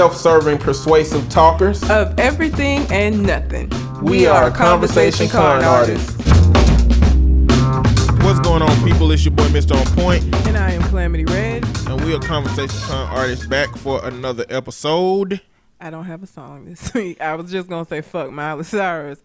[0.00, 1.82] self-serving, persuasive talkers.
[1.88, 3.70] of everything and nothing.
[4.02, 6.14] We are Conversation Con artists.
[8.22, 9.10] What's going on, people?
[9.10, 9.74] It's your boy, Mr.
[9.74, 11.64] On Point, And I am Calamity Red.
[11.88, 15.40] and we are Conversation Con artists back for another episode.
[15.80, 17.18] I don't have a song this week.
[17.22, 19.22] I was just gonna say fuck Miley Cyrus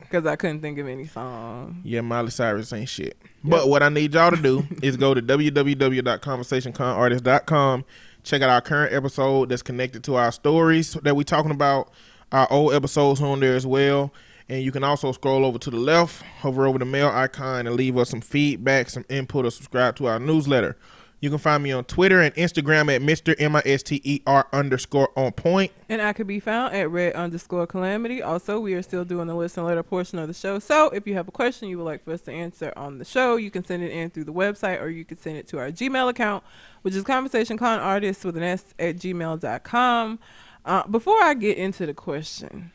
[0.00, 1.80] because I couldn't think of any song.
[1.82, 3.16] Yeah, Miley Cyrus ain't shit.
[3.42, 7.84] But what I need y'all to do is go to www.conversationconartist.com.
[8.22, 11.90] Check out our current episode that's connected to our stories that we're talking about.
[12.32, 14.12] Our old episodes on there as well.
[14.48, 17.76] And you can also scroll over to the left, hover over the mail icon, and
[17.76, 20.76] leave us some feedback, some input, or subscribe to our newsletter.
[21.20, 23.34] You can find me on Twitter and Instagram at Mr.
[23.38, 25.70] M I S T E R underscore on point.
[25.90, 28.22] And I could be found at red underscore calamity.
[28.22, 30.58] Also, we are still doing the listen letter portion of the show.
[30.58, 33.04] So if you have a question you would like for us to answer on the
[33.04, 35.58] show, you can send it in through the website or you can send it to
[35.58, 36.42] our Gmail account,
[36.80, 40.18] which is conversationconartists with an S at gmail.com.
[40.64, 42.72] Uh, before I get into the question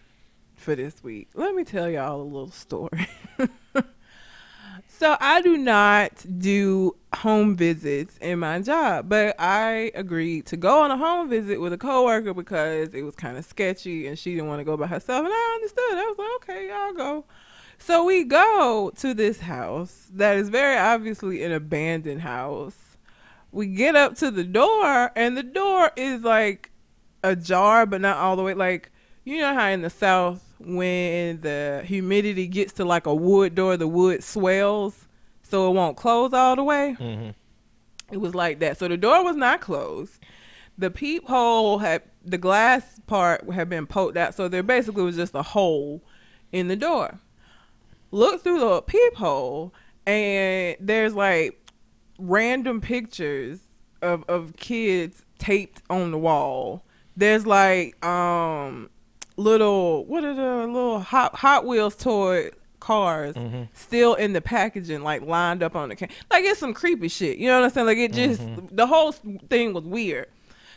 [0.53, 3.07] for this week, let me tell y'all a little story.
[4.97, 10.79] So I do not do home visits in my job, but I agreed to go
[10.83, 14.35] on a home visit with a coworker because it was kind of sketchy and she
[14.35, 15.83] didn't want to go by herself, and I understood.
[15.97, 17.25] I was like, okay, I'll go.
[17.77, 22.97] So we go to this house that is very obviously an abandoned house.
[23.51, 26.71] We get up to the door, and the door is like
[27.21, 28.53] ajar, but not all the way.
[28.53, 28.91] Like
[29.25, 33.77] you know how in the south when the humidity gets to like a wood door,
[33.77, 35.07] the wood swells,
[35.43, 36.95] so it won't close all the way.
[38.11, 38.77] It was like that.
[38.77, 40.19] So the door was not closed.
[40.77, 45.33] The peephole had the glass part had been poked out, so there basically was just
[45.35, 46.03] a hole
[46.51, 47.19] in the door.
[48.11, 49.73] Look through the peephole,
[50.05, 51.59] and there's like
[52.17, 53.59] random pictures
[54.01, 56.83] of of kids taped on the wall.
[57.17, 58.89] There's like um
[59.37, 63.63] little what are the little hot Hot Wheels toy cars mm-hmm.
[63.73, 66.09] still in the packaging, like lined up on the can.
[66.29, 67.37] Like it's some creepy shit.
[67.37, 67.87] You know what I'm saying?
[67.87, 68.75] Like it just mm-hmm.
[68.75, 70.27] the whole thing was weird.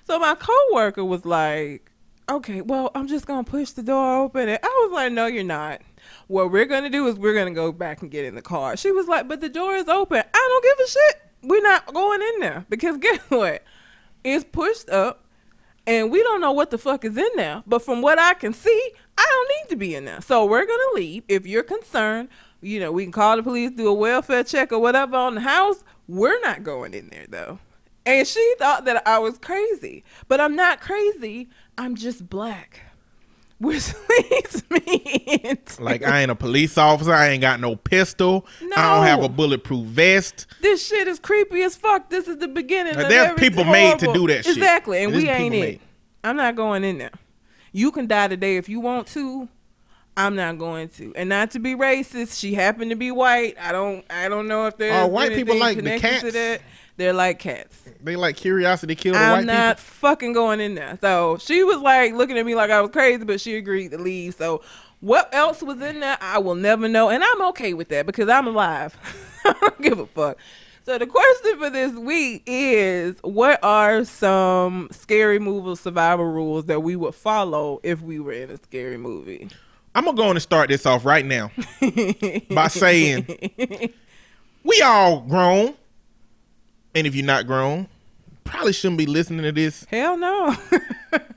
[0.05, 1.91] So my coworker was like,
[2.31, 5.45] "Okay, well, I'm just gonna push the door open." And I was like, "No, you're
[5.45, 5.83] not.
[6.29, 8.91] What we're gonna do is we're gonna go back and get in the car." She
[8.91, 10.23] was like, "But the door is open.
[10.33, 11.23] I don't give a shit.
[11.43, 13.63] We're not going in there because guess what?
[14.25, 15.25] It's pushed up."
[15.89, 17.63] And we don't know what the fuck is in there.
[17.67, 20.21] But from what I can see, I don't need to be in there.
[20.21, 21.25] So we're gonna leave.
[21.29, 22.29] If you're concerned,
[22.61, 25.41] you know, we can call the police, do a welfare check or whatever on the
[25.41, 25.83] house.
[26.07, 27.59] We're not going in there though.
[28.05, 31.49] And she thought that I was crazy, but I'm not crazy.
[31.79, 32.83] I'm just black,
[33.59, 37.13] which leads me into Like I ain't a police officer.
[37.13, 38.47] I ain't got no pistol.
[38.77, 40.47] I don't have a bulletproof vest.
[40.61, 42.11] this shit is creepy as fuck.
[42.11, 42.95] This is the beginning.
[42.95, 44.57] Like, of there's people made to do that shit.
[44.57, 45.71] Exactly, and There's we ain't people it.
[45.73, 45.81] made.
[46.25, 47.13] I'm not going in there.
[47.73, 49.49] You can die today if you want to.
[50.17, 51.15] I'm not going to.
[51.15, 53.57] And not to be racist, she happened to be white.
[53.61, 54.05] I don't.
[54.11, 54.95] I don't know if there's.
[54.95, 56.23] Oh, white people like the cats?
[56.23, 56.61] To that.
[56.97, 57.81] They're like cats.
[58.03, 60.99] They like curiosity kill the I'm not fucking going in there.
[61.01, 63.99] So she was like looking at me like I was crazy, but she agreed to
[63.99, 64.35] leave.
[64.35, 64.63] So
[65.01, 67.09] what else was in there, I will never know.
[67.09, 68.97] And I'm okay with that because I'm alive.
[69.45, 70.39] I don't give a fuck.
[70.85, 76.83] So the question for this week is what are some scary movie survival rules that
[76.83, 79.51] we would follow if we were in a scary movie?
[79.95, 81.51] I'm gonna go on and start this off right now
[82.51, 83.27] by saying
[84.65, 85.75] we all grown,
[86.95, 87.89] and if you're not grown,
[88.45, 89.85] probably shouldn't be listening to this.
[89.91, 90.57] Hell no.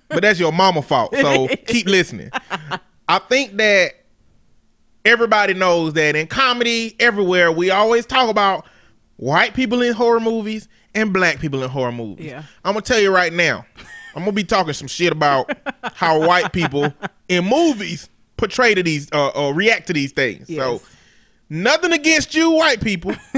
[0.07, 1.13] but that's your mama fault.
[1.16, 2.31] So keep listening.
[3.11, 3.91] I think that
[5.03, 8.66] everybody knows that in comedy, everywhere, we always talk about
[9.17, 12.27] white people in horror movies and black people in horror movies.
[12.27, 12.44] Yeah.
[12.63, 13.66] I'm gonna tell you right now,
[14.16, 15.51] I'm gonna be talking some shit about
[15.94, 16.94] how white people
[17.27, 20.47] in movies portray to these uh, or react to these things.
[20.47, 20.81] So
[21.49, 23.13] nothing against you, white people.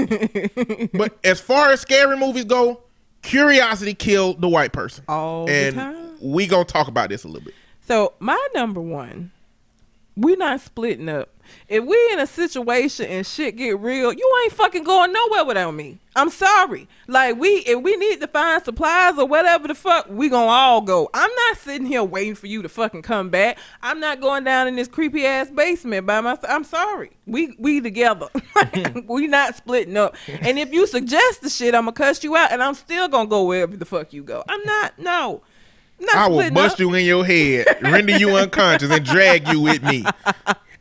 [0.94, 2.84] but as far as scary movies go,
[3.22, 5.02] curiosity killed the white person.
[5.08, 6.16] All the and time.
[6.20, 7.54] we gonna talk about this a little bit.
[7.80, 9.32] So my number one,
[10.16, 11.30] we not splitting up.
[11.68, 15.72] If we in a situation and shit get real, you ain't fucking going nowhere without
[15.72, 15.98] me.
[16.16, 16.88] I'm sorry.
[17.08, 20.80] Like we, if we need to find supplies or whatever the fuck, we gonna all
[20.80, 21.10] go.
[21.12, 23.58] I'm not sitting here waiting for you to fucking come back.
[23.82, 26.46] I'm not going down in this creepy ass basement by myself.
[26.48, 27.10] I'm sorry.
[27.26, 28.28] We we together.
[29.08, 30.14] we not splitting up.
[30.28, 33.28] And if you suggest the shit, I'm gonna cuss you out, and I'm still gonna
[33.28, 34.44] go wherever the fuck you go.
[34.48, 34.98] I'm not.
[34.98, 35.42] No.
[36.00, 36.80] Not I will bust up.
[36.80, 40.04] you in your head, render you unconscious, and drag you with me.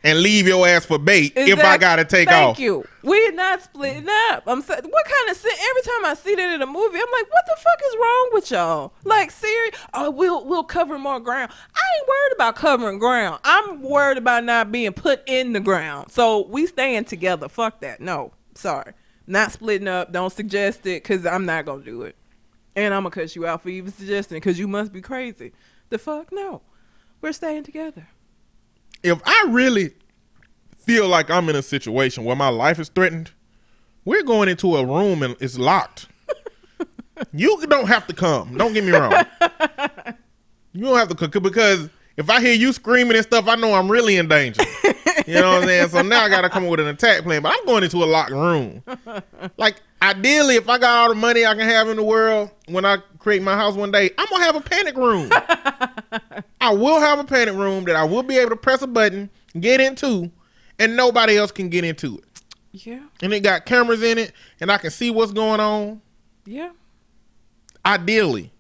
[0.03, 2.59] and leave your ass for bait if I gotta take Thank off.
[2.59, 2.83] you.
[3.03, 4.43] We're not splitting up.
[4.47, 5.51] I'm saying, what kind of sin?
[5.69, 8.29] Every time I see that in a movie, I'm like, what the fuck is wrong
[8.33, 8.93] with y'all?
[9.05, 9.75] Like, serious?
[9.93, 11.51] Oh, we'll we'll cover more ground.
[11.75, 13.39] I ain't worried about covering ground.
[13.43, 16.11] I'm worried about not being put in the ground.
[16.11, 17.47] So we staying together.
[17.47, 18.01] Fuck that.
[18.01, 18.93] No, sorry,
[19.25, 20.11] not splitting up.
[20.11, 22.15] Don't suggest it because I'm not gonna do it.
[22.75, 25.53] And I'm gonna cut you out for even suggesting because you must be crazy.
[25.89, 26.61] The fuck no.
[27.21, 28.07] We're staying together.
[29.03, 29.91] If I really
[30.75, 33.31] feel like I'm in a situation where my life is threatened,
[34.05, 36.07] we're going into a room and it's locked.
[37.33, 38.57] you don't have to come.
[38.57, 39.13] Don't get me wrong.
[40.75, 41.87] You don't have to come because
[42.17, 44.63] if I hear you screaming and stuff, I know I'm really in danger.
[45.27, 45.89] You know what I'm saying?
[45.89, 47.43] So now I got to come up with an attack plan.
[47.43, 48.83] But I'm going into a locked room.
[49.57, 52.85] Like ideally, if I got all the money I can have in the world when
[52.85, 55.29] I create my house one day, I'm gonna have a panic room.
[56.61, 59.29] I will have a panic room that I will be able to press a button,
[59.59, 60.31] get into,
[60.79, 62.25] and nobody else can get into it.
[62.71, 63.01] Yeah.
[63.21, 66.01] And it got cameras in it, and I can see what's going on.
[66.45, 66.71] Yeah.
[67.85, 68.51] Ideally,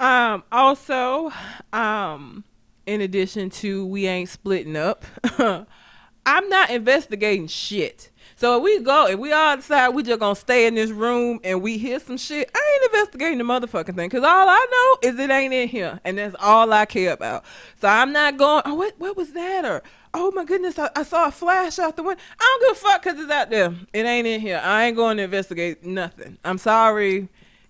[0.00, 1.32] Um, also,
[1.72, 2.44] um,
[2.84, 5.04] in addition to we ain't splitting up,
[5.38, 8.10] I'm not investigating shit.
[8.38, 11.40] So if we go, if we all decide we just gonna stay in this room
[11.42, 14.10] and we hear some shit, I ain't investigating the motherfucking thing.
[14.10, 15.98] Cause all I know is it ain't in here.
[16.04, 17.44] And that's all I care about.
[17.80, 19.64] So I'm not going, oh, what, what was that?
[19.64, 22.22] Or, oh my goodness, I, I saw a flash out the window.
[22.38, 23.74] I don't give a fuck cause it's out there.
[23.94, 24.60] It ain't in here.
[24.62, 26.36] I ain't going to investigate nothing.
[26.44, 27.28] I'm sorry.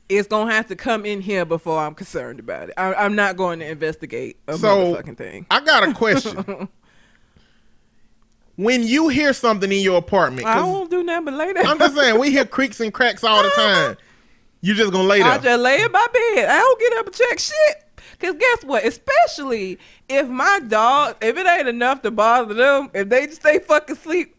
[0.09, 2.75] It's gonna have to come in here before I'm concerned about it.
[2.77, 5.47] I, I'm not going to investigate a So- motherfucking thing.
[5.49, 6.69] I got a question.
[8.57, 11.65] When you hear something in your apartment, I won't do nothing but lay there.
[11.65, 13.97] I'm just saying we hear creaks and cracks all the time.
[14.61, 15.29] You just gonna lay down.
[15.33, 16.49] I just lay in my bed.
[16.49, 17.83] I don't get up and check shit.
[18.19, 18.85] Cause guess what?
[18.85, 23.59] Especially if my dog, if it ain't enough to bother them, if they just stay
[23.59, 24.35] fucking sleep,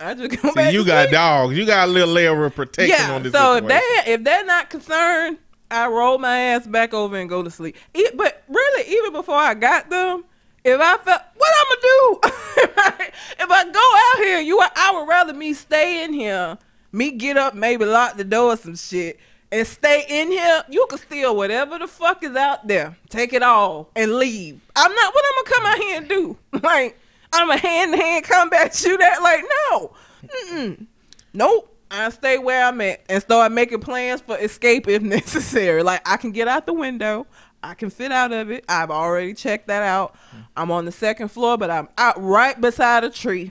[0.00, 0.68] I just go back.
[0.70, 1.12] See, you to got sleep.
[1.12, 1.56] dogs.
[1.58, 3.12] You got a little layer of protection Yeah.
[3.14, 5.38] on this So if they if they're not concerned,
[5.70, 7.76] I roll my ass back over and go to sleep.
[8.14, 10.24] But really, even before I got them,
[10.64, 12.20] if I felt what I'm gonna do,
[13.38, 16.58] if, I, go out here, you I would rather me stay in here,
[16.92, 19.18] me get up, maybe lock the door or some shit.
[19.50, 20.62] And stay in here.
[20.68, 22.98] You can steal whatever the fuck is out there.
[23.08, 24.60] Take it all and leave.
[24.76, 25.14] I'm not.
[25.14, 26.38] What I'm gonna come out here and do?
[26.62, 26.98] Like
[27.32, 29.22] I'm a hand to hand combat shoot at.
[29.22, 29.92] Like no,
[30.26, 30.86] Mm-mm.
[31.32, 31.74] Nope.
[31.90, 35.82] I stay where I'm at and start making plans for escape if necessary.
[35.82, 37.26] Like I can get out the window.
[37.62, 38.64] I can fit out of it.
[38.68, 40.16] I've already checked that out.
[40.56, 43.50] I'm on the second floor, but I'm out right beside a tree.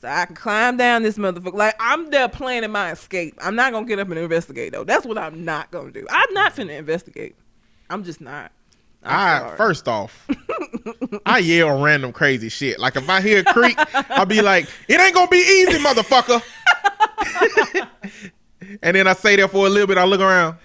[0.00, 1.54] So I can climb down this motherfucker.
[1.54, 3.34] Like I'm there planning my escape.
[3.42, 4.84] I'm not gonna get up and investigate though.
[4.84, 6.06] That's what I'm not gonna do.
[6.10, 7.36] I'm not finna investigate.
[7.90, 8.52] I'm just not.
[9.02, 10.26] I'm I first off,
[11.26, 12.78] I yell random crazy shit.
[12.78, 13.78] Like if I hear a creak,
[14.10, 16.42] I'll be like, "It ain't gonna be easy, motherfucker."
[18.82, 19.98] and then I say that for a little bit.
[19.98, 20.56] I look around.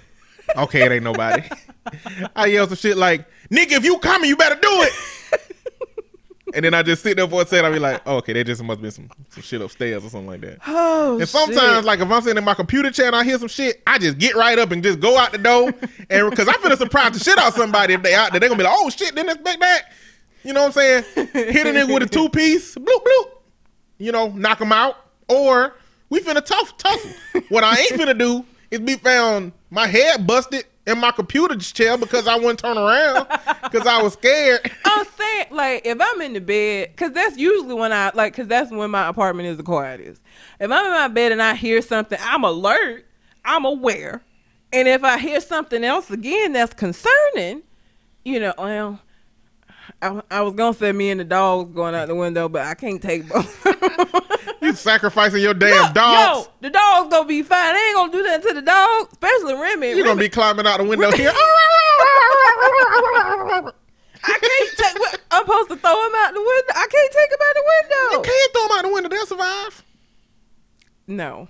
[0.56, 1.44] Okay, it ain't nobody.
[2.36, 4.94] I yell some shit like, "Nigga, if you coming, you better do it."
[6.54, 7.66] and then I just sit there for a second.
[7.66, 10.28] I be like, oh, "Okay, there just must be some, some shit upstairs or something
[10.28, 11.86] like that." Oh, And sometimes, shit.
[11.86, 14.18] like if I'm sitting in my computer chair and I hear some shit, I just
[14.18, 15.68] get right up and just go out the door,
[16.10, 18.48] and because I'm finna surprise the shit out of somebody if they out there, they
[18.48, 19.92] gonna be like, "Oh shit, didn't expect that."
[20.44, 21.04] You know what I'm saying?
[21.34, 23.26] Hit a nigga with a two piece, bloop bloop.
[23.98, 24.96] You know, knock him out,
[25.28, 25.76] or
[26.10, 27.12] we finna tough tussle.
[27.50, 31.98] what I ain't finna do is be found my head busted in my computer chair
[31.98, 33.28] because I wouldn't turn around
[33.64, 34.72] because I was scared.
[34.86, 38.48] I'm saying, like, if I'm in the bed, because that's usually when I, like, because
[38.48, 40.22] that's when my apartment is the quietest.
[40.60, 43.06] If I'm in my bed and I hear something, I'm alert,
[43.44, 44.24] I'm aware.
[44.72, 47.64] And if I hear something else again that's concerning,
[48.24, 49.00] you know, well,
[50.02, 52.64] I, I was going to say me and the dogs going out the window, but
[52.64, 53.66] I can't take both.
[54.66, 56.48] You sacrificing your damn Yo, dogs.
[56.48, 57.74] Yo, the dog's to be fine.
[57.74, 59.90] They ain't to do that to the dog, especially Remy.
[59.94, 61.32] You're gonna be climbing out the window here.
[64.28, 66.74] I can't take, what- I'm supposed to throw him out the window.
[66.76, 68.12] I can't take him out the window.
[68.18, 69.10] You can't throw him out the window.
[69.10, 69.84] They'll survive.
[71.08, 71.48] No.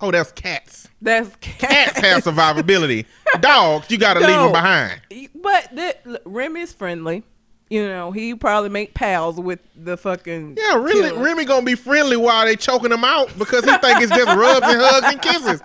[0.00, 0.88] Oh, that's cats.
[1.00, 3.06] That's Cats have survivability.
[3.40, 4.44] Dogs, you gotta leave No.
[4.44, 5.00] them behind.
[5.34, 7.22] But the, look, Remy's friendly.
[7.70, 10.56] You know, he probably make pals with the fucking.
[10.58, 11.22] Yeah, really, killer.
[11.22, 14.66] Remy gonna be friendly while they choking him out because he think it's just rubs
[14.66, 15.62] and hugs and kisses.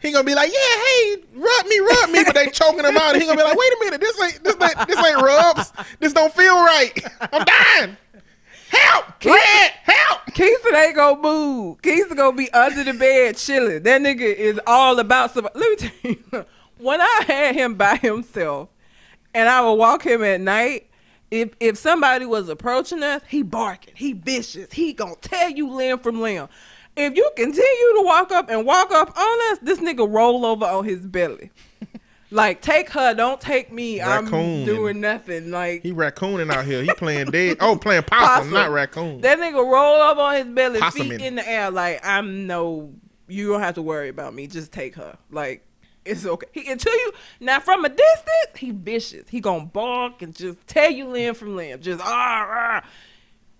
[0.00, 3.14] He gonna be like, yeah, hey, rub me, rub me, but they choking him out.
[3.14, 5.72] And he gonna be like, wait a minute, this ain't this ain't this ain't rubs.
[5.98, 6.92] This don't feel right.
[7.32, 7.96] I'm dying.
[8.68, 10.20] Help, Red, help.
[10.30, 11.82] Keeson ain't gonna move.
[11.82, 13.82] Keeson gonna be under the bed chilling.
[13.82, 15.48] That nigga is all about some.
[15.54, 16.44] Let me tell you,
[16.78, 18.68] when I had him by himself,
[19.32, 20.88] and I would walk him at night,
[21.34, 25.98] if if somebody was approaching us, he barking, he vicious, he gonna tear you limb
[25.98, 26.48] from limb.
[26.96, 30.64] If you continue to walk up and walk up on us, this nigga roll over
[30.64, 31.50] on his belly.
[32.30, 34.00] like take her, don't take me.
[34.00, 34.60] Raccoon.
[34.60, 35.50] I'm doing nothing.
[35.50, 36.82] Like He raccooning out here.
[36.82, 37.56] He playing dead.
[37.58, 38.52] Oh, playing possum, Possum.
[38.52, 39.20] not raccoon.
[39.22, 41.18] that nigga roll up on his belly, Possuming.
[41.18, 41.72] feet in the air.
[41.72, 42.92] Like I'm no,
[43.26, 44.46] you don't have to worry about me.
[44.46, 45.18] Just take her.
[45.32, 45.66] Like
[46.04, 46.46] it's okay.
[46.52, 49.28] He, until you now from a distance, he vicious.
[49.28, 51.80] He gonna bark and just tear you limb from limb.
[51.80, 52.84] Just ah ah.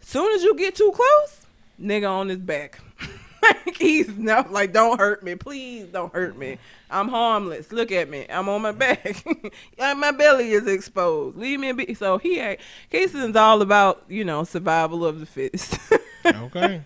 [0.00, 1.46] Soon as you get too close,
[1.80, 2.80] nigga on his back.
[3.42, 6.58] like he's not like don't hurt me, please don't hurt me.
[6.90, 7.72] I'm harmless.
[7.72, 8.26] Look at me.
[8.28, 9.24] I'm on my back.
[9.78, 11.36] my belly is exposed.
[11.36, 11.94] Leave me be.
[11.94, 12.60] So he ain't.
[12.90, 15.78] Casey's all about you know survival of the fittest.
[16.26, 16.82] okay.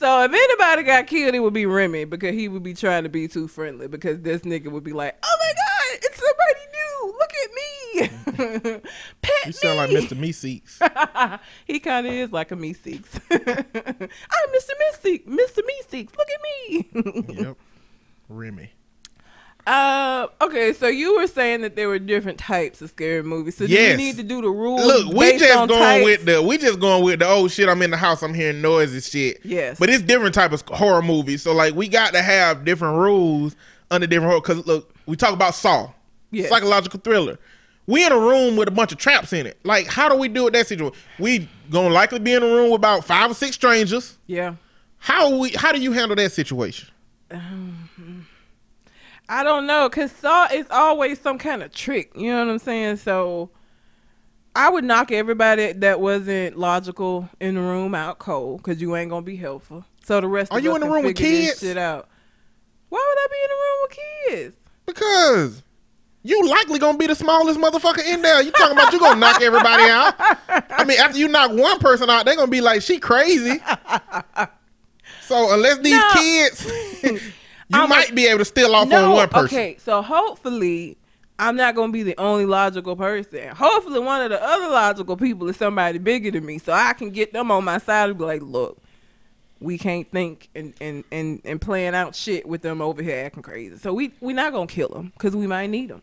[0.00, 3.10] So if anybody got killed, it would be Remy because he would be trying to
[3.10, 7.14] be too friendly because this nigga would be like, "Oh my god, it's somebody new!
[7.18, 8.80] Look at me,
[9.20, 9.90] pet You sound like.
[9.90, 10.18] Mr.
[10.18, 11.40] Meeseeks.
[11.66, 13.20] he kind of is like a Meeseeks.
[13.30, 14.72] I'm Mr.
[14.80, 15.60] Meeseeks, Mr.
[15.68, 16.16] Meeseeks.
[16.16, 16.40] Look at
[17.28, 17.34] me.
[17.34, 17.58] yep.
[18.30, 18.70] Remy.
[19.66, 23.56] Uh, okay, so you were saying that there were different types of scary movies.
[23.56, 23.92] So do Yes.
[23.92, 24.84] you need to do the rules?
[24.84, 26.04] Look, we just going types?
[26.04, 27.68] with the we just going with the oh shit.
[27.68, 28.22] I'm in the house.
[28.22, 29.40] I'm hearing noises, shit.
[29.44, 29.78] Yes.
[29.78, 31.42] But it's different type of horror movies.
[31.42, 33.54] So like we got to have different rules
[33.90, 34.40] under different horror.
[34.40, 35.90] Because look, we talk about Saw,
[36.30, 36.48] Yes.
[36.48, 37.38] psychological thriller.
[37.86, 39.58] We in a room with a bunch of traps in it.
[39.64, 40.96] Like how do we do with that situation?
[41.18, 44.16] We gonna likely be in a room with about five or six strangers.
[44.26, 44.54] Yeah.
[44.98, 45.50] How we?
[45.50, 46.88] How do you handle that situation?
[49.30, 52.10] I don't know, cause Saw is always some kind of trick.
[52.16, 52.96] You know what I'm saying?
[52.96, 53.50] So
[54.56, 59.08] I would knock everybody that wasn't logical in the room out cold, cause you ain't
[59.10, 59.84] gonna be helpful.
[60.04, 61.60] So the rest Are of you in the room with kids?
[61.60, 62.08] Shit out.
[62.88, 63.98] Why would I be in the room with
[64.50, 64.56] kids?
[64.84, 65.62] Because
[66.24, 68.42] you likely gonna be the smallest motherfucker in there.
[68.42, 70.14] You talking about you gonna knock everybody out?
[70.18, 73.60] I mean, after you knock one person out, they gonna be like, she crazy.
[75.22, 76.08] So unless these No.
[76.12, 76.66] kids,
[77.70, 79.58] you I'm might a- be able to steal off on one person.
[79.58, 79.76] okay.
[79.78, 80.96] So hopefully.
[81.42, 83.48] I'm not gonna be the only logical person.
[83.56, 87.08] Hopefully, one of the other logical people is somebody bigger than me, so I can
[87.08, 88.76] get them on my side and be like, "Look,
[89.58, 93.42] we can't think and and and, and playing out shit with them over here acting
[93.42, 93.78] crazy.
[93.78, 96.02] So we we not gonna kill them because we might need them.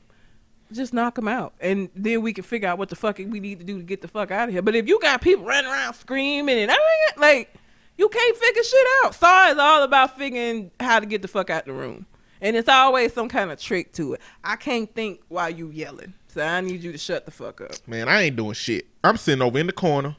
[0.71, 3.59] Just knock them out, and then we can figure out what the fuck we need
[3.59, 4.63] to do to get the fuck out of here.
[4.63, 7.53] But if you got people running around screaming and oh everything, like
[7.97, 9.15] you can't figure shit out.
[9.15, 12.05] Saw is all about figuring how to get the fuck out the room,
[12.41, 14.21] and it's always some kind of trick to it.
[14.43, 17.71] I can't think while you yelling, so I need you to shut the fuck up.
[17.87, 18.87] Man, I ain't doing shit.
[19.03, 20.15] I'm sitting over in the corner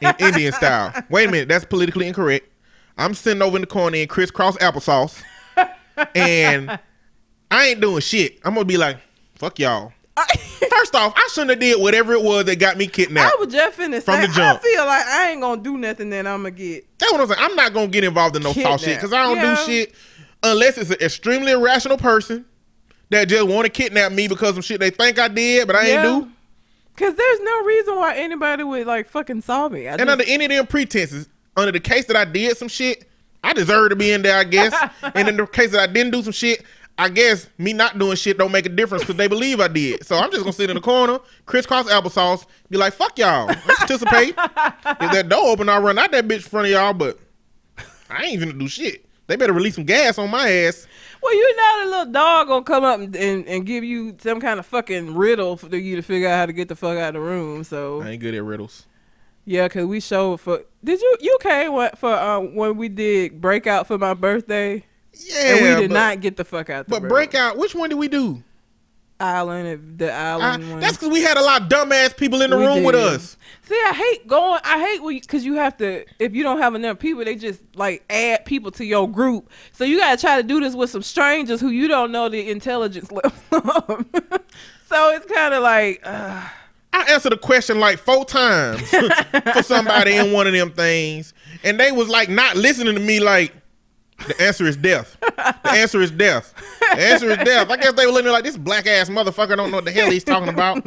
[0.00, 0.92] in Indian style.
[1.08, 2.48] Wait a minute, that's politically incorrect.
[2.96, 5.20] I'm sitting over in the corner in crisscross applesauce,
[6.14, 6.78] and
[7.50, 8.38] I ain't doing shit.
[8.44, 8.98] I'm gonna be like,
[9.34, 9.92] fuck y'all.
[10.70, 13.34] First off, I shouldn't have did whatever it was that got me kidnapped.
[13.34, 14.60] I was just finna From say, the jump.
[14.60, 16.86] I feel like I ain't gonna do nothing that I'm gonna get.
[16.98, 17.40] That's what I'm saying.
[17.40, 19.54] I'm not gonna get involved in no soft shit because I don't Yeah.
[19.54, 19.94] do shit
[20.42, 22.44] unless it's an extremely irrational person
[23.10, 25.86] that just want to kidnap me because of shit they think I did, but I
[25.88, 26.30] ain't do.
[26.96, 29.88] Cause there's no reason why anybody would like fucking saw me.
[29.88, 32.68] I And just, under any of them pretenses, under the case that I did some
[32.68, 33.08] shit,
[33.42, 34.72] I deserve to be in there, I guess.
[35.14, 36.62] and in the case that I didn't do some shit,
[36.96, 40.06] I guess me not doing shit don't make a difference because they believe I did.
[40.06, 43.50] So I'm just gonna sit in the corner, crisscross applesauce, be like, fuck y'all.
[43.50, 44.28] I participate.
[44.28, 47.18] if that door open, I'll run out that bitch in front of y'all, but
[48.08, 49.04] I ain't even gonna do shit.
[49.26, 50.86] They better release some gas on my ass.
[51.22, 54.40] well, you know the little dog gonna come up and, and, and give you some
[54.40, 57.08] kind of fucking riddle for you to figure out how to get the fuck out
[57.08, 57.64] of the room.
[57.64, 58.86] So I ain't good at riddles.
[59.46, 60.62] yeah, cause we showed for.
[60.84, 64.84] Did you you came for uh, when we did breakout for my birthday?
[65.16, 66.86] Yeah, and we did but, not get the fuck out.
[66.86, 67.08] The But room.
[67.08, 68.42] breakout, which one did we do?
[69.20, 70.80] island, the I, island one.
[70.80, 73.36] that's because we had a lot of dumbass people in the We room with us.
[73.62, 74.60] See, I hate going.
[74.64, 76.04] I hate because you have to.
[76.18, 79.50] If you don't have enough people, they just like add people to your group.
[79.72, 82.50] So you gotta try to do this with some strangers who you don't know the
[82.50, 83.10] intelligence
[83.52, 84.04] level
[84.94, 86.46] so it's kind of like, uh,
[86.92, 88.80] I answered a question like four times
[89.52, 93.18] for somebody in one of them things, and they was like not listening to me.
[93.18, 93.52] Like
[94.26, 95.16] the answer is death.
[95.20, 96.54] The answer is death.
[96.80, 97.70] The answer is death.
[97.70, 100.10] I guess they were looking like this black ass motherfucker don't know what the hell
[100.10, 100.86] he's talking about.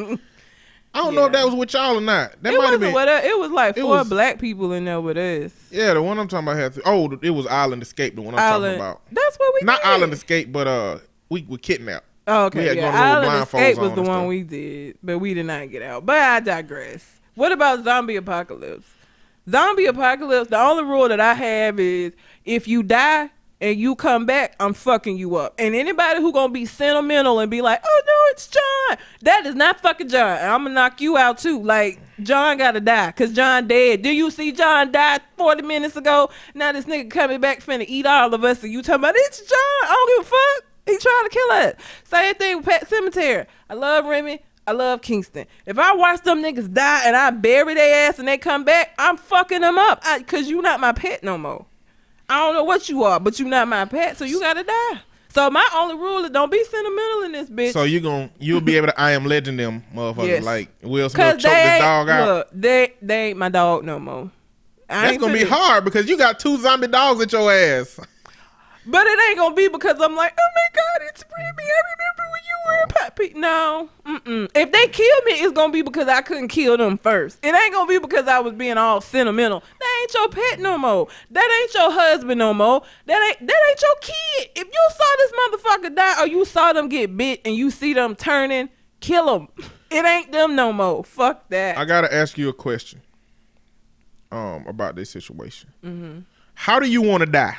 [0.93, 2.41] I don't know if that was with y'all or not.
[2.41, 2.93] That it might have been.
[2.93, 5.53] what it was like it four was- black people in there with us.
[5.69, 6.73] Yeah, the one I'm talking about had.
[6.73, 8.15] To, oh, it was Island Escape.
[8.15, 8.79] The one I'm Island.
[8.79, 9.01] talking about.
[9.11, 9.87] That's what we Not did.
[9.89, 10.97] Island Escape, but uh,
[11.29, 12.05] we were kidnapped.
[12.29, 12.89] Oh, We okay, yeah.
[13.15, 14.27] Island Escape was the one stuff.
[14.27, 16.05] we did, but we did not get out.
[16.05, 17.19] But I digress.
[17.35, 18.87] What about zombie apocalypse?
[19.49, 20.49] Zombie apocalypse.
[20.49, 22.13] The only rule that I have is
[22.45, 25.55] if you die and you come back, I'm fucking you up.
[25.57, 29.55] And anybody who gonna be sentimental and be like, "Oh no, it's John," That is
[29.55, 30.37] not fucking John.
[30.39, 31.61] I'm gonna knock you out too.
[31.61, 34.01] Like John gotta die, cause John dead.
[34.01, 36.29] Do you see John died 40 minutes ago?
[36.53, 39.39] Now this nigga coming back finna eat all of us, and you talking about it's
[39.39, 39.83] John?
[39.83, 40.71] I don't give a fuck.
[40.85, 41.73] He trying to kill us.
[42.03, 43.45] Same thing with Pet Sematary.
[43.69, 44.39] I love Remy.
[44.67, 45.45] I love Kingston.
[45.65, 48.93] If I watch them niggas die and I bury their ass and they come back,
[48.99, 50.01] I'm fucking them up.
[50.03, 51.65] I, Cause you not my pet no more.
[52.29, 54.99] I don't know what you are, but you not my pet, so you gotta die.
[55.29, 57.71] So my only rule is don't be sentimental in this bitch.
[57.71, 60.43] So you gon' you'll be able to I am legend them motherfuckers Yes.
[60.43, 62.27] like Will Smith choke ain't, dog out.
[62.27, 64.29] look, they they ain't my dog no more.
[64.89, 67.99] I That's gonna be hard because you got two zombie dogs at your ass.
[68.89, 71.63] But it ain't gonna be because I'm like, oh my god, it's Remy.
[71.63, 73.33] I remember when you were a puppy.
[73.35, 74.49] No, mm-mm.
[74.55, 77.39] if they kill me, it's gonna be because I couldn't kill them first.
[77.43, 79.61] It ain't gonna be because I was being all sentimental.
[79.77, 81.09] That ain't your pet no more.
[81.31, 82.81] That ain't your husband no more.
[83.07, 84.49] That ain't that ain't your kid.
[84.55, 87.93] If you saw this motherfucker die or you saw them get bit and you see
[87.93, 88.69] them turning,
[89.01, 89.49] kill them.
[89.91, 91.03] It ain't them no more.
[91.03, 91.77] Fuck that.
[91.77, 93.01] I gotta ask you a question.
[94.31, 95.71] Um, about this situation.
[95.83, 96.19] Mm-hmm.
[96.53, 97.57] How do you want to die?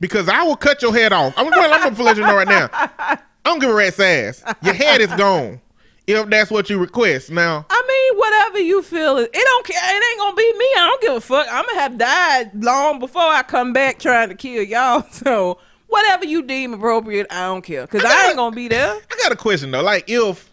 [0.00, 1.34] Because I will cut your head off.
[1.36, 2.68] I'm, well, I'm gonna let you know right now.
[2.72, 4.42] I don't give a rat's ass.
[4.62, 5.60] Your head is gone.
[6.06, 7.30] If that's what you request.
[7.30, 9.80] Now, I mean, whatever you feel, it don't care.
[9.82, 10.64] It ain't gonna be me.
[10.76, 11.46] I don't give a fuck.
[11.50, 15.04] I'm gonna have died long before I come back trying to kill y'all.
[15.16, 17.86] So whatever you deem appropriate, I don't care.
[17.86, 18.92] Cause I ain't gonna be there.
[18.94, 19.82] I got a question though.
[19.82, 20.52] Like, if,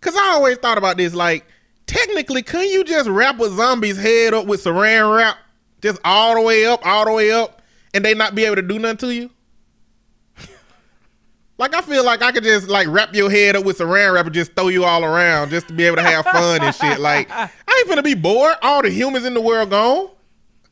[0.00, 1.14] cause I always thought about this.
[1.14, 1.46] Like,
[1.86, 5.36] technically, couldn't you just wrap a zombie's head up with saran wrap,
[5.82, 7.59] just all the way up, all the way up,
[7.94, 9.30] and they not be able to do nothing to you?
[11.58, 14.24] Like I feel like I could just like wrap your head up with saran wrap
[14.24, 16.98] and just throw you all around just to be able to have fun and shit.
[16.98, 18.54] Like I ain't gonna be bored.
[18.62, 20.08] All the humans in the world gone.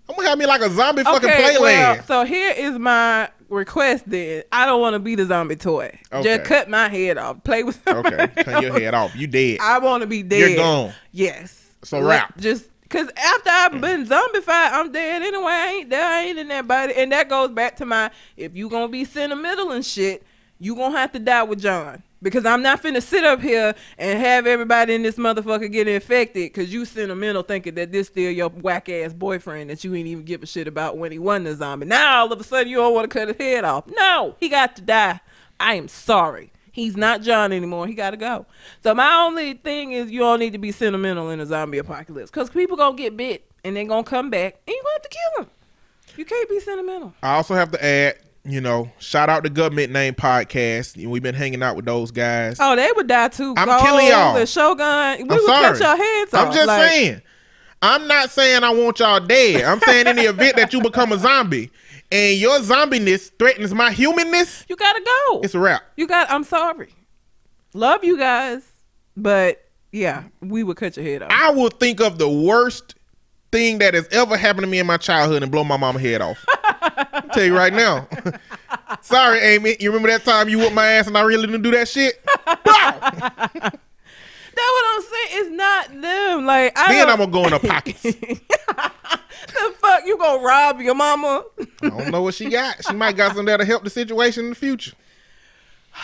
[0.08, 1.60] I'm gonna have me like a zombie fucking Okay, playland.
[1.60, 4.04] well, so here is my request.
[4.08, 5.98] Then I don't want to be the zombie toy.
[6.10, 6.22] Okay.
[6.22, 7.44] Just cut my head off.
[7.44, 7.86] Play with.
[7.86, 9.14] okay, cut your head off.
[9.14, 9.58] You dead.
[9.62, 10.52] I want to be dead.
[10.52, 10.94] You're gone.
[11.12, 11.66] Yes.
[11.82, 12.38] So Let- rap.
[12.38, 15.52] Just because after I've been zombified, I'm dead anyway.
[15.52, 16.06] I ain't there.
[16.06, 16.94] I ain't in that body.
[16.94, 20.22] And that goes back to my if you gonna be sentimental and shit,
[20.58, 22.02] you gonna have to die with John.
[22.20, 26.52] Because I'm not finna sit up here and have everybody in this motherfucker get infected
[26.52, 30.24] because you sentimental thinking that this still your whack ass boyfriend that you ain't even
[30.24, 31.86] give a shit about when he wasn't a zombie.
[31.86, 33.84] Now all of a sudden you don't want to cut his head off.
[33.86, 35.20] No, he got to die.
[35.60, 36.50] I am sorry.
[36.78, 37.86] He's not John anymore.
[37.88, 38.46] He got to go.
[38.84, 42.30] So my only thing is you don't need to be sentimental in a zombie apocalypse
[42.30, 45.08] because people gonna get bit and they gonna come back and you gonna have to
[45.08, 45.50] kill them.
[46.16, 47.14] You can't be sentimental.
[47.22, 51.04] I also have to add, you know, shout out the government name podcast.
[51.04, 52.58] We've been hanging out with those guys.
[52.60, 53.54] Oh, they would die too.
[53.56, 54.34] I'm killing y'all.
[54.34, 55.16] The Shogun.
[55.18, 55.78] We I'm would sorry.
[55.78, 56.46] cut your heads off.
[56.46, 57.22] I'm just Like, saying.
[57.82, 59.64] I'm not saying I want y'all dead.
[59.64, 61.70] I'm saying in the event that you become a zombie
[62.10, 65.40] and your zombiness threatens my humanness, You gotta go.
[65.42, 65.82] it's a wrap.
[65.96, 66.30] You got.
[66.30, 66.88] I'm sorry.
[67.74, 68.62] Love you guys,
[69.16, 71.30] but yeah, we would cut your head off.
[71.32, 72.94] I will think of the worst
[73.52, 76.20] thing that has ever happened to me in my childhood and blow my mama head
[76.20, 76.44] off.
[76.48, 78.06] I'll tell you right now.
[79.02, 79.76] Sorry, Amy.
[79.80, 82.22] You remember that time you whooped my ass and I really didn't do that shit?
[84.62, 85.28] What I'm saying.
[85.30, 86.46] It's not them.
[86.46, 88.02] Like I then I'm gonna go in her pockets.
[88.02, 91.44] the fuck you gonna rob your mama?
[91.82, 92.84] I don't know what she got.
[92.84, 94.92] She might got some that'll help the situation in the future.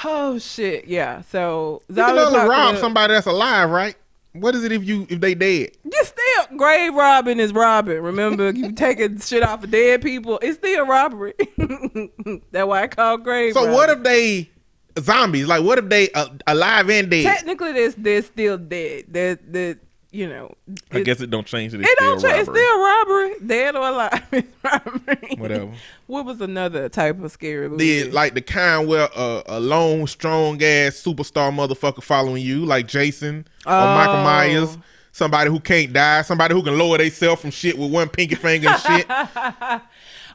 [0.05, 1.23] oh shit, yeah.
[1.23, 3.97] So You can only rob somebody that's alive, right?
[4.33, 5.71] What is it if you if they dead?
[5.85, 8.01] You still grave robbing is robbing.
[8.01, 10.41] Remember, you taking shit off of dead people.
[10.43, 11.35] It's still robbery.
[12.51, 13.53] That's why I call grave.
[13.53, 14.51] So what if they
[15.01, 15.47] zombies?
[15.47, 17.25] Like what if they uh, alive and dead?
[17.25, 19.05] technically they're, they're still dead?
[19.09, 19.77] They're, they're
[20.11, 20.55] you know.
[20.93, 21.81] I guess it don't change it.
[21.81, 22.39] It don't change.
[22.39, 23.35] It's still robbery.
[23.45, 24.23] Dead or alive.
[24.63, 25.35] Robbery.
[25.39, 25.73] Whatever.
[26.07, 28.05] What was another type of scary movie?
[28.05, 32.87] the like the kind where uh, a lone, strong ass superstar motherfucker following you, like
[32.87, 34.23] Jason or Michael Oh.
[34.25, 34.79] Myers.
[35.11, 38.69] Somebody who can't die, somebody who can lower themselves from shit with one pinky finger
[38.69, 39.07] and shit.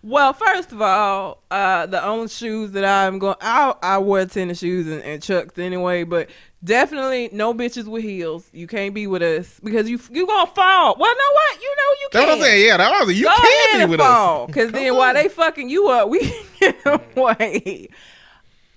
[0.01, 4.59] Well, first of all, uh, the only shoes that I'm going, I I wear tennis
[4.59, 6.29] shoes and, and chucks anyway, but
[6.63, 8.49] definitely no bitches with heels.
[8.53, 10.95] You can't be with us because you you gonna fall.
[10.97, 11.61] Well, know what?
[11.61, 12.29] You know you That's can.
[12.29, 12.65] what I'm saying.
[12.67, 14.47] Yeah, that was you Go can ahead be with fall, us.
[14.47, 16.19] because then while they fucking you up, we
[16.59, 17.89] get away.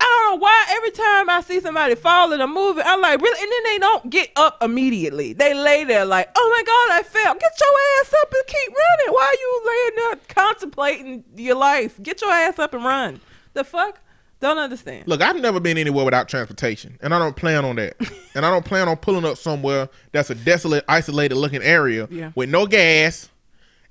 [0.05, 3.21] I don't know why every time I see somebody fall in a movie, I'm like,
[3.21, 3.41] really?
[3.41, 5.33] And then they don't get up immediately.
[5.33, 7.35] They lay there like, oh my God, I fell.
[7.35, 9.15] Get your ass up and keep running.
[9.15, 12.03] Why are you laying there contemplating your life?
[12.03, 13.21] Get your ass up and run.
[13.55, 14.01] The fuck?
[14.41, 15.07] Don't understand.
[15.07, 17.95] Look, I've never been anywhere without transportation, and I don't plan on that.
[18.35, 22.33] and I don't plan on pulling up somewhere that's a desolate, isolated looking area Yeah.
[22.35, 23.29] with no gas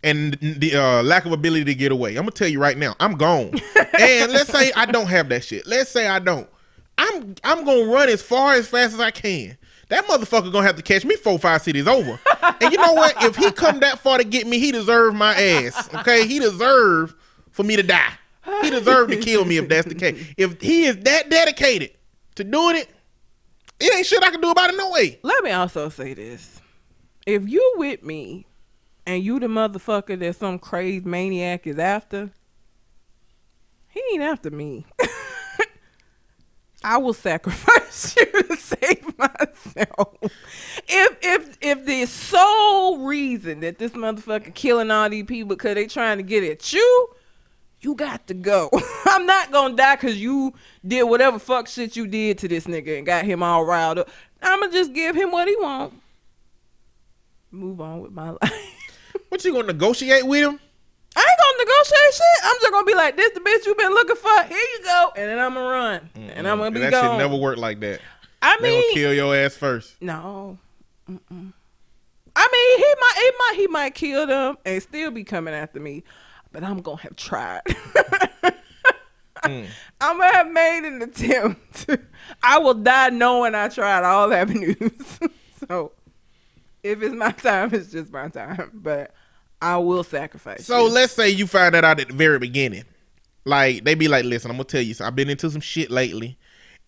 [0.04, 2.12] and the uh, lack of ability to get away.
[2.12, 3.52] I'm gonna tell you right now, I'm gone.
[4.00, 5.68] and let's say I don't have that shit.
[5.68, 6.50] Let's say I don't.
[6.98, 9.58] I'm I'm gonna run as far as fast as I can.
[9.90, 12.20] that motherfucker gonna have to catch me four, five cities over.
[12.62, 13.22] and you know what?
[13.24, 15.94] If he come that far to get me, he deserve my ass.
[15.96, 17.16] Okay, he deserve
[17.52, 18.14] for me to die.
[18.62, 20.34] He deserve to kill me if that's the case.
[20.38, 21.92] If he is that dedicated
[22.36, 22.90] to doing it,
[23.80, 25.20] it ain't shit I can do about it no way.
[25.22, 26.60] Let me also say this:
[27.26, 28.46] if you with me,
[29.12, 32.32] and you the motherfucker that some crazed maniac is after,
[33.89, 34.86] he ain't after me.
[36.84, 40.15] I will sacrifice you to save myself.
[40.88, 45.88] If if if the sole reason that this motherfucker killing all these people because they
[45.88, 47.10] trying to get at you,
[47.82, 48.69] you got to go.
[49.06, 50.54] I'm not gonna die because you
[50.88, 54.10] did whatever fuck shit you did to this nigga and got him all riled up.
[54.41, 56.02] I'ma just give him what he want.
[57.52, 58.81] Move on with my life.
[59.32, 60.60] What you gonna negotiate with him?
[61.15, 62.44] I ain't gonna negotiate shit.
[62.44, 64.44] I'm just gonna be like, this the bitch you been looking for.
[64.44, 65.12] Here you go.
[65.15, 66.10] And then I'm gonna run.
[66.36, 67.12] And I'm gonna be that gone.
[67.12, 68.02] shit never work like that.
[68.41, 69.96] I They gonna kill your ass first.
[70.02, 70.58] no.
[71.10, 71.54] Mm-mm.
[72.36, 75.80] I mean, he might, he might, he might kill them and still be coming after
[75.80, 76.04] me,
[76.52, 77.62] but I'm gonna have tried.
[79.44, 79.63] Hmm.
[80.00, 81.88] I'm gonna have made an attempt.
[82.44, 85.20] I will die knowing I tried all avenues.
[85.67, 85.94] so,
[86.84, 88.70] if it's my time, it's just my time.
[88.74, 89.13] But
[89.62, 90.65] I will sacrifice.
[90.65, 90.93] So you.
[90.93, 92.86] let's say you find that out at the very beginning.
[93.45, 95.89] Like they be like, listen, I'm gonna tell you, so I've been into some shit
[95.89, 96.38] lately,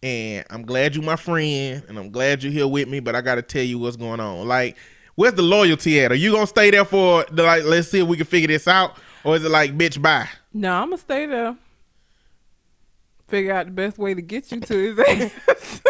[0.02, 3.22] and I'm glad you're my friend, and I'm glad you're here with me, but I
[3.22, 4.48] gotta tell you what's going on.
[4.48, 4.78] Like,
[5.16, 6.12] where's the loyalty at?
[6.12, 7.64] Are you gonna stay there for the like?
[7.64, 10.28] Let's see if we can figure this out, or is it like, bitch, bye?
[10.54, 11.56] No, I'm gonna stay there.
[13.28, 15.00] Figure out the best way to get you to his
[15.48, 15.82] ass.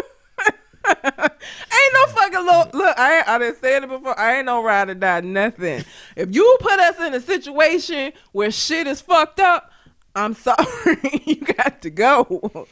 [0.86, 2.74] Ain't no fucking look.
[2.74, 4.20] Look, I ain't, I done said it before.
[4.20, 5.84] I ain't no ride or die, nothing.
[6.16, 9.72] If you put us in a situation where shit is fucked up,
[10.16, 12.68] I'm sorry, you got to go.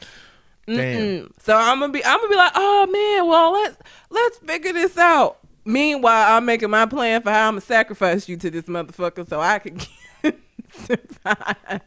[0.66, 1.32] Damn.
[1.38, 3.76] So I'm gonna be, I'm gonna be like, oh man, well let's
[4.10, 5.38] let's figure this out.
[5.64, 9.40] Meanwhile, I'm making my plan for how I'm gonna sacrifice you to this motherfucker so
[9.40, 9.80] I can
[10.72, 11.82] survive.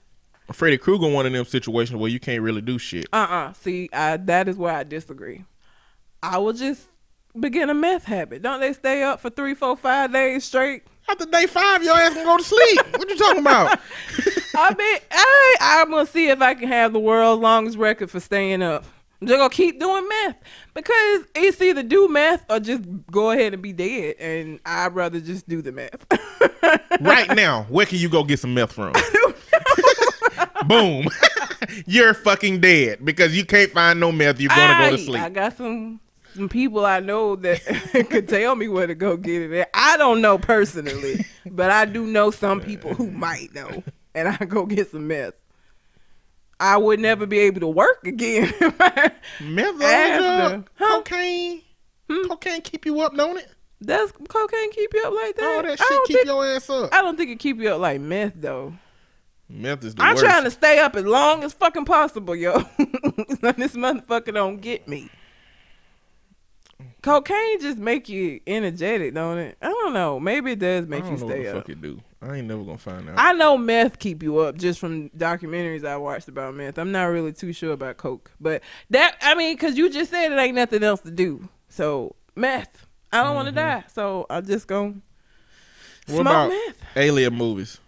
[0.52, 3.08] Freddy Krueger one of them situations where you can't really do shit.
[3.12, 3.54] Uh-uh.
[3.54, 5.44] See, I, that is where I disagree.
[6.26, 6.88] I will just
[7.40, 8.42] begin a meth habit.
[8.42, 10.82] Don't they stay up for three, four, five days straight?
[11.08, 12.80] After day five, your ass can go to sleep.
[12.98, 13.80] what you talking about?
[14.56, 18.20] I mean, I, I'm gonna see if I can have the world's longest record for
[18.20, 18.86] staying up.
[19.22, 20.38] I'm just gonna keep doing meth
[20.74, 25.20] because it's either do meth or just go ahead and be dead, and I'd rather
[25.20, 26.08] just do the meth.
[27.02, 28.94] right now, where can you go get some meth from?
[30.68, 31.08] Boom.
[31.86, 34.40] You're fucking dead because you can't find no meth.
[34.40, 35.22] You're gonna go to sleep.
[35.22, 36.00] I got some
[36.36, 37.62] some people I know that
[38.10, 39.54] could tell me where to go get it.
[39.62, 39.70] At.
[39.74, 44.38] I don't know personally, but I do know some people who might know, and I
[44.46, 45.34] go get some meth.
[46.60, 48.54] I would never be able to work again.
[49.42, 50.64] Meth, After.
[50.76, 50.88] Huh?
[51.02, 51.62] cocaine,
[52.10, 52.28] Hmm?
[52.30, 53.50] cocaine keep you up, don't it?
[53.84, 55.44] Does cocaine keep you up like that?
[55.44, 56.94] All that shit keep think, your ass up.
[56.94, 58.74] I don't think it keep you up like meth though.
[59.50, 60.24] Meth is the I'm worst.
[60.26, 62.58] trying to stay up as long as fucking possible, yo.
[62.78, 65.10] this motherfucker don't get me.
[67.02, 69.58] Cocaine just make you energetic, don't it?
[69.62, 70.20] I don't know.
[70.20, 71.56] Maybe it does I make don't you know what stay the up.
[71.58, 72.02] fuck it do.
[72.22, 73.16] I ain't never gonna find out.
[73.18, 76.78] I know meth keep you up just from documentaries I watched about meth.
[76.80, 80.32] I'm not really too sure about coke, but that I mean, cause you just said
[80.32, 81.48] it ain't nothing else to do.
[81.70, 84.96] So meth, I don't want to die, so I'm just gonna
[86.08, 86.14] Mm-hmm.
[86.18, 86.84] What smoke about meth.
[86.98, 87.80] alien movies?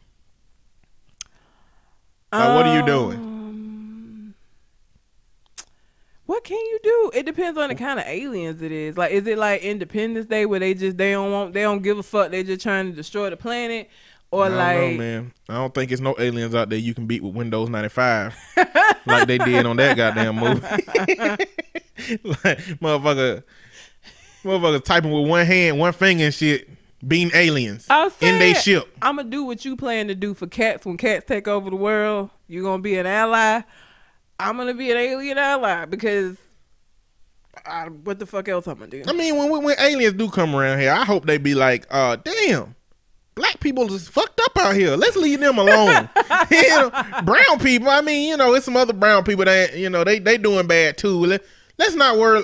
[2.32, 3.18] Like, what are you doing?
[3.18, 4.34] Um,
[6.28, 7.12] What can you do?
[7.14, 8.98] It depends on the kind of aliens it is.
[8.98, 11.98] Like, is it like Independence Day where they just they don't want they don't give
[11.98, 12.32] a fuck?
[12.32, 13.90] They just trying to destroy the planet,
[14.30, 15.34] or like know, man.
[15.48, 18.36] I don't think it's no aliens out there you can beat with Windows 95
[19.06, 20.62] like they did on that goddamn movie.
[22.24, 23.44] like, motherfucker,
[24.44, 26.68] motherfucker typing with one hand, one finger and shit,
[27.08, 28.86] being aliens I was in they ship.
[29.02, 31.78] I'm gonna do what you plan to do for cats when cats take over the
[31.78, 32.32] world.
[32.50, 33.62] You're gonna be an ally.
[34.40, 36.38] I'm gonna be an alien ally because
[37.66, 39.04] I, what the fuck else I'm gonna do?
[39.08, 41.86] I mean, when, when when aliens do come around here, I hope they be like,
[41.90, 42.76] uh, damn.
[43.36, 44.96] Black people is fucked up out here.
[44.96, 46.10] Let's leave them alone.
[46.52, 46.92] you know,
[47.24, 47.90] brown people.
[47.90, 50.66] I mean, you know, it's some other brown people that you know they they doing
[50.66, 51.26] bad too.
[51.26, 51.44] Let,
[51.78, 52.44] let's not worry.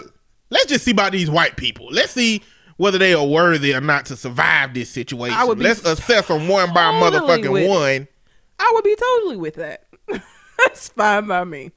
[0.52, 1.88] Let's just see about these white people.
[1.90, 2.44] Let's see
[2.78, 5.38] whether they are worthy or not to survive this situation.
[5.38, 8.08] I would be Let's assess them one by totally motherfucking with one.
[8.60, 9.86] I would be totally with that.
[10.60, 11.72] That's fine by me.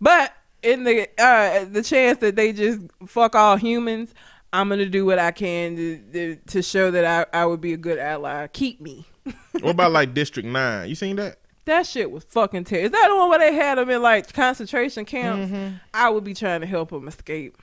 [0.00, 4.14] But in the uh the chance that they just fuck all humans,
[4.52, 7.72] I'm gonna do what I can to to, to show that I, I would be
[7.72, 8.46] a good ally.
[8.48, 9.06] Keep me.
[9.60, 10.88] What about like District Nine?
[10.88, 11.38] You seen that?
[11.64, 12.86] That shit was fucking terrible.
[12.86, 15.50] Is that the one where they had them in like concentration camps?
[15.50, 15.76] Mm-hmm.
[15.94, 17.56] I would be trying to help them escape.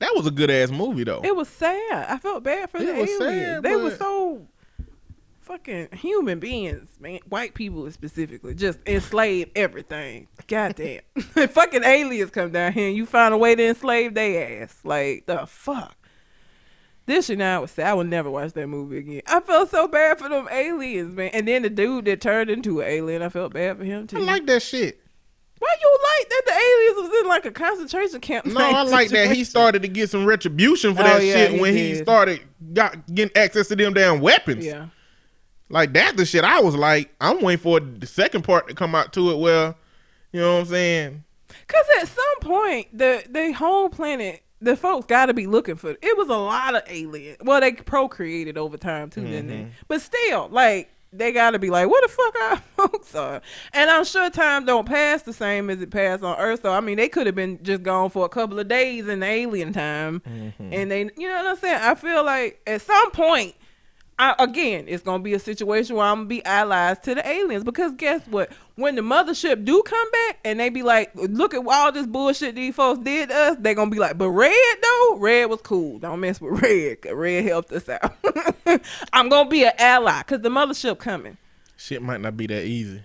[0.00, 1.20] That was a good ass movie though.
[1.24, 2.06] It was sad.
[2.08, 3.18] I felt bad for It the was aliens.
[3.48, 4.46] sad, they were so
[5.48, 7.20] fucking human beings, man.
[7.28, 10.28] White people specifically just enslave everything.
[10.46, 11.00] Goddamn.
[11.20, 14.78] fucking aliens come down here and you find a way to enslave their ass.
[14.84, 15.96] Like the fuck.
[17.06, 19.22] This shit now I would say I would never watch that movie again.
[19.26, 21.30] I felt so bad for them aliens, man.
[21.32, 24.18] And then the dude that turned into an alien, I felt bad for him too.
[24.18, 25.00] I like that shit.
[25.58, 28.44] Why you like that the aliens was in like a concentration camp?
[28.44, 31.52] No, I like that he started to get some retribution for Oh, that yeah, shit
[31.52, 32.42] he when he started
[32.74, 34.66] got getting access to them damn weapons.
[34.66, 34.88] Yeah.
[35.70, 38.94] Like that's the shit I was like, I'm waiting for the second part to come
[38.94, 39.74] out to it where,
[40.32, 41.24] you know what I'm saying?
[41.66, 45.90] Cause at some point, the the whole planet, the folks got to be looking for.
[45.90, 47.36] It was a lot of aliens.
[47.42, 49.64] Well, they procreated over time too, didn't Mm-hmm.
[49.64, 49.70] they?
[49.88, 52.56] But still, like they got to be like, what the fuck our
[52.88, 53.40] folks are?
[53.72, 56.62] And I'm sure time don't pass the same as it passed on Earth.
[56.62, 59.20] So I mean, they could have been just gone for a couple of days in
[59.20, 60.72] the alien time, Mm-hmm.
[60.72, 61.80] and they, you know what I'm saying?
[61.82, 63.54] I feel like at some point.
[64.20, 67.62] I, again, it's gonna be a situation where I'm gonna be allies to the aliens
[67.62, 68.50] because guess what?
[68.74, 72.56] When the mothership do come back and they be like, "Look at all this bullshit
[72.56, 74.52] these folks did to us," they gonna be like, "But Red
[74.82, 75.98] though, Red was cool.
[76.00, 77.02] Don't mess with Red.
[77.02, 78.16] 'cause Red helped us out."
[79.12, 81.36] I'm gonna be an ally because the mothership coming.
[81.76, 83.02] Shit might not be that easy.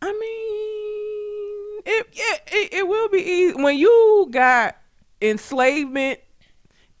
[0.00, 4.76] I mean, it yeah, it, it will be easy when you got
[5.20, 6.20] enslavement.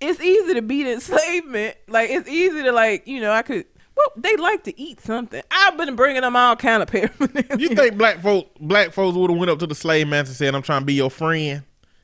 [0.00, 1.76] It's easy to beat enslavement.
[1.88, 3.66] Like it's easy to like you know I could.
[3.96, 5.42] Well, they like to eat something.
[5.50, 7.56] I've been bringing them all kind of paraphernalia.
[7.58, 10.36] You think black folk black folks would have went up to the slave master and
[10.36, 11.62] said, I'm trying to be your friend?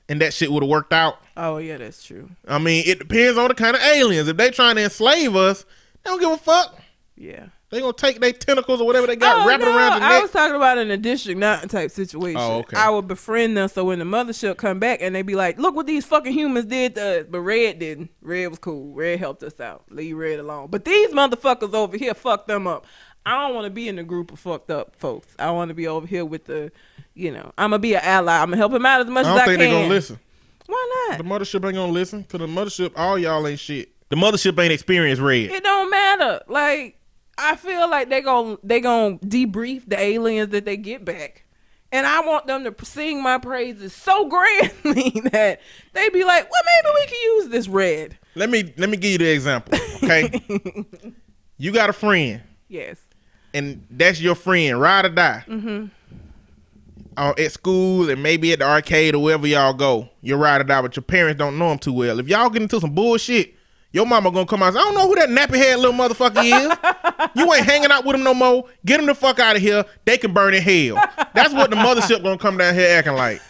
[0.09, 1.19] And that shit would have worked out.
[1.37, 2.31] Oh yeah, that's true.
[2.49, 4.27] I mean, it depends on the kind of aliens.
[4.27, 5.65] If they trying to enslave us,
[6.03, 6.81] they don't give a fuck.
[7.15, 7.47] Yeah.
[7.73, 10.07] They gonna take their tentacles or whatever they got, oh, wrap it no, around your
[10.07, 10.23] I neck.
[10.25, 12.37] was talking about in a district nine type situation.
[12.39, 12.77] Oh, okay.
[12.77, 15.75] I would befriend them so when the mothership come back and they be like, "Look
[15.75, 18.11] what these fucking humans did to us," but Red didn't.
[18.21, 18.93] Red was cool.
[18.93, 19.85] Red helped us out.
[19.89, 20.69] Leave Red alone.
[20.71, 22.85] But these motherfuckers over here fucked them up.
[23.25, 25.35] I don't want to be in the group of fucked up folks.
[25.39, 26.73] I want to be over here with the,
[27.15, 28.37] you know, I'm gonna be an ally.
[28.37, 29.71] I'm gonna help him out as much I as don't I think can.
[29.71, 30.19] they gonna listen.
[30.67, 31.17] Why not?
[31.19, 33.89] The mothership ain't gonna listen because the mothership, all y'all ain't shit.
[34.11, 35.51] The mothership ain't experienced red.
[35.51, 36.43] It don't matter.
[36.49, 36.99] Like
[37.39, 41.45] I feel like they gon' they gon' debrief the aliens that they get back.
[41.91, 45.61] And I want them to sing my praises so grandly that
[45.93, 48.19] they be like, well, maybe we can use this red.
[48.35, 49.79] Let me let me give you the example.
[50.03, 50.43] Okay,
[51.59, 52.99] you got a friend, Yes.
[53.53, 55.45] and that's your friend, ride or die.
[55.47, 55.87] Mm-hmm.
[57.15, 60.65] Uh, at school and maybe at the arcade or wherever y'all go, you ride or
[60.65, 62.19] die, but your parents don't know him too well.
[62.19, 63.55] If y'all get into some bullshit,
[63.93, 67.31] your mama gonna come out I don't know who that nappy head little motherfucker is.
[67.35, 68.65] you ain't hanging out with him no more.
[68.85, 69.85] Get him the fuck out of here.
[70.05, 71.03] They can burn in hell.
[71.35, 73.41] That's what the mothership gonna come down here acting like.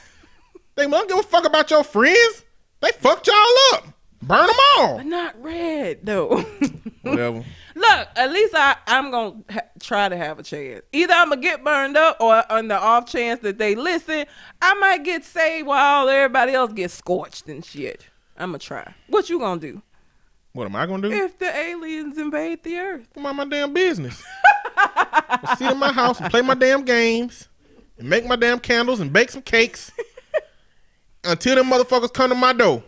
[0.75, 2.45] They don't give a fuck about your friends.
[2.81, 3.87] They fucked y'all up.
[4.23, 4.97] Burn them all.
[4.99, 6.39] But not red though.
[7.03, 7.45] Whatever.
[7.75, 10.83] Look, at least I I'm gonna ha- try to have a chance.
[10.93, 14.27] Either I'm gonna get burned up, or on the off chance that they listen,
[14.61, 18.07] I might get saved while everybody else gets scorched and shit.
[18.37, 18.95] I'm gonna try.
[19.09, 19.83] What you gonna do
[20.53, 21.15] What am I gonna do?
[21.15, 23.17] if the aliens invade the earth?
[23.17, 24.23] Mind my damn business.
[24.77, 27.49] I'll sit in my house and play my damn games
[27.99, 29.91] and make my damn candles and bake some cakes
[31.25, 32.83] until them motherfuckers come to my door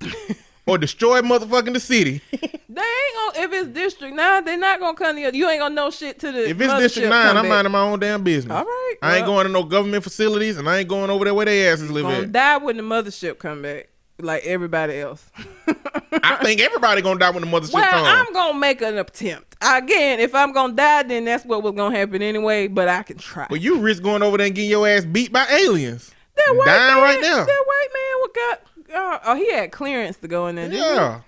[0.66, 2.22] or destroy motherfucking the city.
[2.30, 5.30] They ain't gonna if it's District Nine, they're not gonna come to you.
[5.32, 6.48] You ain't gonna know shit to the.
[6.48, 8.56] If it's District come Nine, I'm minding my own damn business.
[8.56, 11.34] All right, I ain't going to no government facilities and I ain't going over there
[11.34, 12.32] where they asses live Gonna at.
[12.32, 13.88] die when the mothership come back,
[14.22, 15.30] like everybody else.
[16.22, 18.28] I think everybody gonna die when the mothership well, comes.
[18.28, 19.56] I'm gonna make an attempt.
[19.60, 22.68] Again, if I'm gonna die, then that's what was gonna happen anyway.
[22.68, 23.46] But I can try.
[23.48, 26.12] But you risk going over there and getting your ass beat by aliens.
[26.36, 27.44] that white dying man, right now.
[27.44, 28.60] That white man what got?
[28.94, 30.70] Uh, oh, he had clearance to go in there.
[30.70, 31.20] Yeah.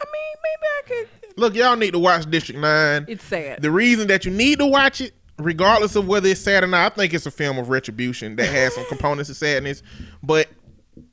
[0.00, 1.08] I mean, maybe I could.
[1.36, 3.04] Look, y'all need to watch District Nine.
[3.08, 3.62] It's sad.
[3.62, 6.92] The reason that you need to watch it, regardless of whether it's sad or not,
[6.92, 9.82] I think it's a film of retribution that has some components of sadness,
[10.22, 10.48] but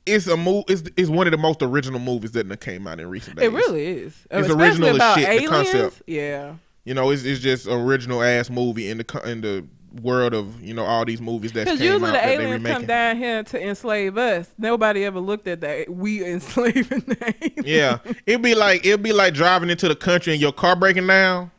[0.06, 0.64] it's a move.
[0.68, 3.46] It's, it's one of the most original movies that came out in recent days.
[3.46, 4.26] it really is.
[4.30, 6.02] Oh, it's Especially original as about shit, the concept.
[6.06, 6.54] Yeah.
[6.84, 9.66] You know, it's, it's just original ass movie in the in the
[10.02, 13.16] world of you know all these movies that came Because usually the aliens come down
[13.16, 14.50] here to enslave us.
[14.56, 15.90] Nobody ever looked at that.
[15.90, 17.66] We enslaving the aliens.
[17.66, 21.06] Yeah, it'd be like it'd be like driving into the country and your car breaking
[21.06, 21.50] down,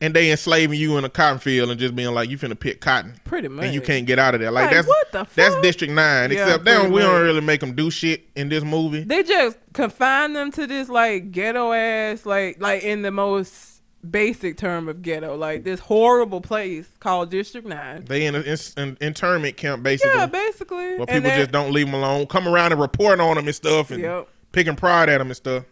[0.00, 2.80] and they enslaving you in a cotton field and just being like, "You finna pick
[2.80, 3.64] cotton." Pretty much.
[3.66, 4.50] and you can't get out of there.
[4.50, 5.60] Like, Like, that's what the that's?
[5.62, 6.30] District Nine.
[6.30, 9.04] Yeah, except they don't, we don't really make them do shit in this movie.
[9.04, 13.74] They just confine them to this like ghetto ass, like like in the most
[14.08, 18.04] basic term of ghetto, like this horrible place called District Nine.
[18.04, 18.44] They in an
[18.76, 20.96] in, internment camp basically, Yeah, basically.
[20.96, 22.26] where people just don't leave them alone.
[22.26, 24.28] Come around and report on them and stuff, and Yep.
[24.52, 25.64] picking pride at them and stuff.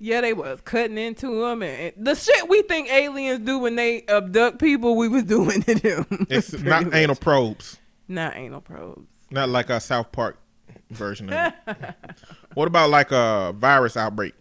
[0.00, 4.02] Yeah, they was cutting into them, and, the shit we think aliens do when they
[4.06, 6.26] abduct people, we was doing to them.
[6.30, 6.94] It's not much.
[6.94, 9.08] anal probes, not anal probes.
[9.30, 10.38] not like a South Park
[10.90, 11.94] version of it.
[12.54, 14.34] what about like a virus outbreak?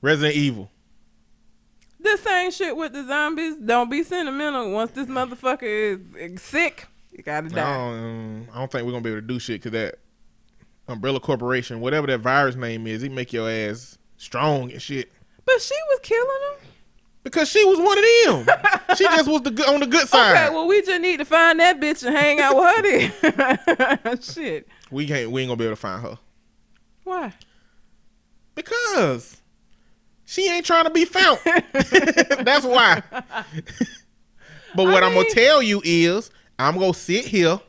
[0.00, 0.70] Resident Evil.
[2.00, 3.56] The same shit with the zombies.
[3.56, 4.70] Don't be sentimental.
[4.70, 7.60] Once this motherfucker is, sick, you gotta die.
[7.60, 9.98] I don't, um, I don't think we're gonna be able to do shit because that
[10.88, 15.12] Umbrella Corporation, whatever that virus name is, he make your ass strong and shit.
[15.44, 16.68] But she was killing them.
[17.24, 18.04] Because she was one of
[18.46, 18.56] them.
[18.96, 20.32] she just was the good, on the good side.
[20.46, 24.20] Okay, well we just need to find that bitch and hang out with her then.
[24.22, 24.68] shit.
[24.90, 25.30] we can't.
[25.30, 26.18] We ain't gonna be able to find her
[27.04, 27.34] Why?
[28.58, 29.40] because
[30.24, 31.38] she ain't trying to be found.
[31.44, 33.02] That's why.
[34.74, 37.60] but what I I'm gonna tell you is, I'm gonna sit here,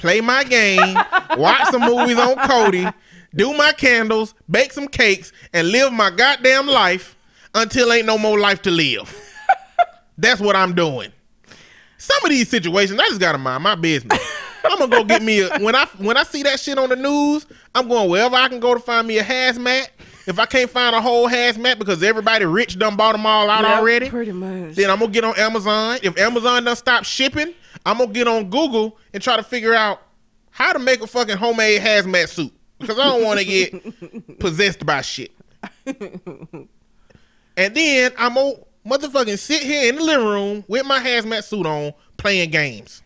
[0.00, 0.94] play my game,
[1.36, 2.92] watch some movies on Kodi,
[3.34, 7.16] do my candles, bake some cakes, and live my goddamn life
[7.54, 9.14] until ain't no more life to live.
[10.18, 11.12] That's what I'm doing.
[11.98, 14.18] Some of these situations, I just gotta mind my business.
[14.64, 16.96] I'm gonna go get me a when I when I see that shit on the
[16.96, 17.46] news.
[17.74, 19.88] I'm going wherever I can go to find me a hazmat.
[20.26, 23.64] If I can't find a whole hazmat because everybody rich done bought them all out
[23.64, 24.76] Yeah, already, Pretty much.
[24.76, 25.98] then I'm gonna get on Amazon.
[26.02, 27.54] If Amazon done stop shipping,
[27.86, 30.02] I'm gonna get on Google and try to figure out
[30.50, 34.84] how to make a fucking homemade hazmat suit because I don't want to get possessed
[34.84, 35.32] by shit.
[35.86, 38.54] And then I'm gonna
[38.86, 43.02] motherfucking sit here in the living room with my hazmat suit on, playing games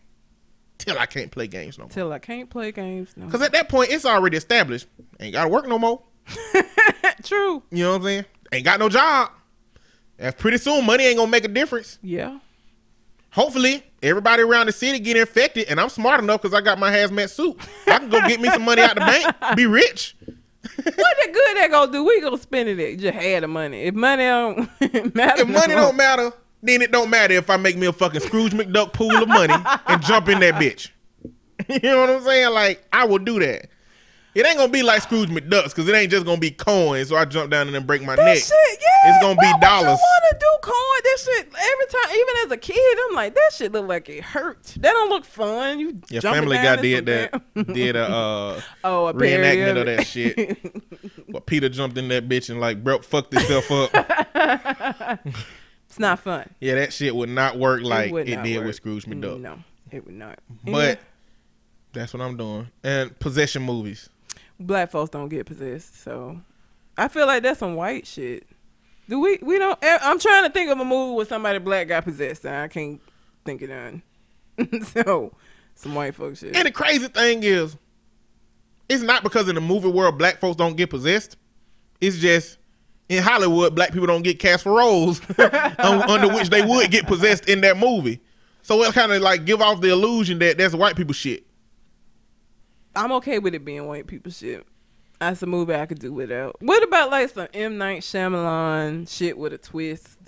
[0.79, 1.91] till I can't play games no more.
[1.91, 3.15] Till I can't play games.
[3.17, 3.27] No.
[3.27, 4.87] Because at that point, it's already established.
[5.21, 6.03] Ain't gotta work no more.
[7.23, 7.63] True.
[7.71, 8.25] You know what I'm saying?
[8.53, 9.31] Ain't got no job.
[10.19, 11.99] And pretty soon, money ain't gonna make a difference.
[12.03, 12.39] Yeah.
[13.35, 16.91] Hopefully, everybody around the city get infected, and I'm smart enough because I got my
[16.91, 17.57] hazmat suit.
[17.87, 20.15] I can go get me some money out the bank, be rich.
[20.23, 20.37] what
[20.85, 22.05] the good that gonna do?
[22.05, 22.99] We gonna spend it.
[23.01, 23.83] Just had the money.
[23.83, 24.59] If money don't
[25.15, 28.21] matter, If money don't matter, then it don't matter if I make me a fucking
[28.21, 29.55] Scrooge McDuck pool of money
[29.87, 30.91] and jump in that bitch.
[31.69, 32.53] You know what I'm saying?
[32.53, 33.67] Like I will do that.
[34.35, 37.09] It ain't gonna be like Scrooge McDucks because it ain't just gonna be coins.
[37.09, 38.39] So I jump down and then break my That neck.
[38.39, 39.11] shit, yeah.
[39.15, 39.99] It's gonna be why would dollars.
[40.01, 40.75] Want to do coin?
[41.05, 44.25] That shit every time, even as a kid, I'm like, that shit look like it
[44.25, 44.75] hurts.
[44.75, 45.79] That don't look fun.
[45.79, 47.43] You Your Family Guy did that.
[47.73, 50.59] did a uh, oh, a reenactment of that shit.
[51.29, 55.21] But Peter jumped in that bitch and like bro fucked himself up.
[55.89, 56.51] It's not fun.
[56.59, 58.67] Yeah, that shit would not work like it, not did work.
[58.67, 59.41] with Scrooge McDuck.
[59.41, 59.61] No,
[59.93, 60.41] it would not.
[60.65, 60.99] But
[61.93, 62.67] that's what I'm doing.
[62.83, 64.09] And possession movies.
[64.59, 66.41] Black folks don't get possessed, so
[66.97, 68.47] I feel like that's some white shit.
[69.09, 69.39] Do we?
[69.43, 69.79] We don't.
[69.83, 72.69] eh, I'm trying to think of a movie where somebody black got possessed, and I
[72.69, 73.01] can't
[73.45, 74.03] think of none.
[74.85, 75.33] so,
[75.75, 76.57] some white folks shit.
[76.57, 77.77] And the crazy thing is,
[78.89, 81.37] it's not because in the movie world black folks don't get possessed.
[82.01, 82.59] It's just
[83.09, 87.49] in Hollywood, black people don't get cast for roles under which they would get possessed
[87.49, 88.21] in that movie.
[88.63, 91.45] So it kind of like give off the illusion that that's white people shit.
[92.97, 94.67] I'm okay with it being white people shit.
[95.21, 96.57] That's a movie I could do without.
[96.61, 100.19] What about like some M Night Shyamalan shit with a twist?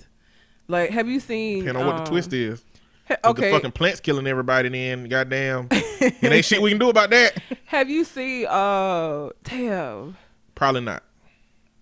[0.67, 1.59] Like, have you seen?
[1.59, 2.63] Depending on what the um, twist is.
[3.09, 4.69] If The fucking plants killing everybody.
[4.69, 7.41] Then goddamn, and ain't shit we can do about that.
[7.65, 8.47] have you seen?
[8.47, 10.17] Uh, damn.
[10.55, 11.03] Probably not.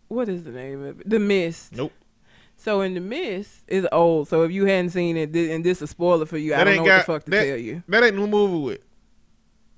[0.08, 1.10] What is the name of it?
[1.10, 1.74] The Mist.
[1.74, 1.94] Nope.
[2.58, 4.28] So in the Mist is old.
[4.28, 6.76] So if you hadn't seen it, and this is a spoiler for you, I don't
[6.76, 7.84] know what the fuck to that, tell you.
[7.88, 8.82] That ain't no movie with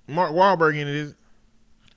[0.07, 0.95] Mark Wahlberg in it.
[0.95, 1.15] Is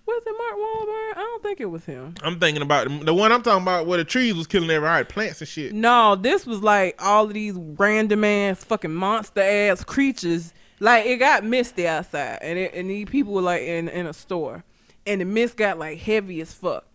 [0.07, 1.17] Was it Mark Wahlberg?
[1.17, 2.15] I don't think it was him.
[2.23, 5.05] I'm thinking about the- the one I'm talking about where the trees was killing everybody,
[5.05, 5.73] plants and shit.
[5.73, 10.53] No, this was like all of these random ass fucking monster ass creatures.
[10.81, 14.13] Like it got misty outside, and it, and these people were like in in a
[14.15, 14.65] store,
[15.07, 16.87] and the mist got like heavy as fuck.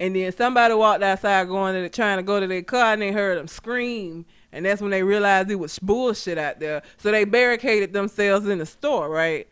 [0.00, 3.02] And then somebody walked outside going to the, trying to go to their car, and
[3.02, 6.82] they heard them scream, and that's when they realized it was bullshit out there.
[6.96, 9.46] So they barricaded themselves in the store, right?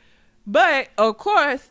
[0.47, 1.69] But of course,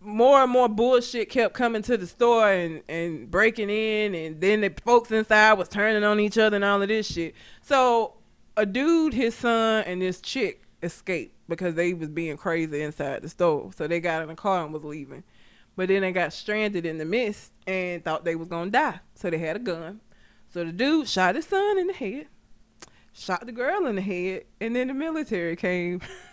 [0.00, 4.60] more and more bullshit kept coming to the store and, and breaking in and then
[4.62, 7.34] the folks inside was turning on each other and all of this shit.
[7.60, 8.14] So
[8.56, 13.28] a dude, his son, and this chick escaped because they was being crazy inside the
[13.28, 13.70] store.
[13.76, 15.22] So they got in a car and was leaving.
[15.76, 19.00] But then they got stranded in the mist and thought they was gonna die.
[19.14, 20.00] So they had a gun.
[20.52, 22.26] So the dude shot his son in the head,
[23.12, 26.00] shot the girl in the head, and then the military came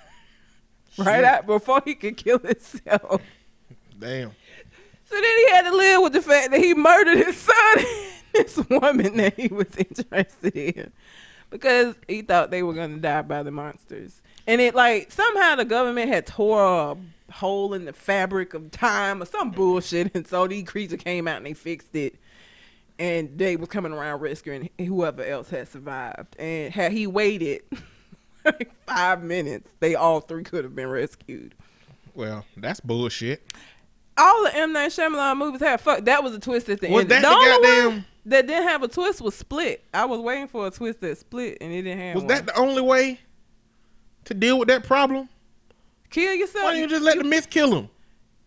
[0.98, 3.22] right out before he could kill himself.
[3.98, 4.32] Damn.
[5.10, 7.86] So then he had to live with the fact that he murdered his son
[8.34, 10.92] this woman that he was interested in.
[11.50, 14.22] because he thought they were gonna die by the monsters.
[14.46, 16.98] And it like somehow the government had tore a
[17.34, 21.38] hole in the fabric of time or some bullshit, and so these creatures came out
[21.38, 22.16] and they fixed it.
[22.98, 26.36] And they was coming around rescuing whoever else had survived.
[26.38, 27.62] And had he waited
[28.46, 31.56] like five minutes, they all three could have been rescued.
[32.16, 33.44] Well, that's bullshit.
[34.18, 36.04] All the M Night Shyamalan movies had fuck.
[36.06, 37.12] That was a twist at the Was end.
[37.12, 39.84] that the only one goddamn- that didn't have a twist was Split.
[39.94, 42.16] I was waiting for a twist that split, and it didn't have.
[42.16, 42.28] Was one.
[42.28, 43.20] that the only way
[44.26, 45.30] to deal with that problem?
[46.10, 46.66] kill yourself?
[46.66, 47.90] Why didn't you just let the myth kill him?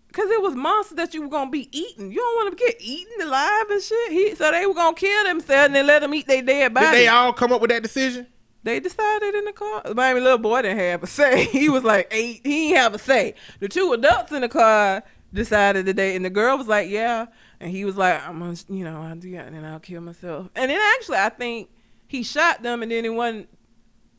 [0.09, 2.13] Because it was monsters that you were gonna be eating.
[2.13, 4.13] You don't want to get eaten alive and shit.
[4.13, 6.87] He, so they were gonna kill themselves and then let them eat their dead body.
[6.87, 8.27] Did they all come up with that decision?
[8.65, 9.83] They decided in the car.
[9.95, 11.45] Miami little boy didn't have a say.
[11.53, 12.41] He was like eight.
[12.45, 13.35] He didn't have a say.
[13.61, 15.03] The two adults in the car
[15.33, 17.27] decided the today, and the girl was like, "Yeah,"
[17.61, 20.01] and he was like, "I'm gonna, you know, I'll do that, and then I'll kill
[20.01, 21.71] myself." And then actually, I think
[22.07, 23.49] he shot them, and then it wasn't.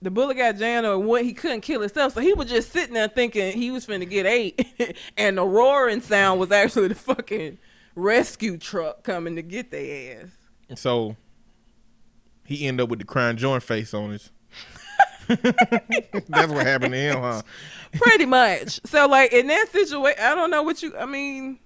[0.02, 1.24] The bullet got jammed, or what?
[1.24, 4.26] He couldn't kill himself, so he was just sitting there thinking he was finna get
[4.26, 7.58] ate, and the roaring sound was actually the fucking
[7.96, 10.80] rescue truck coming to get their ass.
[10.80, 11.16] So
[12.54, 14.32] he ended up with the crying joint face on his.
[15.28, 17.41] That's what happened to him, huh?
[17.93, 18.80] Pretty much.
[18.86, 20.95] So like in that situation, I don't know what you.
[20.97, 21.60] I mean,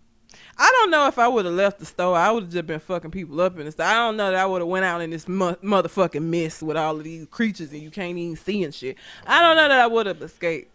[0.58, 2.16] I don't know if I would have left the store.
[2.18, 3.86] I would have just been fucking people up in the store.
[3.86, 6.78] I don't know that I would have went out in this mo- motherfucking mess with
[6.78, 8.98] all of these creatures and you can't even see and shit.
[9.26, 10.72] I don't know that I would have escaped.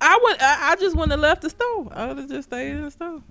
[0.00, 0.40] I would.
[0.40, 1.88] I, I just wouldn't have left the store.
[1.92, 3.22] I would have just stayed in the store.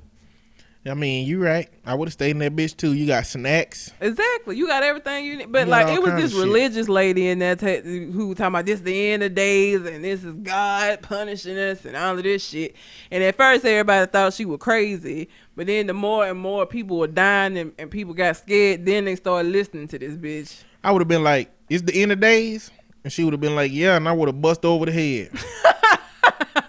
[0.88, 1.70] I mean, you right.
[1.86, 2.94] I would have stayed in that bitch too.
[2.94, 3.92] You got snacks.
[4.00, 4.56] Exactly.
[4.58, 5.52] You got everything you need.
[5.52, 6.40] But You like it was this of shit.
[6.48, 10.24] religious lady in that ta- who talking about this the end of days and this
[10.24, 12.76] is God punishing us and all of this shit.
[13.12, 15.30] And at first everybody thought she was crazy.
[15.56, 19.06] But then the more and more people were dying and, and people got scared, then
[19.06, 20.64] they started listening to this bitch.
[20.84, 22.70] I would have been like, "It's the end of days,"
[23.04, 25.32] and she would have been like, "Yeah," and I would have bust over the head,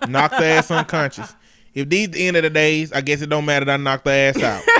[0.08, 1.34] knocked the ass unconscious.
[1.78, 4.04] If these the end of the days, I guess it don't matter that I knocked
[4.04, 4.62] the ass out.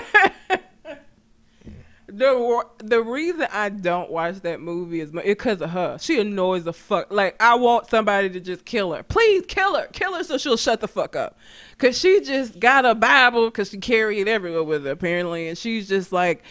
[2.10, 5.98] The the reason I don't watch that movie is because of her.
[6.00, 7.12] She annoys the fuck.
[7.12, 9.04] Like I want somebody to just kill her.
[9.04, 9.86] Please kill her.
[9.92, 11.38] Kill her so she'll shut the fuck up.
[11.76, 15.56] Cause she just got a Bible because she carry it everywhere with her apparently, and
[15.56, 16.42] she's just like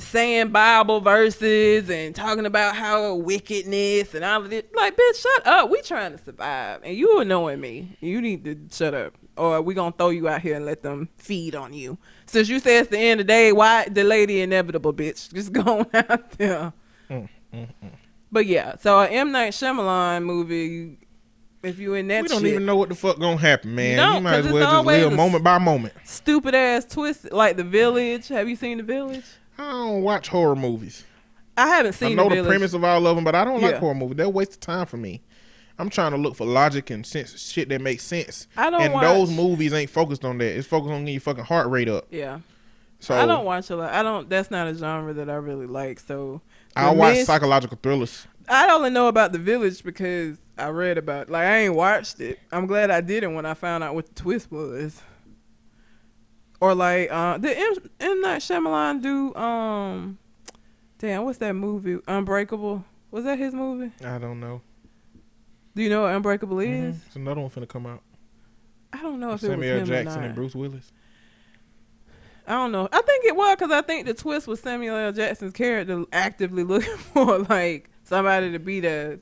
[0.00, 4.64] saying Bible verses and talking about how wickedness and all of this.
[4.74, 5.70] Like bitch, shut up.
[5.70, 7.96] We trying to survive, and you annoying me.
[8.00, 11.08] You need to shut up, or we gonna throw you out here and let them
[11.16, 11.98] feed on you.
[12.26, 15.32] Since you say it's the end of the day, why delay the inevitable, bitch?
[15.34, 16.72] Just go on out there.
[17.10, 17.28] Mm,
[18.32, 20.96] But yeah, so a M Night Shyamalan movie.
[21.62, 23.96] If you in that we don't shit, even know what the fuck gonna happen, man.
[23.98, 25.92] No, you might as it's well just always live moment by moment.
[26.04, 28.28] stupid ass twist like The Village.
[28.28, 29.24] Have you seen The Village?
[29.60, 31.04] I don't watch horror movies.
[31.56, 32.18] I haven't seen.
[32.18, 34.16] I know The the premise of all of them, but I don't like horror movies.
[34.16, 35.22] They're a waste of time for me.
[35.78, 38.46] I'm trying to look for logic and sense shit that makes sense.
[38.56, 40.56] I don't and watch- those movies ain't focused on that.
[40.56, 42.06] It's focused on getting your fucking heart rate up.
[42.10, 42.40] Yeah,
[43.00, 43.92] So I don't watch a lot.
[43.92, 44.28] I don't.
[44.28, 46.00] That's not a genre that I really like.
[46.00, 46.40] So
[46.76, 48.26] I'll watch psychological thrillers.
[48.48, 51.28] I only know about The Village because I read about.
[51.28, 51.30] it.
[51.30, 52.38] Like I ain't watched it.
[52.52, 55.00] I'm glad I didn't when I found out what the twist was.
[56.60, 59.34] Or like, uh, did M, M Night Shyamalan do?
[59.34, 60.18] Um,
[60.98, 61.98] damn, what's that movie?
[62.06, 62.84] Unbreakable.
[63.10, 63.92] Was that his movie?
[64.04, 64.60] I don't know.
[65.74, 66.96] Do you know what Unbreakable is?
[66.96, 67.06] Mhm.
[67.06, 68.02] It's another one finna come out.
[68.92, 70.24] I don't know if it was Samuel him Jackson or not.
[70.26, 70.92] and Bruce Willis.
[72.46, 72.88] I don't know.
[72.92, 75.12] I think it was because I think the twist was Samuel L.
[75.12, 79.20] Jackson's character actively looking for like somebody to be the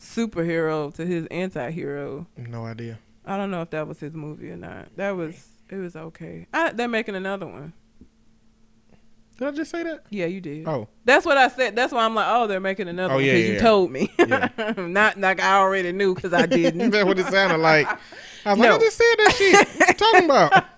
[0.00, 2.26] superhero to his anti-hero.
[2.36, 2.98] No idea.
[3.26, 4.88] I don't know if that was his movie or not.
[4.96, 6.46] That was it was okay.
[6.52, 7.72] I, they're making another one.
[9.38, 10.04] Did I just say that?
[10.10, 10.68] Yeah, you did.
[10.68, 11.74] Oh, That's what I said.
[11.74, 13.60] That's why I'm like, oh, they're making another Oh, one yeah, because yeah, you yeah.
[13.60, 14.12] told me.
[14.16, 14.72] Yeah.
[14.86, 16.90] not like I already knew because I didn't.
[16.90, 17.88] that's what it sounded like.
[18.46, 18.76] I was like, No.
[18.76, 19.68] I just said that shit.
[19.80, 20.64] What you talking about?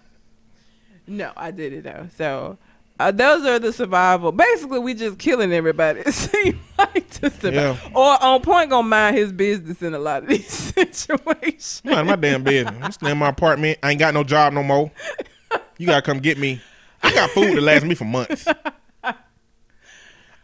[1.09, 2.09] No, I did it though.
[2.17, 2.59] So
[2.99, 4.33] uh, those are the survival.
[4.33, 6.01] Basically, we just killing everybody.
[6.07, 7.55] It seems like to survive.
[7.55, 7.91] Yeah.
[7.95, 11.83] Or on point gonna mind his business in a lot of these situations.
[11.85, 12.75] Mind my damn business.
[12.83, 13.79] I'm staying in my apartment.
[13.83, 14.91] I ain't got no job no more.
[15.79, 16.61] You gotta come get me.
[17.03, 18.47] I got food that lasts me for months.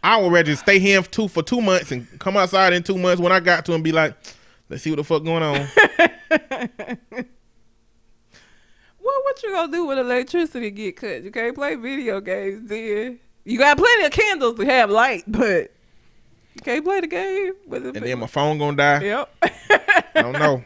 [0.03, 2.97] I would rather stay here for two for two months and come outside in two
[2.97, 4.15] months when I got to and be like,
[4.69, 7.25] let's see what the fuck going on.
[9.03, 11.23] Well, what you gonna do when electricity get cut?
[11.23, 13.19] You can't play video games, then.
[13.45, 15.71] You got plenty of candles to have light, but
[16.55, 17.53] you can't play the game.
[17.67, 19.03] With And then my phone gonna die.
[19.03, 19.29] yep.
[20.15, 20.63] I don't know.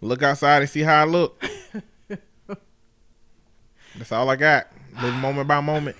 [0.00, 1.44] Look outside and see how I look.
[3.96, 4.68] That's all I got.
[5.02, 5.96] Live moment by moment.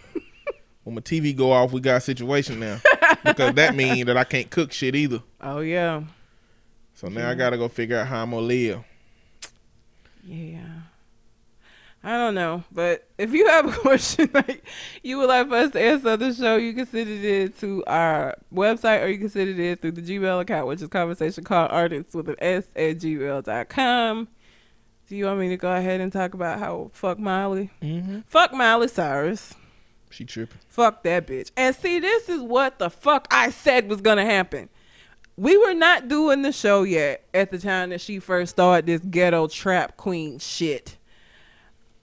[0.85, 2.79] When my TV go off, we got a situation now.
[3.25, 5.23] because that means that I can't cook shit either.
[5.41, 6.03] Oh yeah,
[6.95, 8.81] So now I gotta go figure out how I'm gonna live.
[10.27, 10.61] yeah.
[12.07, 14.63] I don't know, but if you have a question like
[15.03, 17.53] you would like for us to answer on the show, you can send it in
[17.53, 20.89] to our website or you can send it in through the Gmail account, which is
[20.89, 24.29] conversation called artists with an S at gmail.com.
[25.09, 27.71] Do you want me to go ahead and talk about how fuck Miley?
[27.81, 28.21] Mm-hmm.
[28.27, 29.55] Fuck Miley Cyrus.
[30.11, 30.59] She tripping.
[30.69, 31.53] Fuck that bitch.
[31.57, 34.69] And see, this is what the fuck I said was gonna happen.
[35.37, 39.01] We were not doing the show yet at the time that she first started this
[39.01, 40.99] ghetto trap queen shit.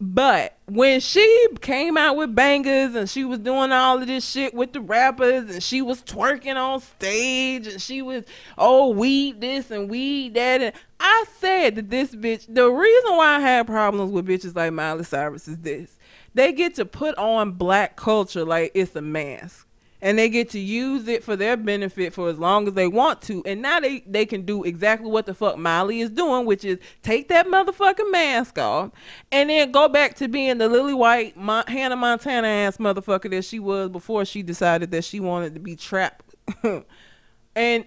[0.04, 4.52] But when she came out with Bangerz and she was doing all of this shit
[4.52, 8.24] with the rappers and she was twerking on stage and she was
[8.58, 13.36] oh weed this and weed that and I said that this bitch the reason why
[13.36, 16.00] I had problems with bitches like Miley Cyrus is this.
[16.34, 19.68] They get to put on black culture like it's a mask
[20.02, 23.22] and they get to use it for their benefit for as long as they want
[23.24, 23.44] to.
[23.46, 26.80] And now they, they can do exactly what the fuck Miley is doing, which is
[27.04, 28.92] take that motherfucking mask off
[29.32, 33.46] and then go back to being the lily white Mon- Hannah Montana ass motherfucker that
[33.46, 36.36] she was before she decided that she wanted to be trapped.
[36.64, 36.86] and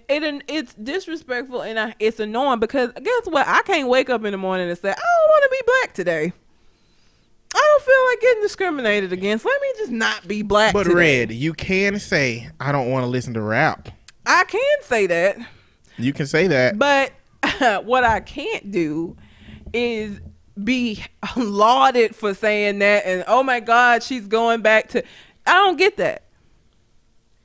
[0.09, 3.47] it it's disrespectful and I, it's annoying because guess what?
[3.47, 5.95] I can't wake up in the morning and say I don't want to be black
[5.95, 6.33] today.
[7.55, 9.45] I don't feel like getting discriminated against.
[9.45, 10.73] Let me just not be black.
[10.73, 11.21] But today.
[11.21, 13.89] Red, you can say I don't want to listen to rap.
[14.27, 15.37] I can say that,
[15.97, 16.79] You can say that.
[16.79, 17.13] but
[17.85, 19.17] what I can't do
[19.73, 20.21] is
[20.63, 21.05] be
[21.37, 25.03] lauded for saying that and oh my god, she's going back to
[25.47, 26.25] I don't get that.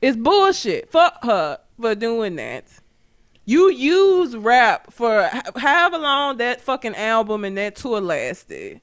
[0.00, 0.90] It's bullshit.
[0.90, 2.64] Fuck her for doing that.
[3.44, 8.80] You use rap for however long that fucking album and that tour lasted.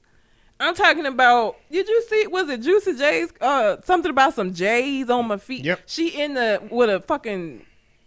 [0.60, 1.56] I'm talking about.
[1.70, 2.26] Did you see?
[2.26, 3.32] Was it Juicy J's?
[3.40, 5.64] Uh, something about some J's on my feet.
[5.64, 5.82] Yep.
[5.86, 7.64] She in the with a fucking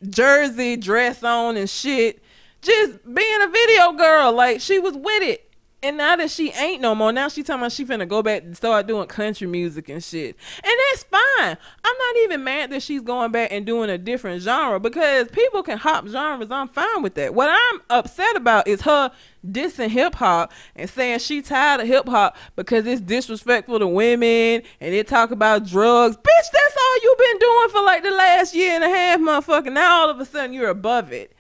[0.10, 2.22] jersey dress on and shit,
[2.62, 4.34] just being a video girl.
[4.34, 5.51] Like she was with it.
[5.84, 8.44] And now that she ain't no more, now she talking about she finna go back
[8.44, 10.36] and start doing country music and shit.
[10.64, 11.58] And that's fine.
[11.84, 15.64] I'm not even mad that she's going back and doing a different genre because people
[15.64, 16.52] can hop genres.
[16.52, 17.34] I'm fine with that.
[17.34, 19.12] What I'm upset about is her
[19.44, 24.62] dissing hip hop and saying she tired of hip hop because it's disrespectful to women
[24.80, 26.16] and it talk about drugs.
[26.16, 29.74] Bitch, that's all you've been doing for like the last year and a half, motherfucker.
[29.74, 31.34] Now all of a sudden you're above it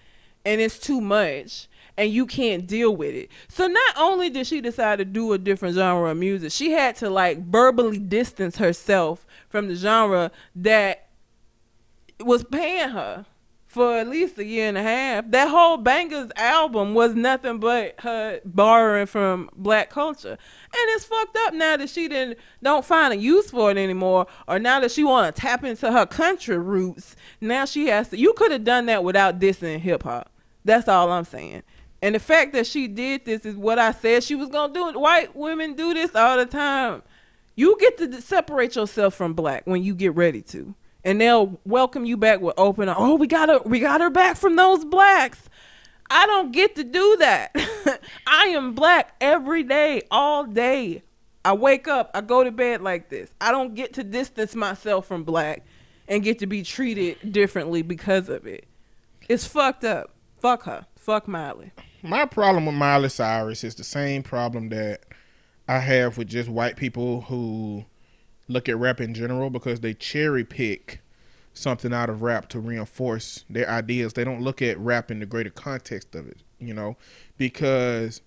[0.44, 1.68] and it's too much
[1.98, 3.30] and you can't deal with it.
[3.48, 6.96] So not only did she decide to do a different genre of music, she had
[6.98, 11.08] to like verbally distance herself from the genre that
[12.20, 13.26] was paying her
[13.72, 15.32] for at least a year and a half.
[15.32, 20.32] That whole Bangerz album was nothing but her borrowing from black culture.
[20.32, 24.28] And it's fucked up now that she didn't don't find a use for it anymore
[24.46, 27.16] or now that she want to tap into her country roots.
[27.40, 30.30] Now she has to you could have done that without dissing hip hop.
[30.66, 31.64] That's all I'm saying.
[32.02, 35.00] And the fact that she did this is what I said she was gonna do.
[35.00, 37.04] White women do this all the time.
[37.56, 40.74] You get to separate yourself from black when you get ready to,
[41.04, 42.90] and they'll welcome you back with open.
[42.90, 45.50] Oh, we got her, we got her back from those blacks.
[46.10, 47.56] I don't get to do that.
[48.28, 51.04] I am black every day, all day.
[51.46, 53.34] I wake up, I go to bed like this.
[53.40, 55.64] I don't get to distance myself from black
[56.08, 58.66] and get to be treated differently because of it.
[59.30, 60.12] It's fucked up.
[60.40, 60.86] Fuck her.
[60.98, 61.72] Fuck Miley.
[62.04, 65.02] My problem with Miley Cyrus is the same problem that
[65.68, 67.86] I have with just white people who
[68.48, 71.02] look at rap in general because they cherry pick
[71.54, 74.14] something out of rap to reinforce their ideas.
[74.14, 76.98] They don't look at rap in the greater context of it, you know,
[77.38, 78.22] because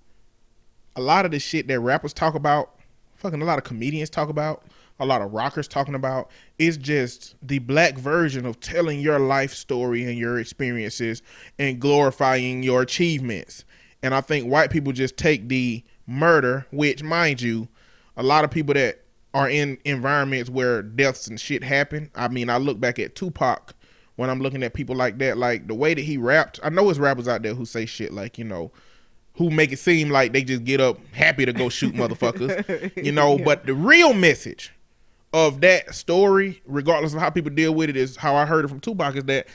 [0.95, 2.79] a lot of the shit that rappers talk about,
[3.17, 4.63] fucking a lot of comedians talk about,
[5.01, 9.53] a lot of rockers talking about, is just the black version of telling your life
[9.53, 11.23] story and your experiences
[11.59, 13.65] and glorifying your achievements.
[14.03, 17.69] And I think white people just take the murder, which, mind you,
[18.17, 19.01] a lot of people that
[19.33, 22.11] are in environments where deaths and shit happen.
[22.15, 23.75] I mean, I look back at Tupac
[24.17, 26.61] when I'm looking at people like that, like the way that he rapped.
[26.63, 28.71] I know there's rappers out there who say shit like, you know,
[29.37, 33.11] who make it seem like they just get up happy to go shoot motherfuckers, you
[33.11, 33.39] know.
[33.39, 34.73] But the real message
[35.35, 38.69] of that story, regardless of how people deal with it, is how I heard it
[38.69, 39.49] from Tupac is that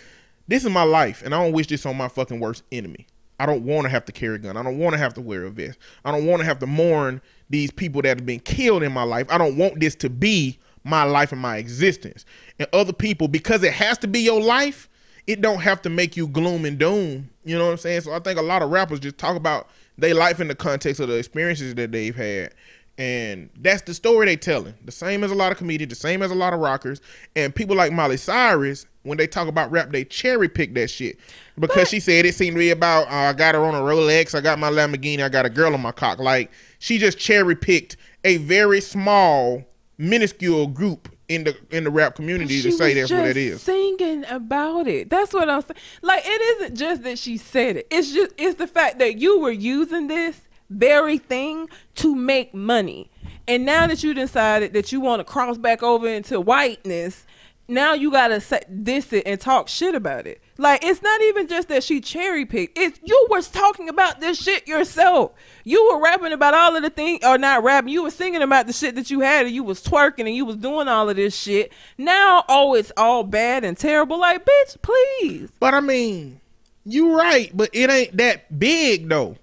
[0.46, 3.08] this is my life, and I don't wish this on my fucking worst enemy.
[3.40, 4.58] I don't want to have to carry a gun.
[4.58, 5.80] I don't want to have to wear a vest.
[6.04, 9.04] I don't want to have to mourn these people that have been killed in my
[9.04, 9.28] life.
[9.30, 12.26] I don't want this to be my life and my existence.
[12.60, 14.90] And other people, because it has to be your life,
[15.28, 17.30] it don't have to make you gloom and doom.
[17.46, 18.02] You know what I'm saying?
[18.02, 21.00] So I think a lot of rappers just talk about their life in the context
[21.00, 22.54] of the experiences that they've had.
[23.00, 24.76] And that's the story they're telling.
[24.84, 27.00] The same as a lot of comedians, the same as a lot of rockers.
[27.36, 31.18] And people like Miley Cyrus when they talk about rap, they cherry pick that shit
[31.58, 34.36] because she said it seemed to be about uh, I got her on a Rolex,
[34.36, 36.20] I got my Lamborghini, I got a girl on my cock.
[36.20, 39.64] Like she just cherry picked a very small,
[39.98, 43.62] minuscule group in the in the rap community to say that's what it is.
[43.62, 45.10] Singing about it.
[45.10, 45.80] That's what I'm saying.
[46.02, 47.88] Like it isn't just that she said it.
[47.90, 53.10] It's just it's the fact that you were using this very thing to make money.
[53.48, 57.26] And now that you decided that you want to cross back over into whiteness,
[57.70, 58.42] now you gotta
[58.84, 60.42] diss it and talk shit about it.
[60.58, 62.78] Like it's not even just that she cherry picked.
[62.78, 65.32] It's you was talking about this shit yourself.
[65.64, 67.94] You were rapping about all of the things, or not rapping.
[67.94, 70.46] You were singing about the shit that you had, and you was twerking, and you
[70.46, 71.72] was doing all of this shit.
[71.98, 74.20] Now, oh, it's all bad and terrible.
[74.20, 75.52] Like, bitch, please.
[75.60, 76.42] But I mean,
[76.86, 79.38] you right, but it ain't that big though.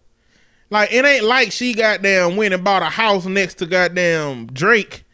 [0.70, 5.04] Like it ain't like she goddamn went and bought a house next to goddamn Drake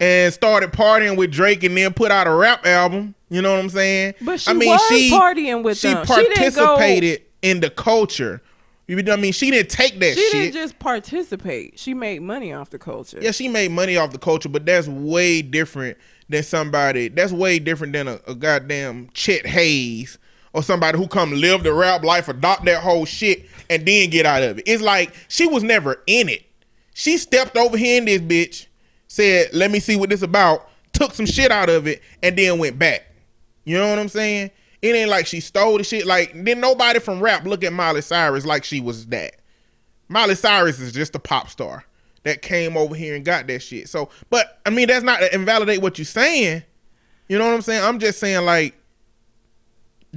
[0.00, 3.14] and started partying with Drake and then put out a rap album.
[3.30, 4.14] You know what I'm saying?
[4.22, 6.04] But she I mean, was she partying with she them.
[6.06, 8.42] She participated in the culture.
[8.86, 9.32] You know what I mean?
[9.32, 10.32] She didn't take that She shit.
[10.32, 11.78] didn't just participate.
[11.78, 13.18] She made money off the culture.
[13.20, 15.98] Yeah, she made money off the culture, but that's way different
[16.30, 17.08] than somebody.
[17.08, 20.16] That's way different than a, a goddamn Chet Haze
[20.58, 24.26] or somebody who come live the rap life, adopt that whole shit, and then get
[24.26, 24.64] out of it.
[24.66, 26.44] It's like she was never in it.
[26.94, 28.66] She stepped over here in this bitch,
[29.06, 32.58] said, "Let me see what this about," took some shit out of it, and then
[32.58, 33.06] went back.
[33.64, 34.50] You know what I'm saying?
[34.82, 36.06] It ain't like she stole the shit.
[36.06, 39.36] Like, then nobody from rap look at Miley Cyrus like she was that.
[40.08, 41.84] Miley Cyrus is just a pop star
[42.24, 43.88] that came over here and got that shit.
[43.88, 46.62] So, but I mean, that's not to invalidate what you're saying.
[47.28, 47.84] You know what I'm saying?
[47.84, 48.74] I'm just saying like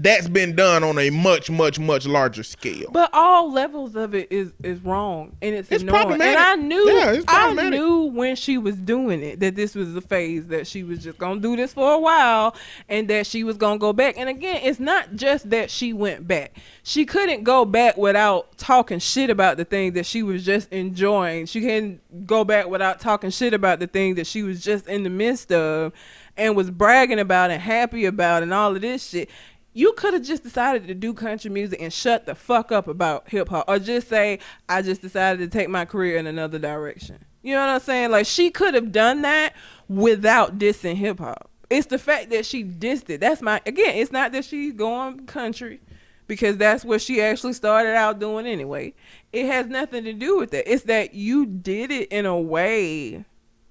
[0.01, 2.89] that's been done on a much, much, much larger scale.
[2.91, 6.21] But all levels of it is is wrong, and it's, It's annoying.
[6.21, 6.37] And.
[6.37, 10.47] I knew, Yeah, I knew when she was doing it that this was the phase
[10.47, 12.55] that she was just gonna do this for a while,
[12.89, 14.17] and that she was gonna go back.
[14.17, 18.99] And again, it's not just that she went back; she couldn't go back without talking
[18.99, 21.45] shit about the thing that she was just enjoying.
[21.45, 25.03] She couldn't go back without talking shit about the thing that she was just in
[25.03, 25.93] the midst of,
[26.37, 29.29] and was bragging about and happy about, and all of this shit
[29.73, 33.29] you could have just decided to do country music and shut the fuck up about
[33.29, 37.23] hip hop or just say I just decided to take my career in another direction.
[37.41, 38.11] You know what I'm saying?
[38.11, 39.53] Like she could have done that
[39.87, 41.49] without dissing hip hop.
[41.69, 43.21] It's the fact that she dissed it.
[43.21, 45.79] That's my again, it's not that she's going country
[46.27, 48.93] because that's what she actually started out doing anyway.
[49.31, 50.71] It has nothing to do with that.
[50.71, 53.25] It's that you did it in a way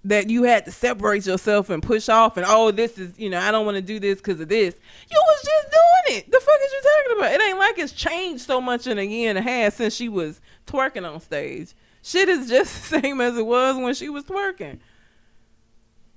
[0.04, 3.38] that you had to separate yourself and push off and oh this is you know
[3.38, 4.74] I don't want to do this because of this.
[5.10, 6.30] You was just doing it.
[6.30, 7.32] The fuck is you talking about?
[7.32, 10.08] It ain't like it's changed so much in a year and a half since she
[10.08, 11.74] was twerking on stage.
[12.02, 14.80] Shit is just the same as it was when she was twerking.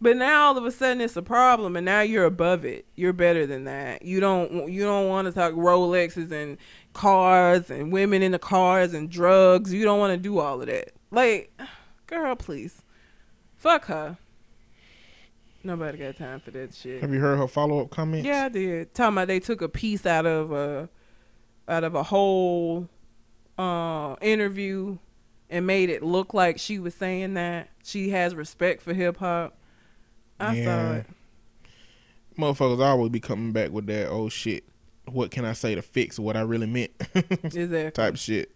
[0.04, 2.86] But now all of a sudden it's a problem, and now you're above it.
[2.94, 4.02] You're better than that.
[4.02, 6.58] You don't you don't want to talk Rolexes and
[6.92, 9.72] cars and women in the cars and drugs.
[9.74, 10.92] You don't want to do all of that.
[11.10, 11.58] Like,
[12.08, 12.83] girl, please,
[13.64, 14.18] fuck her.
[15.64, 17.02] Nobody got time for that shit.
[17.02, 18.28] Have you heard her follow up comments?
[18.28, 18.94] Yeah, I did.
[18.94, 20.90] Talking about they took a piece out of a
[21.70, 22.90] out of a whole
[23.58, 24.98] uh, interview
[25.50, 29.56] and made it look like she was saying that she has respect for hip hop.
[30.38, 30.92] I saw Yeah.
[30.96, 31.06] it.
[32.38, 34.66] Motherfuckers always be coming back with that old shit.
[35.06, 36.92] What can I say to fix what I really meant?
[37.16, 37.92] Exactly.
[37.92, 38.52] Type shit.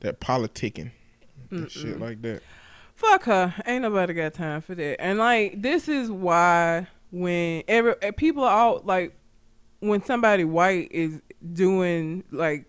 [0.00, 0.90] That politicking.
[1.52, 2.42] That shit like that.
[3.00, 3.54] Fuck her.
[3.64, 5.00] Ain't nobody got time for that.
[5.00, 9.16] And like this is why when every eh, people are all like
[9.80, 11.22] when somebody white is
[11.54, 12.66] doing like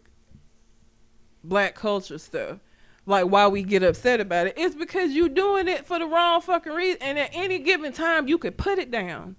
[1.43, 2.59] black culture stuff,
[3.05, 6.39] like why we get upset about it, it's because you doing it for the wrong
[6.39, 7.01] fucking reason.
[7.01, 9.35] And at any given time you could put it down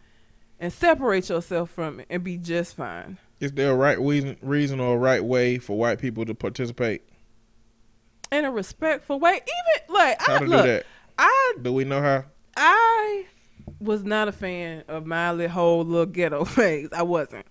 [0.60, 3.16] and separate yourself from it and be just fine.
[3.40, 7.02] Is there a right reason, reason or a right way for white people to participate?
[8.32, 9.34] In a respectful way.
[9.34, 10.86] Even like How I to look, do that?
[11.18, 12.24] I Do we know how?
[12.56, 13.26] I
[13.78, 16.88] was not a fan of Miley whole little ghetto phase.
[16.92, 17.46] I wasn't.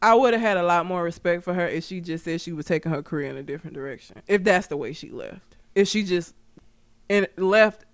[0.00, 2.52] I would have had a lot more respect for her if she just said she
[2.52, 4.22] was taking her career in a different direction.
[4.28, 5.56] If that's the way she left.
[5.74, 6.34] If she just
[7.08, 7.84] and left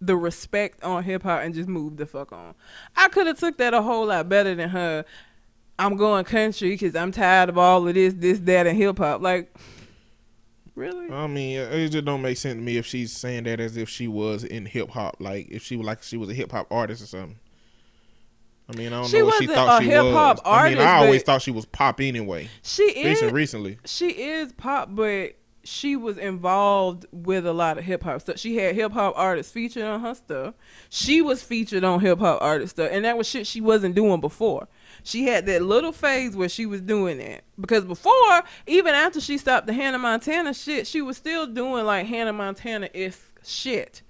[0.00, 2.54] the respect on hip hop and just moved the fuck on.
[2.96, 5.04] I could have took that a whole lot better than her.
[5.78, 9.20] I'm going country because I'm tired of all of this, this, that, and hip hop.
[9.20, 9.52] Like,
[10.78, 11.10] really?
[11.10, 13.88] I mean, it just don't make sense to me if she's saying that as if
[13.88, 16.68] she was in hip hop, like if she was like she was a hip hop
[16.70, 17.38] artist or something.
[18.70, 20.40] I mean, I don't She know what she thought she was.
[20.44, 22.48] I mean, I always thought she was pop anyway.
[22.62, 27.84] She is Recent, recently, she is pop, but she was involved with a lot of
[27.84, 28.38] hip hop stuff.
[28.38, 30.54] She had hip hop artists featured on her stuff.
[30.88, 34.20] She was featured on hip hop artist stuff, and that was shit she wasn't doing
[34.20, 34.68] before.
[35.02, 39.38] She had that little phase where she was doing that because before, even after she
[39.38, 44.02] stopped the Hannah Montana shit, she was still doing like Hannah Montana is shit.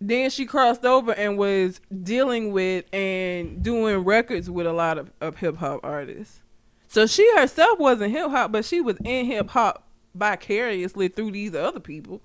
[0.00, 5.10] Then she crossed over and was dealing with and doing records with a lot of,
[5.20, 6.40] of hip hop artists.
[6.88, 11.54] So she herself wasn't hip hop, but she was in hip hop vicariously through these
[11.54, 12.22] other people.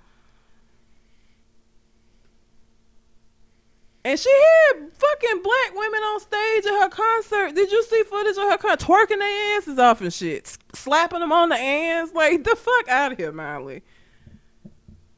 [4.09, 7.53] And she had fucking black women on stage at her concert.
[7.53, 10.57] Did you see footage of her kind of twerking their asses off and shit, s-
[10.73, 12.09] slapping them on the ass?
[12.13, 13.83] Like the fuck out of here, Miley.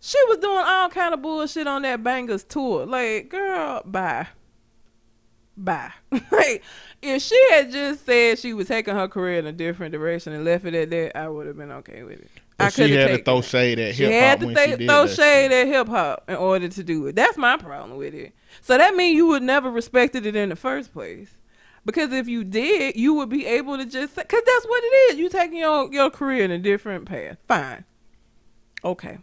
[0.02, 2.86] She was doing all kind of bullshit on that Bangerz tour.
[2.86, 4.28] Like, girl, bye,
[5.56, 5.92] bye.
[6.32, 6.62] like,
[7.02, 10.44] if she had just said she was taking her career in a different direction and
[10.44, 12.30] left it at that, I would have been okay with it.
[12.60, 14.88] I she had to throw shade at She hip had hop to when th- she
[14.88, 17.16] throw shade at hip hop in order to do it.
[17.16, 18.34] That's my problem with it.
[18.60, 21.38] So that means you would never respected it in the first place.
[21.86, 25.18] Because if you did, you would be able to just because that's what it is.
[25.18, 27.38] You taking your, your career in a different path.
[27.48, 27.86] Fine.
[28.84, 29.20] Okay.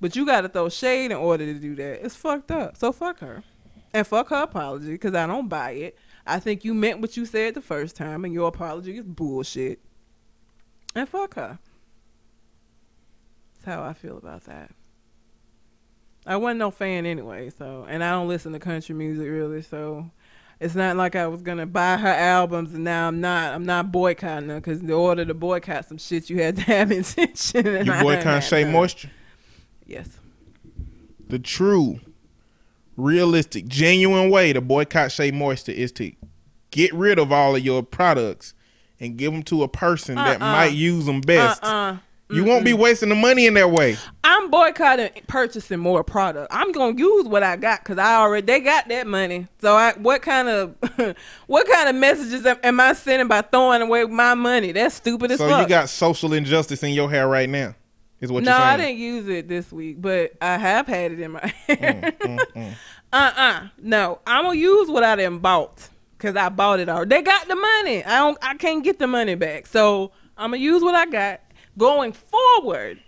[0.00, 2.04] But you got to throw shade in order to do that.
[2.04, 2.76] It's fucked up.
[2.76, 3.42] So fuck her.
[3.92, 5.98] And fuck her apology because I don't buy it.
[6.26, 9.80] I think you meant what you said the first time and your apology is bullshit.
[10.94, 11.58] And fuck her.
[13.54, 14.72] That's how I feel about that.
[16.26, 20.10] I wasn't no fan anyway, so and I don't listen to country music really, so
[20.58, 23.54] it's not like I was gonna buy her albums and now I'm not.
[23.54, 26.90] I'm not boycotting her because in order to boycott some shit, you had to have
[26.90, 27.66] intention.
[27.66, 28.72] And You I boycott Shea none.
[28.72, 29.10] Moisture.
[29.86, 30.08] Yes.
[31.28, 32.00] The true,
[32.96, 36.12] realistic, genuine way to boycott Shea Moisture is to
[36.70, 38.54] get rid of all of your products
[38.98, 40.52] and give them to a person that Uh-uh.
[40.52, 41.62] might use them best.
[41.62, 41.98] Uh-uh.
[42.28, 43.96] You won't be wasting the money in that way.
[44.24, 46.48] I'm boycotting purchasing more product.
[46.50, 49.46] I'm gonna use what I got because I already they got that money.
[49.60, 50.74] So I what kind of
[51.46, 54.72] what kind of messages am, am I sending by throwing away my money?
[54.72, 55.62] That's stupid as So fuck.
[55.62, 57.74] you got social injustice in your hair right now.
[58.20, 58.68] Is what no, you're saying?
[58.68, 62.12] I didn't use it this week, but I have had it in my hair.
[62.20, 62.74] Mm,
[63.12, 67.10] Uh uh No, I'm gonna use what I done bought because I bought it already.
[67.10, 68.02] They got the money.
[68.04, 68.38] I don't.
[68.42, 69.66] I can't get the money back.
[69.68, 71.40] So I'm gonna use what I got.
[71.78, 73.00] Going forward,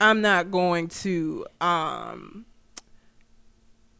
[0.00, 2.46] I'm not going to um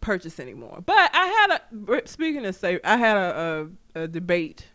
[0.01, 0.83] purchase anymore.
[0.85, 1.61] But I had
[2.03, 4.67] a speaking of say, I had a, a, a debate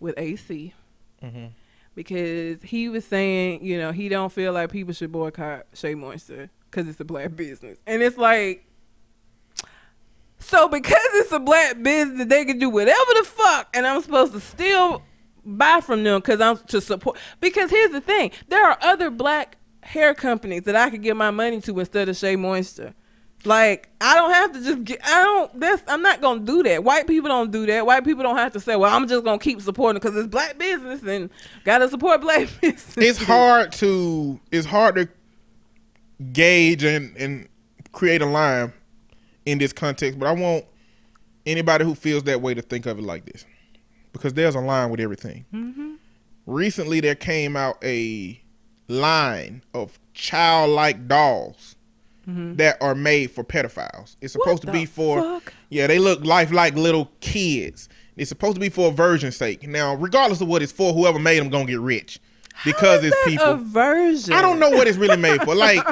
[0.00, 0.74] with AC
[1.22, 1.48] Mm-hmm.
[1.94, 6.48] because he was saying, you know, he don't feel like people should boycott Shea Moisture
[6.70, 8.64] because it's a black business, and it's like,
[10.38, 14.32] so because it's a black business, they can do whatever the fuck, and I'm supposed
[14.32, 15.02] to still
[15.44, 17.18] buy from them because I'm to support.
[17.40, 21.30] Because here's the thing, there are other black hair companies that I could give my
[21.30, 22.94] money to instead of Shea Moisture.
[23.44, 25.00] Like I don't have to just get.
[25.02, 25.60] I don't.
[25.60, 25.82] That's.
[25.88, 26.84] I'm not gonna do that.
[26.84, 27.86] White people don't do that.
[27.86, 30.58] White people don't have to say, "Well, I'm just gonna keep supporting because it's black
[30.58, 31.30] business and
[31.64, 35.08] gotta support black business." it's hard to it's hard to
[36.32, 37.48] gauge and and
[37.92, 38.72] create a line
[39.46, 40.64] in this context but i want
[41.46, 43.44] anybody who feels that way to think of it like this
[44.12, 45.94] because there's a line with everything Mm-hmm.
[46.46, 48.40] recently there came out a
[48.88, 51.76] line of childlike dolls
[52.26, 54.76] that are made for pedophiles it's supposed to Mm-hmm.
[54.78, 55.52] be for fuck?
[55.68, 59.94] yeah they look lifelike little kids it's supposed to be for a virgin's sake now
[59.96, 62.20] regardless of what it's for whoever made them gonna get rich
[62.64, 64.32] because it's people A version.
[64.34, 65.54] I don't know what it's really made for.
[65.56, 65.82] Like,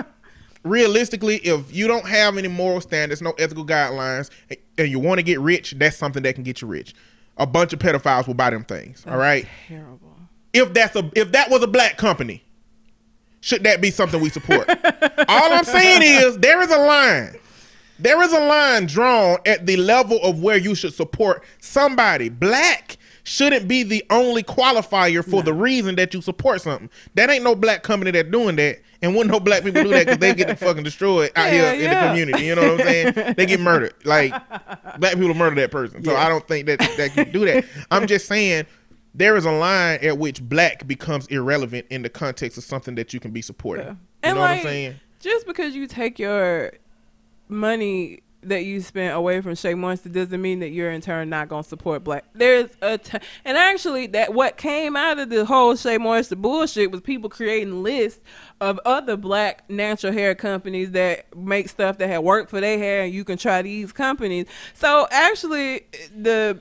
[0.65, 4.29] realistically, if you don't have any moral standards, no ethical guidelines,
[4.77, 6.95] and you want to get rich, that's something that can get you rich.
[7.39, 9.05] A bunch of pedophiles will buy them things.
[9.07, 9.47] all right.
[9.67, 10.17] Terrible.
[10.53, 12.43] If that's a if that was a black company,
[13.41, 14.69] should that be something we support?
[15.29, 17.37] All I'm saying is there is a line.
[18.01, 22.29] There is a line drawn at the level of where you should support somebody.
[22.29, 22.97] Black
[23.29, 26.89] shouldn't be the only qualifier for the reason that you support something.
[27.15, 30.07] That ain't no black company that doing that, and wouldn't no black people do that
[30.07, 32.45] because they get the fucking destroyed out Yeah, here in the community.
[32.47, 33.35] You know what I'm saying?
[33.37, 33.95] they get murdered.
[34.05, 34.33] Like
[34.99, 36.03] black people murder that person.
[36.05, 37.65] So I don't think that that can do that.
[37.91, 38.65] I'm just saying
[39.15, 43.13] there is a line at which black becomes irrelevant in the context of something that
[43.13, 43.87] you can be supporting.
[43.87, 43.93] Yeah.
[43.93, 45.01] You And know like, what I'm saying?
[45.21, 46.73] just because you take your
[47.49, 51.49] money that you spent away from Shea Moisture doesn't mean that you're in turn not
[51.49, 52.25] gonna support black.
[52.35, 56.91] There's a t- and actually that what came out of the whole Shea Moisture bullshit
[56.91, 58.23] was people creating lists
[58.61, 63.03] of other black natural hair companies that make stuff that had worked for their hair,
[63.03, 64.47] and you can try these companies.
[64.75, 65.87] So actually,
[66.17, 66.61] the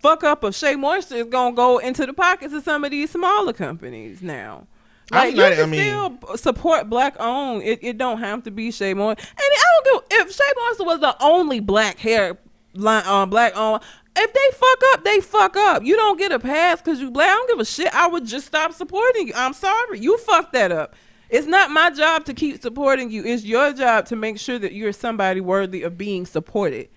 [0.00, 3.10] fuck up of Shea Moisture is gonna go into the pockets of some of these
[3.10, 4.66] smaller companies now.
[5.10, 7.62] Like I'm you not- I mean- still support black owned.
[7.62, 9.22] It, it don't have to be Shea Moisture.
[9.28, 12.38] And I don't give if Shea Moisture was the only black hair
[12.74, 13.82] line um black owned.
[14.16, 15.82] If they fuck up, they fuck up.
[15.82, 17.28] You don't get a pass because you black.
[17.30, 17.92] I don't give a shit.
[17.94, 19.32] I would just stop supporting you.
[19.36, 19.98] I'm sorry.
[20.00, 20.94] You fucked that up.
[21.30, 23.24] It's not my job to keep supporting you.
[23.24, 26.88] It's your job to make sure that you're somebody worthy of being supported.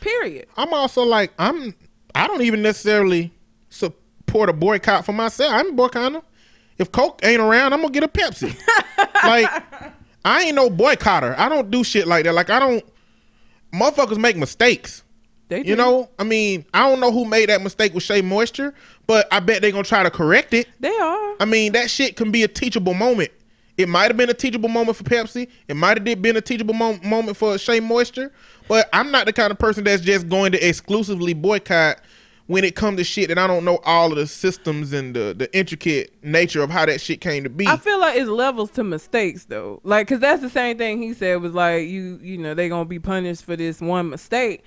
[0.00, 0.46] Period.
[0.56, 1.74] I'm also like I'm.
[2.14, 3.32] I don't even necessarily
[3.70, 5.52] support a boycott for myself.
[5.54, 6.20] I'm boycotting.
[6.78, 8.56] If Coke ain't around, I'm gonna get a Pepsi.
[9.24, 9.50] like
[10.24, 11.36] I ain't no boycotter.
[11.38, 12.34] I don't do shit like that.
[12.34, 12.84] Like I don't.
[13.74, 15.02] Motherfuckers make mistakes.
[15.48, 15.70] They do.
[15.70, 18.74] You know, I mean, I don't know who made that mistake with Shea Moisture,
[19.06, 20.68] but I bet they gonna try to correct it.
[20.80, 21.36] they are.
[21.38, 23.30] I mean, that shit can be a teachable moment.
[23.76, 25.48] It might have been a teachable moment for Pepsi.
[25.68, 28.32] It might have been a teachable mo- moment for Shea Moisture.
[28.68, 32.00] But I'm not the kind of person that's just going to exclusively boycott
[32.46, 35.34] when it comes to shit and I don't know all of the systems and the,
[35.36, 37.66] the intricate nature of how that shit came to be.
[37.66, 39.80] I feel like it's levels to mistakes though.
[39.82, 42.84] Like, cause that's the same thing he said was like, you, you know, they gonna
[42.84, 44.64] be punished for this one mistake.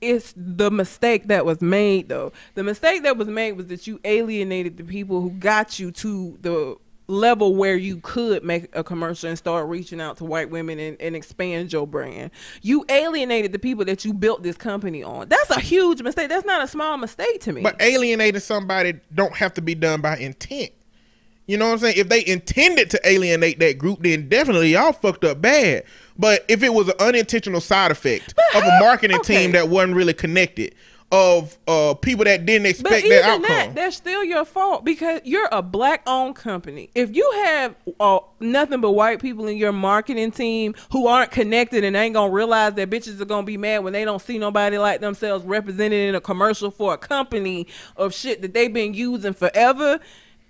[0.00, 2.32] It's the mistake that was made though.
[2.54, 6.38] The mistake that was made was that you alienated the people who got you to
[6.40, 6.76] the
[7.08, 11.00] level where you could make a commercial and start reaching out to white women and,
[11.00, 12.30] and expand your brand.
[12.62, 15.28] You alienated the people that you built this company on.
[15.28, 16.28] That's a huge mistake.
[16.28, 17.62] That's not a small mistake to me.
[17.62, 20.70] But alienating somebody don't have to be done by intent.
[21.46, 21.94] You know what I'm saying?
[21.96, 25.84] If they intended to alienate that group, then definitely y'all fucked up bad.
[26.18, 29.44] But if it was an unintentional side effect of a marketing okay.
[29.44, 30.74] team that wasn't really connected,
[31.10, 34.84] of uh people that didn't But expect even that outcome, that, that's still your fault
[34.84, 36.90] because you're a black-owned company.
[36.94, 41.82] If you have uh, nothing but white people in your marketing team who aren't connected
[41.82, 44.76] and ain't gonna realize that bitches are gonna be mad when they don't see nobody
[44.76, 49.32] like themselves represented in a commercial for a company of shit that they've been using
[49.32, 50.00] forever.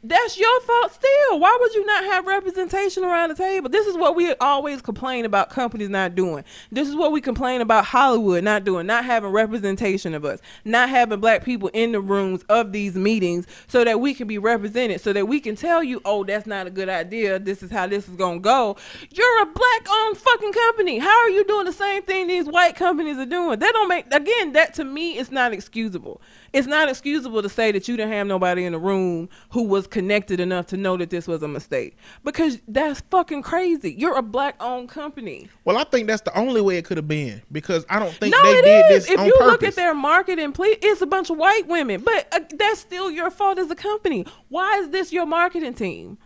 [0.04, 1.40] That's your fault still.
[1.40, 3.68] Why would you not have representation around the table?
[3.68, 6.44] This is what we always complain about companies not doing.
[6.70, 10.88] This is what we complain about Hollywood not doing, not having representation of us, not
[10.88, 15.00] having black people in the rooms of these meetings so that we can be represented,
[15.00, 17.40] so that we can tell you, oh, that's not a good idea.
[17.40, 18.76] This is how this is going to go.
[19.10, 20.98] You're a black owned fucking company.
[20.98, 23.58] How are you doing the same thing these white companies are doing?
[23.58, 26.20] That don't make, again, that to me is not excusable.
[26.52, 29.86] It's not excusable to say that you didn't have nobody in the room who was
[29.86, 33.92] connected enough to know that this was a mistake because that's fucking crazy.
[33.92, 35.48] You're a black owned company.
[35.64, 38.32] well, I think that's the only way it could have been because I don't think
[38.34, 39.04] No, they it did is.
[39.06, 39.46] this If on you purpose.
[39.52, 43.10] look at their marketing, please, it's a bunch of white women, but uh, that's still
[43.10, 44.24] your fault as a company.
[44.48, 46.16] Why is this your marketing team?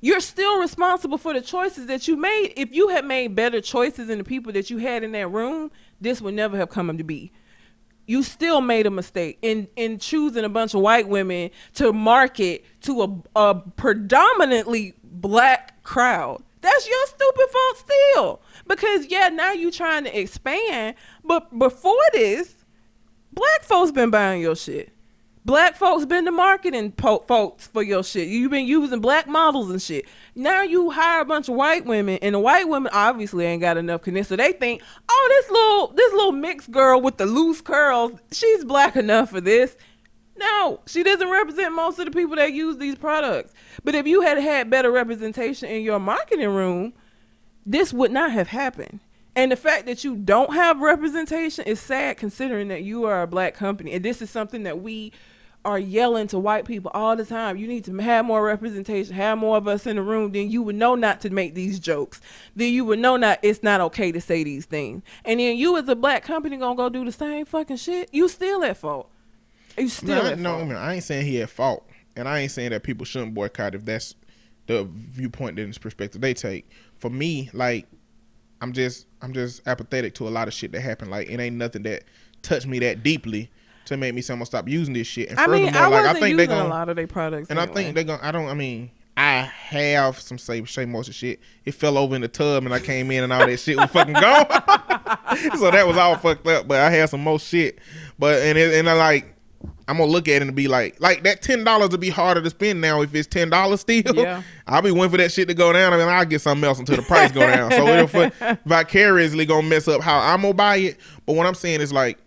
[0.00, 2.52] You're still responsible for the choices that you made.
[2.56, 5.70] If you had made better choices in the people that you had in that room,
[6.00, 7.32] this would never have come to be.
[8.06, 12.64] You still made a mistake in in choosing a bunch of white women to market
[12.82, 16.42] to a, a predominantly black crowd.
[16.60, 18.40] That's your stupid fault still.
[18.66, 22.54] Because yeah, now you trying to expand, but before this,
[23.32, 24.92] black folks been buying your shit.
[25.46, 28.26] Black folks been the marketing po- folks for your shit.
[28.26, 30.04] You've been using black models and shit.
[30.34, 33.76] Now you hire a bunch of white women, and the white women obviously ain't got
[33.76, 34.30] enough connection.
[34.30, 38.64] So they think, oh, this little this little mixed girl with the loose curls, she's
[38.64, 39.76] black enough for this.
[40.36, 43.54] No, she doesn't represent most of the people that use these products.
[43.84, 46.92] But if you had had better representation in your marketing room,
[47.64, 48.98] this would not have happened.
[49.36, 53.28] And the fact that you don't have representation is sad considering that you are a
[53.28, 53.92] black company.
[53.92, 55.12] And this is something that we
[55.66, 57.56] are yelling to white people all the time.
[57.56, 60.62] You need to have more representation, have more of us in the room, then you
[60.62, 62.20] would know not to make these jokes.
[62.54, 65.02] Then you would know not it's not okay to say these things.
[65.24, 68.08] And then you as a black company gonna go do the same fucking shit.
[68.12, 69.10] You still at fault.
[69.76, 70.68] You still No, at no, I, fault.
[70.68, 73.74] mean, I ain't saying he at fault, and I ain't saying that people shouldn't boycott
[73.74, 74.14] if that's
[74.66, 76.70] the viewpoint and perspective they take.
[76.96, 77.86] For me, like,
[78.60, 81.10] I'm just, I'm just apathetic to a lot of shit that happened.
[81.10, 82.04] Like, it ain't nothing that
[82.42, 83.50] touched me that deeply
[83.86, 85.30] to make me say I'm gonna stop using this shit.
[85.30, 86.96] And I mean, furthermore, I like, wasn't I think they using gonna, a lot of
[86.96, 87.50] their products.
[87.50, 87.82] and I anyway.
[87.82, 88.22] think they're gonna.
[88.22, 88.48] I don't.
[88.48, 91.40] I mean, I have some say Shea Moisture shit.
[91.64, 93.90] It fell over in the tub, and I came in, and all that shit was
[93.90, 94.46] fucking gone.
[95.58, 96.68] so that was all fucked up.
[96.68, 97.78] But I had some more shit.
[98.18, 99.32] But and it, and I like.
[99.88, 102.40] I'm gonna look at it and be like, like that ten dollars would be harder
[102.42, 104.02] to spend now if it's ten dollars still.
[104.16, 104.42] Yeah.
[104.66, 105.92] I'll be waiting for that shit to go down.
[105.92, 107.70] I mean, I'll get something else until the price go down.
[107.70, 110.98] So it'll vicariously gonna mess up how I'm gonna buy it.
[111.24, 112.18] But what I'm saying is like,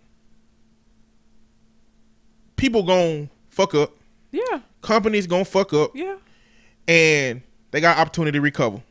[2.60, 3.92] people gonna fuck up,
[4.30, 6.16] yeah, companies gonna fuck up, yeah.
[6.86, 8.82] and they got opportunity to recover.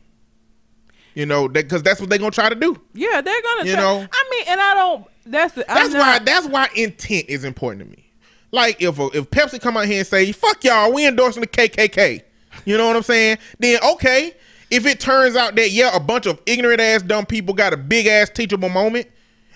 [1.16, 2.80] You know, because that's what they're gonna try to do.
[2.94, 3.66] Yeah, they're gonna.
[3.66, 4.08] You try- know?
[4.12, 5.06] I mean, and I don't.
[5.26, 5.66] That's the.
[5.68, 6.20] That's I'm why.
[6.20, 8.12] That's why intent is important to me.
[8.52, 11.48] Like if a, if Pepsi come out here and say, "Fuck y'all, we endorsing the
[11.48, 12.24] KKK,"
[12.66, 13.38] You know what I'm saying?
[13.60, 14.34] Then okay,
[14.72, 17.78] if it turns out that yeah, a bunch of ignorant ass dumb people got a
[17.78, 19.08] big ass teachable moment,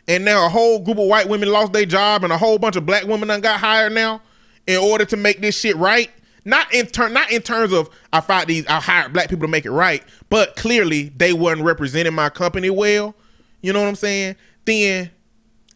[0.08, 2.76] and now a whole group of white women lost their job, and a whole bunch
[2.76, 4.22] of black women done got hired now
[4.68, 6.10] in order to make this shit right.
[6.45, 9.51] Not in turn, not in terms of I fight these, I hired black people to
[9.51, 13.16] make it right, but clearly they wasn't representing my company well.
[13.62, 14.36] You know what I'm saying?
[14.66, 15.10] Then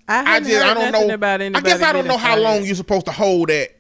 [0.10, 1.14] I, I just I don't know.
[1.14, 3.78] About I guess I don't know how long you're supposed to hold that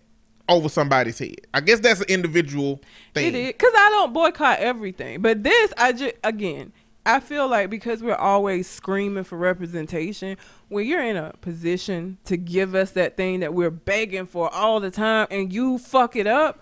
[0.49, 1.41] over somebody's head.
[1.53, 2.81] I guess that's an individual
[3.13, 3.27] thing.
[3.27, 6.71] It is because I don't boycott everything, but this I just again
[7.07, 10.35] I feel like because we're always screaming for representation,
[10.67, 14.81] when you're in a position to give us that thing that we're begging for all
[14.81, 16.61] the time, and you fuck it up.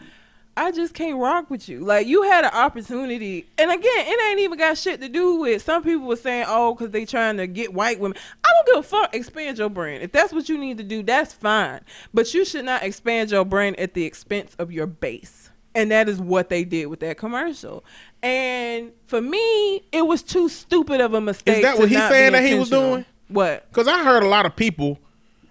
[0.55, 1.79] I just can't rock with you.
[1.79, 5.63] Like you had an opportunity, and again, it ain't even got shit to do with.
[5.63, 8.85] Some people were saying, "Oh, because they trying to get white women." I don't give
[8.85, 9.15] a fuck.
[9.15, 10.03] Expand your brand.
[10.03, 11.81] If that's what you need to do, that's fine.
[12.13, 15.49] But you should not expand your brand at the expense of your base.
[15.73, 17.83] And that is what they did with that commercial.
[18.23, 21.57] And for me, it was too stupid of a mistake.
[21.57, 23.05] Is that what he's saying that he was doing?
[23.27, 23.67] What?
[23.69, 24.99] Because I heard a lot of people,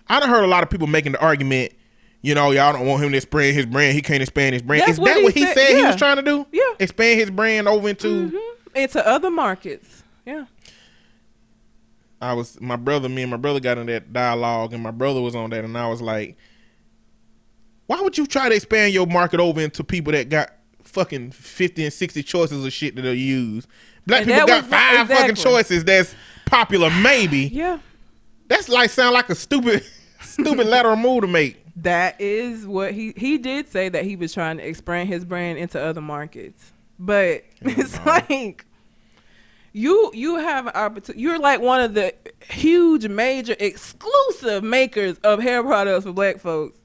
[0.08, 1.72] I done heard a lot of people making the argument,
[2.22, 3.94] you know, y'all don't want him to expand his brand.
[3.94, 4.82] He can't expand his brand.
[4.82, 6.46] That's Is what that he what he said, said, he was trying to do?
[6.52, 6.62] Yeah.
[6.80, 8.30] Expand his brand over into.
[8.30, 8.40] Mhm.
[8.74, 10.02] Into other markets.
[10.24, 10.46] Yeah.
[12.20, 15.20] I was my brother, me and my brother got in that dialogue, and my brother
[15.20, 16.36] was on that, and I was like,
[17.86, 20.50] why would you try to expand your market over into people that got
[20.95, 23.66] fucking fifty and sixty choices of shit that they'll use?
[24.07, 26.14] Black And people got was- five fucking choices that's
[26.47, 27.47] popular, maybe.
[27.53, 27.78] Yeah.
[28.47, 29.84] That's like sound like a stupid,
[30.20, 31.64] stupid lateral move to make.
[31.76, 35.59] That is what he he did say that he was trying to expand his brand
[35.59, 36.72] into other markets.
[36.99, 38.05] But it's no.
[38.05, 38.66] like
[39.72, 41.20] you you have an opportunity.
[41.22, 42.14] You're like one of the
[42.51, 46.78] huge, major, exclusive makers of hair products for black folks,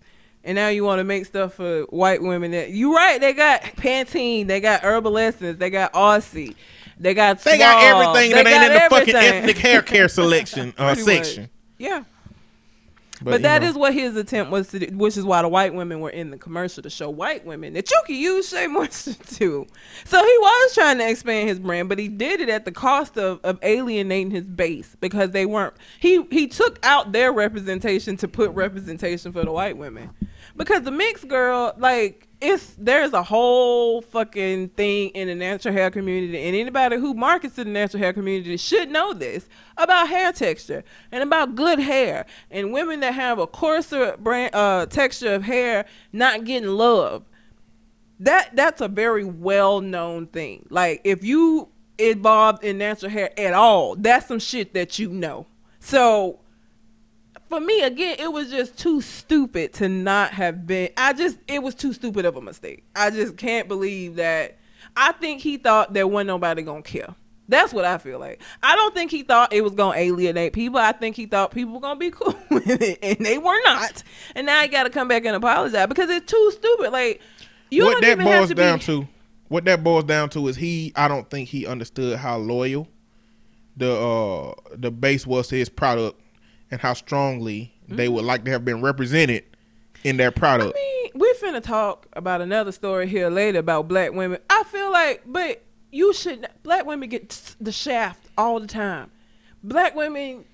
[0.44, 2.52] and now you want to make stuff for white women.
[2.52, 3.20] That you right?
[3.20, 6.56] They got Pantene, they got Herbal Essence, they got Aussie,
[7.00, 10.08] they got They got everything they that ain't in got the fucking ethnic hair care
[10.10, 11.50] selection uh, section.
[11.78, 12.04] Yeah.
[13.22, 15.99] But, that is what his attempt was to do, which is why the white women
[15.99, 19.67] were in the commercial to show white women that you can use Shea Moisture too.
[20.05, 23.17] So he was trying to expand his brand, but he did it at the cost
[23.17, 25.74] of, of alienating his base because they weren't.
[25.99, 30.11] He he took out their representation to put representation for the white women,
[30.55, 35.92] because the mixed girl like it's there's a whole fucking thing in the natural hair
[35.92, 40.32] community, and anybody who markets to the natural hair community should know this about hair
[40.32, 45.44] texture and about good hair and women that have a coarser brand uh, texture of
[45.44, 47.24] hair not getting love.
[48.22, 50.66] That that's a very well known thing.
[50.70, 55.46] Like if you involved in natural hair at all, that's some shit that you know.
[55.80, 56.40] So
[57.50, 61.62] for me again it was just too stupid to not have been i just it
[61.62, 62.84] was too stupid of a mistake.
[62.95, 64.58] I just can't believe that
[64.95, 67.16] i think he thought there wasn't nobody gonna care.
[67.47, 68.41] That's what i feel like.
[68.62, 70.80] I don't think he thought it was gonna alienate people.
[70.80, 74.04] I think he thought people were gonna be cool with it and they were not.
[74.36, 76.91] And now he gotta come back and apologize because it's too stupid.
[76.91, 77.22] Like
[77.72, 79.08] you what don't that even have boils to down be, to,
[79.47, 80.93] what that boils down to is he.
[80.95, 82.88] I don't think he understood how loyal
[83.78, 86.20] the uh the base was to his product
[86.72, 88.28] and how strongly they would mm-hmm.
[88.28, 89.43] like to have been represented
[90.03, 90.78] in their product.
[90.78, 94.39] I mean, we finna talk about another story here later about black women.
[94.49, 96.47] I feel like, but you should.
[96.63, 99.11] Black women get the shaft all the time.
[99.63, 100.45] Black women.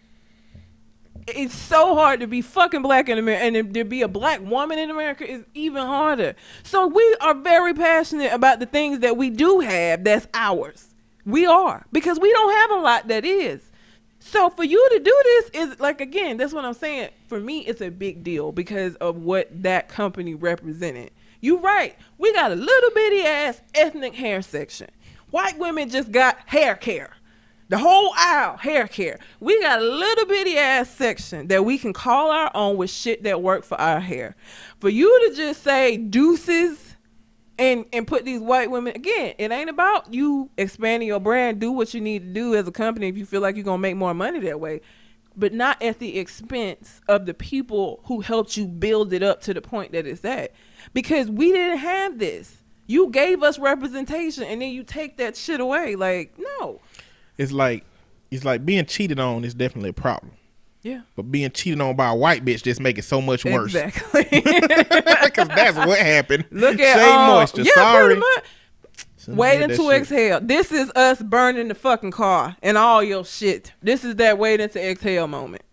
[1.28, 4.78] It's so hard to be fucking black in America, and to be a black woman
[4.78, 6.36] in America is even harder.
[6.62, 10.94] So we are very passionate about the things that we do have that's ours.
[11.26, 13.72] We are because we don't have a lot that is.
[14.28, 17.12] So for you to do this is like again, that's what I'm saying.
[17.28, 21.12] For me, it's a big deal because of what that company represented.
[21.42, 21.96] You right.
[22.18, 24.90] We got a little bitty ass ethnic hair section.
[25.30, 27.12] White women just got hair care.
[27.70, 29.20] The whole aisle, hair care.
[29.40, 33.24] We got a little bitty ass section that we can call our own with shit
[33.24, 34.36] that work for our hair.
[34.80, 36.85] For you to just say deuces
[37.58, 41.60] and and put these white women again it ain't about you expanding your brand.
[41.60, 43.78] Do what you need to do as a company if you feel like you're gonna
[43.78, 44.82] make more money that way.
[45.38, 49.54] But not at the expense of the people who helped you build it up to
[49.54, 50.54] the point that it's at.
[50.94, 52.64] Because we didn't have this.
[52.88, 55.96] You gave us representation and then you take that shit away.
[55.96, 56.82] Like no.
[57.38, 57.86] It's like
[58.32, 60.34] it's like being cheated on is definitely a problem.
[60.86, 63.74] Yeah But being cheated on by a white bitch just make it so much worse.
[63.74, 66.46] exactly Because that's what happened.
[66.52, 67.64] look at Shea uh, moisture.
[67.64, 68.22] yeah Sorry.
[69.28, 69.92] Waiting to shit.
[69.94, 70.40] exhale.
[70.40, 73.74] This is us burning the fucking car and all your shit.
[73.82, 75.64] This is that waiting to exhale moment.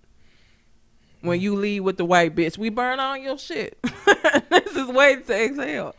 [1.20, 3.78] When you leave with the white bitch, we burn all your shit.
[4.50, 5.94] this is waiting to exhale.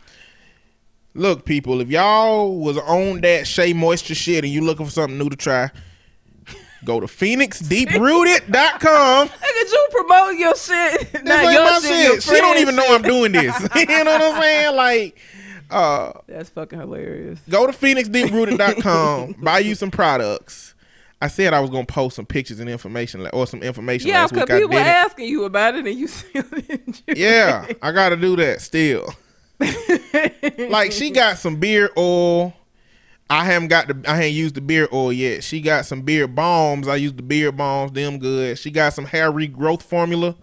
[1.13, 5.19] Look, people, if y'all was on that Shea Moisture shit and you looking for something
[5.19, 5.69] new to try,
[6.85, 9.27] go to PhoenixDeepRooted.com.
[9.27, 11.11] Look at you promote your shit.
[11.13, 12.23] This Not ain't your my shit, shit.
[12.23, 12.85] She don't even know.
[12.89, 13.57] I'm doing this.
[13.75, 14.75] you know what I'm saying?
[14.75, 15.17] Like,
[15.69, 17.39] uh, That's fucking hilarious.
[17.49, 20.71] go to PhoenixDeepRooted.com, buy you some products.
[21.21, 24.43] I said I was gonna post some pictures and information, or some information Yeah, because
[24.49, 24.87] people didn't.
[24.87, 27.01] asking you about it and you still didn't.
[27.07, 27.65] Yeah.
[27.81, 29.15] I gotta do that still.
[30.69, 32.53] like she got some beard oil.
[33.29, 35.43] I haven't got the I haven't used the beard oil yet.
[35.43, 36.87] She got some beard balms.
[36.87, 38.59] I used the beard balms, them good.
[38.59, 40.35] She got some hair regrowth formula,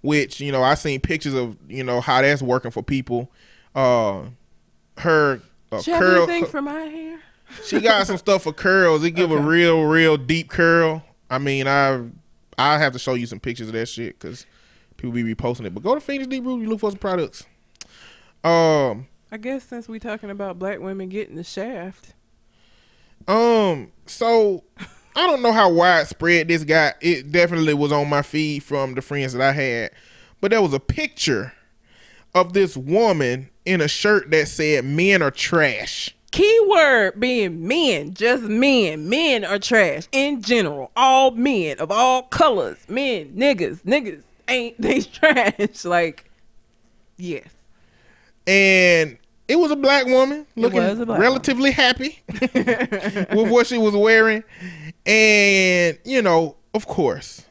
[0.00, 3.30] which, you know, I seen pictures of, you know, how that's working for people.
[3.74, 4.24] Uh
[4.98, 7.20] her uh, have curl anything for my hair?
[7.64, 9.04] she got some stuff for curls.
[9.04, 11.02] It give a real, real deep curl.
[11.30, 12.02] I mean, I
[12.58, 14.46] I have to show you some pictures of that shit because
[14.96, 15.74] people be reposting it.
[15.74, 17.46] But go to Phoenix Deep Root, you look for some products.
[18.44, 22.14] Um, I guess since we talking about black women getting the shaft.
[23.28, 24.64] Um, so
[25.16, 26.94] I don't know how widespread this got.
[27.00, 29.90] It definitely was on my feed from the friends that I had,
[30.40, 31.52] but there was a picture
[32.34, 38.44] of this woman in a shirt that said "Men are trash." Keyword being men, just
[38.44, 39.06] men.
[39.10, 40.90] Men are trash in general.
[40.96, 42.78] All men of all colors.
[42.88, 45.84] Men, niggas, niggas ain't they trash.
[45.84, 46.30] Like,
[47.18, 47.48] yes.
[48.46, 49.18] and
[49.52, 52.18] it was a black woman looking black relatively happy
[52.54, 54.42] with what she was wearing.
[55.04, 57.44] And you know of course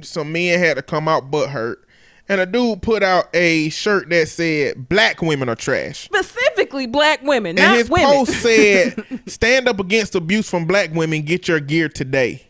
[0.00, 1.80] some men had to come out butt hurt.
[2.26, 6.04] And a dude put out a shirt that said black women are trash.
[6.04, 8.06] Specifically black women, and his women.
[8.06, 11.20] post said stand up against abuse from black women.
[11.20, 12.46] Get your gear today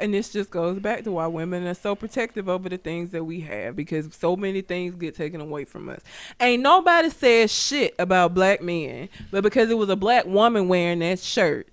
[0.00, 3.24] and this just goes back to why women are so protective over the things that
[3.24, 6.00] we have because so many things get taken away from us.
[6.40, 11.00] Ain't nobody said shit about black men, but because it was a black woman wearing
[11.00, 11.68] that shirt,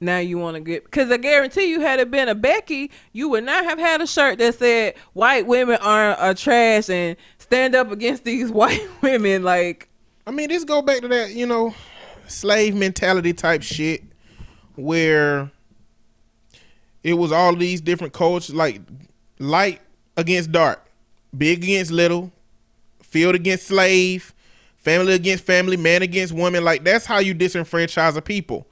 [0.00, 3.28] now you want to get because I guarantee you had it been a Becky, you
[3.30, 7.74] would not have had a shirt that said white women are, are trash and stand
[7.74, 9.88] up against these white women like
[10.26, 11.74] I mean, this go back to that, you know,
[12.26, 14.02] slave mentality type shit
[14.74, 15.50] where
[17.04, 18.80] it was all these different cultures, like
[19.38, 19.80] light
[20.16, 20.84] against dark,
[21.36, 22.32] big against little,
[23.02, 24.34] field against slave,
[24.78, 26.64] family against family, man against woman.
[26.64, 28.66] Like that's how you disenfranchise a people.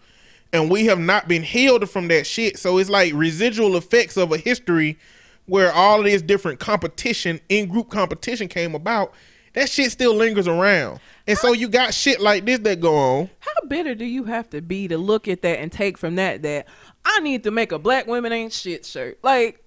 [0.53, 2.59] And we have not been healed from that shit.
[2.59, 4.99] So it's like residual effects of a history
[5.47, 9.12] where all of this different competition, in group competition came about.
[9.55, 11.01] That shit still lingers around.
[11.26, 13.30] And so you got shit like this that go on.
[13.41, 16.43] How bitter do you have to be to look at that and take from that
[16.43, 16.66] that
[17.05, 19.18] I need to make a black women ain't shit shirt?
[19.22, 19.62] Like,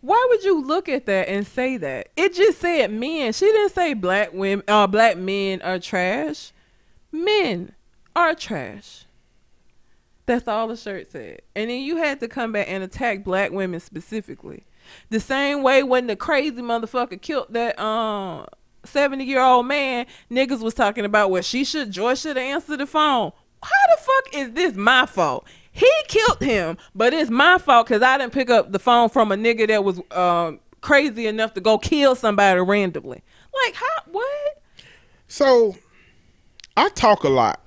[0.00, 2.08] why would you look at that and say that?
[2.16, 3.32] It just said men.
[3.32, 6.52] She didn't say black women uh black men are trash.
[7.12, 7.72] Men
[8.16, 9.04] are trash.
[10.26, 11.42] That's all the shirt said.
[11.54, 14.64] And then you had to come back and attack black women specifically.
[15.10, 18.46] The same way when the crazy motherfucker killed that um
[18.84, 22.80] 70 year old man, niggas was talking about well she should Joy should have answered
[22.80, 23.32] the phone.
[23.62, 25.46] How the fuck is this my fault?
[25.72, 29.32] He killed him, but it's my fault because I didn't pick up the phone from
[29.32, 33.22] a nigga that was um crazy enough to go kill somebody randomly.
[33.64, 34.62] Like how what?
[35.28, 35.76] So
[36.76, 37.60] I talk a lot,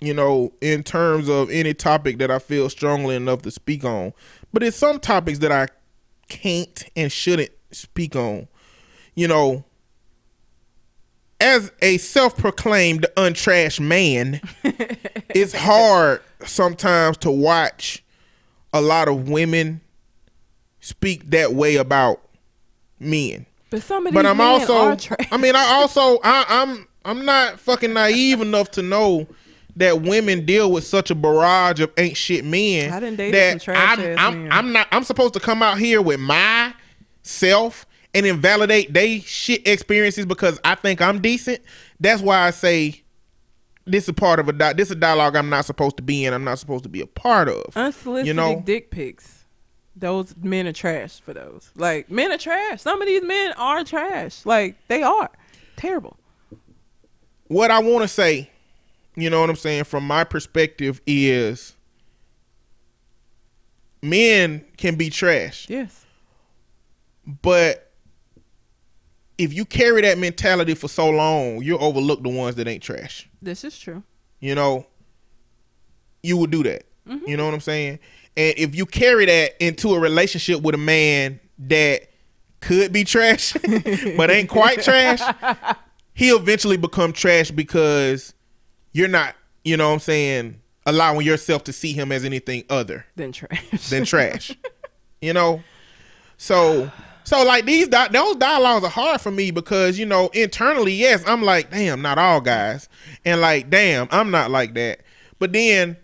[0.00, 4.12] you know, in terms of any topic that I feel strongly enough to speak on.
[4.52, 5.68] But it's some topics that I
[6.28, 8.48] can't and shouldn't speak on.
[9.14, 9.64] You know,
[11.42, 18.02] as a self-proclaimed untrashed man, it's hard sometimes to watch
[18.72, 19.80] a lot of women
[20.80, 22.20] speak that way about
[22.98, 25.28] men But some of these but I'm men also are trash.
[25.30, 29.26] I mean I also I, I'm I'm not fucking naive enough to know
[29.76, 33.50] that women deal with such a barrage of ain't shit men I done dated that
[33.50, 34.52] some trash I'm, ass I'm, men.
[34.52, 36.74] I'm not I'm supposed to come out here with my
[37.22, 41.60] self and invalidate they shit experiences because I think I'm decent.
[42.00, 43.02] That's why I say
[43.84, 46.02] this is a part of a di- this is a dialogue I'm not supposed to
[46.02, 46.32] be in.
[46.34, 47.76] I'm not supposed to be a part of.
[47.76, 48.62] Unsolicited you know?
[48.64, 49.44] dick pics.
[49.94, 51.70] Those men are trash for those.
[51.74, 52.80] Like men are trash.
[52.80, 54.44] Some of these men are trash.
[54.46, 55.30] Like they are
[55.76, 56.16] terrible.
[57.48, 58.50] what I want to say,
[59.16, 61.74] you know what I'm saying, from my perspective is
[64.00, 66.04] men can be trash, Yes.
[67.42, 67.91] but
[69.38, 73.28] if you carry that mentality for so long, you'll overlook the ones that ain't trash.
[73.40, 74.02] This is true.
[74.40, 74.86] You know,
[76.22, 76.84] you would do that.
[77.08, 77.28] Mm-hmm.
[77.28, 77.98] You know what I'm saying?
[78.36, 82.08] And if you carry that into a relationship with a man that
[82.60, 83.52] could be trash,
[84.16, 85.20] but ain't quite trash,
[86.14, 88.34] he'll eventually become trash because
[88.92, 89.34] you're not,
[89.64, 93.88] you know what I'm saying, allowing yourself to see him as anything other Then trash.
[93.88, 94.52] than trash.
[95.20, 95.62] you know?
[96.36, 96.90] So
[97.24, 101.42] so like these those dialogues are hard for me because, you know, internally, yes, I'm
[101.42, 102.88] like, damn, not all guys.
[103.24, 105.00] And like, damn, I'm not like that.
[105.38, 105.96] But then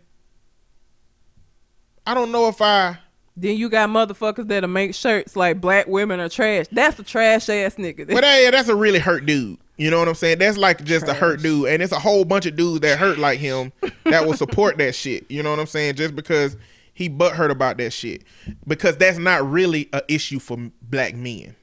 [2.06, 2.98] I don't know if I
[3.36, 6.66] Then you got motherfuckers that'll make shirts like black women are trash.
[6.72, 8.06] That's a trash ass nigga.
[8.06, 9.58] But yeah, that's a really hurt dude.
[9.76, 10.38] You know what I'm saying?
[10.38, 13.16] That's like just a hurt dude, and it's a whole bunch of dudes that hurt
[13.18, 13.72] like him
[14.04, 15.30] that will support that shit.
[15.30, 15.94] You know what I'm saying?
[15.94, 16.56] Just because
[16.94, 18.24] he butt hurt about that shit,
[18.66, 20.58] because that's not really a issue for
[20.90, 21.54] black men.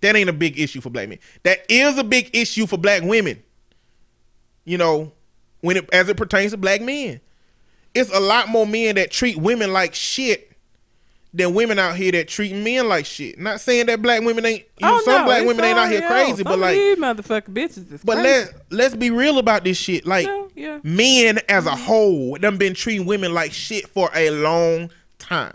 [0.00, 1.18] That ain't a big issue for black men.
[1.42, 3.42] That is a big issue for black women.
[4.64, 5.12] You know,
[5.60, 7.20] when it as it pertains to black men,
[7.94, 10.52] it's a lot more men that treat women like shit
[11.36, 13.38] than women out here that treat men like shit.
[13.38, 15.90] Not saying that black women ain't you know, Oh, some no, black women ain't out
[15.90, 18.22] here crazy, but like these motherfucking bitches is but crazy.
[18.22, 20.06] let let's be real about this shit.
[20.06, 20.78] Like Yeah, yeah.
[20.82, 21.84] men as a mm-hmm.
[21.84, 25.54] whole, them been treating women like shit for a long time.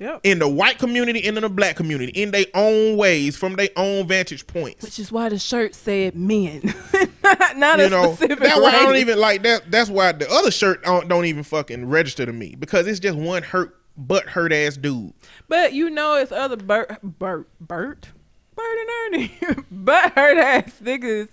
[0.00, 0.20] Yep.
[0.24, 3.68] In the white community and in the black community, in their own ways, from their
[3.76, 4.82] own vantage points.
[4.82, 6.62] Which is why the shirt said men,
[7.54, 9.70] not, you a know, specific that's why I don't even like that.
[9.70, 13.18] That's why the other shirt don't, don't even fucking register to me because it's just
[13.18, 15.12] one hurt, butt hurt ass dude.
[15.48, 18.08] But you know, it's other Bert, Bert, Bert,
[18.56, 21.28] Bert and Ernie, but hurt ass niggas.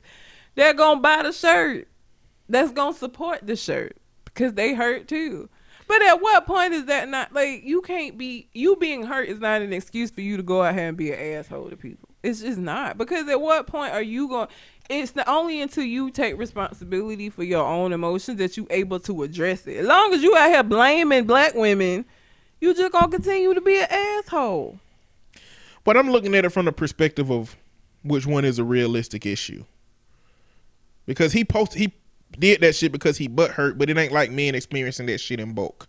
[0.56, 1.88] They're gonna buy the shirt.
[2.50, 3.96] That's gonna support the shirt
[4.26, 5.48] because they hurt too.
[5.88, 9.40] But at what point is that not like you can't be you being hurt is
[9.40, 12.10] not an excuse for you to go out here and be an asshole to people.
[12.22, 14.50] It's just not because at what point are you going?
[14.90, 19.24] It's not only until you take responsibility for your own emotions that you able to
[19.24, 19.78] address it.
[19.78, 22.06] As long as you out here blaming black women,
[22.60, 24.80] you just gonna continue to be an asshole.
[25.86, 27.56] But I'm looking at it from the perspective of
[28.04, 29.64] which one is a realistic issue.
[31.06, 31.94] Because he posted, he
[32.38, 35.40] did that shit because he butt hurt, but it ain't like men experiencing that shit
[35.40, 35.88] in bulk.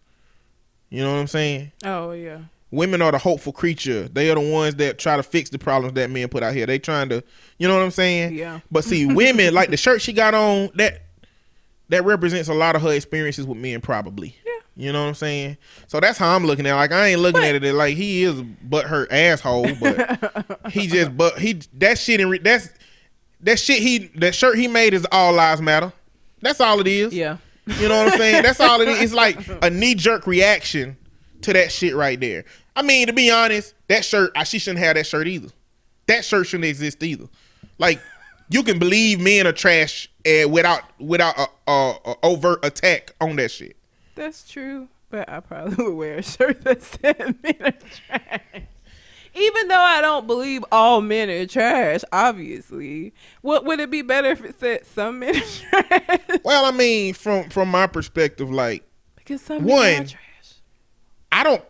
[0.91, 1.73] You know what I'm saying?
[1.85, 2.41] Oh yeah.
[2.71, 4.09] Women are the hopeful creature.
[4.09, 6.67] They are the ones that try to fix the problems that men put out here.
[6.67, 7.25] They trying to,
[7.59, 8.35] you know what I'm saying?
[8.35, 8.61] Yeah.
[8.71, 11.03] But see, women like the shirt she got on that
[11.89, 14.37] that represents a lot of her experiences with men, probably.
[14.45, 14.53] Yeah.
[14.77, 15.57] You know what I'm saying?
[15.89, 16.73] So that's how I'm looking at.
[16.73, 16.77] it.
[16.77, 20.87] Like I ain't looking at it like he is a butt hurt asshole, but he
[20.87, 22.69] just but he that shit in re- that's
[23.41, 25.93] that shit he that shirt he made is all lives matter.
[26.41, 27.13] That's all it is.
[27.13, 27.39] Yeah.
[27.67, 28.43] You know what I'm saying?
[28.43, 29.01] That's all it is.
[29.01, 30.97] It's like a knee jerk reaction
[31.43, 32.45] to that shit right there.
[32.75, 35.49] I mean, to be honest, that shirt, I, she shouldn't have that shirt either.
[36.07, 37.29] That shirt shouldn't exist either.
[37.79, 38.01] Like,
[38.49, 43.37] you can believe men are trash uh, without without a, a, a overt attack on
[43.37, 43.77] that shit.
[44.15, 44.89] That's true.
[45.11, 48.63] But I probably would wear a shirt that said men are trash.
[49.39, 53.13] Even though I don't believe all men are trash, obviously.
[53.43, 55.41] What would it be better if it said some men are
[55.91, 56.21] trash?
[56.45, 58.85] Well, I mean, from from my perspective, like
[59.17, 60.07] because some men are One.
[60.07, 60.55] trash.
[61.31, 61.63] I don't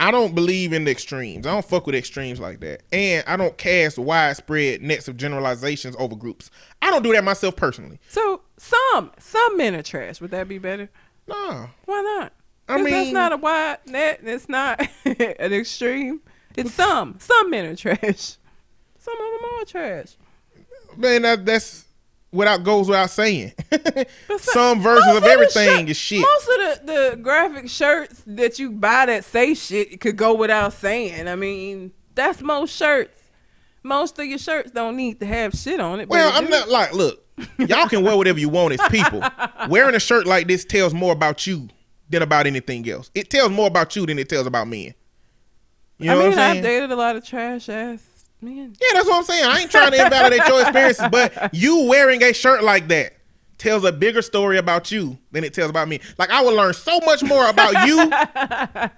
[0.00, 1.46] I don't believe in the extremes.
[1.46, 2.82] I don't fuck with extremes like that.
[2.92, 6.50] And I don't cast widespread nets of generalizations over groups.
[6.82, 8.00] I don't do that myself personally.
[8.08, 10.20] So some some men are trash.
[10.20, 10.90] Would that be better?
[11.26, 11.68] Nah.
[11.86, 12.32] Why not?
[12.68, 14.20] I 'Cause that's mean- not a wide net.
[14.20, 16.20] and It's not an extreme.
[16.56, 17.16] It's some.
[17.18, 18.36] Some men are trash.
[18.98, 20.16] Some of them are trash.
[20.96, 21.84] Man, that, that's
[22.32, 23.52] without goes without saying.
[24.28, 26.20] But Some versions of everything shirt- is shit.
[26.20, 26.56] Most of
[26.86, 31.28] the, the graphic shirts that you buy that say shit could go without saying.
[31.28, 33.18] I mean, that's most shirts.
[33.82, 36.08] Most of your shirts don't need to have shit on it.
[36.08, 36.50] Well, it I'm do.
[36.50, 37.22] not like, look,
[37.58, 39.22] y'all can wear whatever you want as people.
[39.68, 41.68] Wearing a shirt like this tells more about you
[42.08, 43.10] than about anything else.
[43.14, 44.94] It tells more about you than it tells about men.
[45.98, 46.56] You know I mean, what I'm saying?
[46.58, 48.76] I've dated a lot of trash ass men.
[48.80, 49.44] Yeah, that's what I'm saying.
[49.44, 53.14] I ain't trying to invalidate your experiences, but you wearing a shirt like that
[53.58, 56.00] tells a bigger story about you than it tells about me.
[56.18, 58.00] Like I will learn so much more about you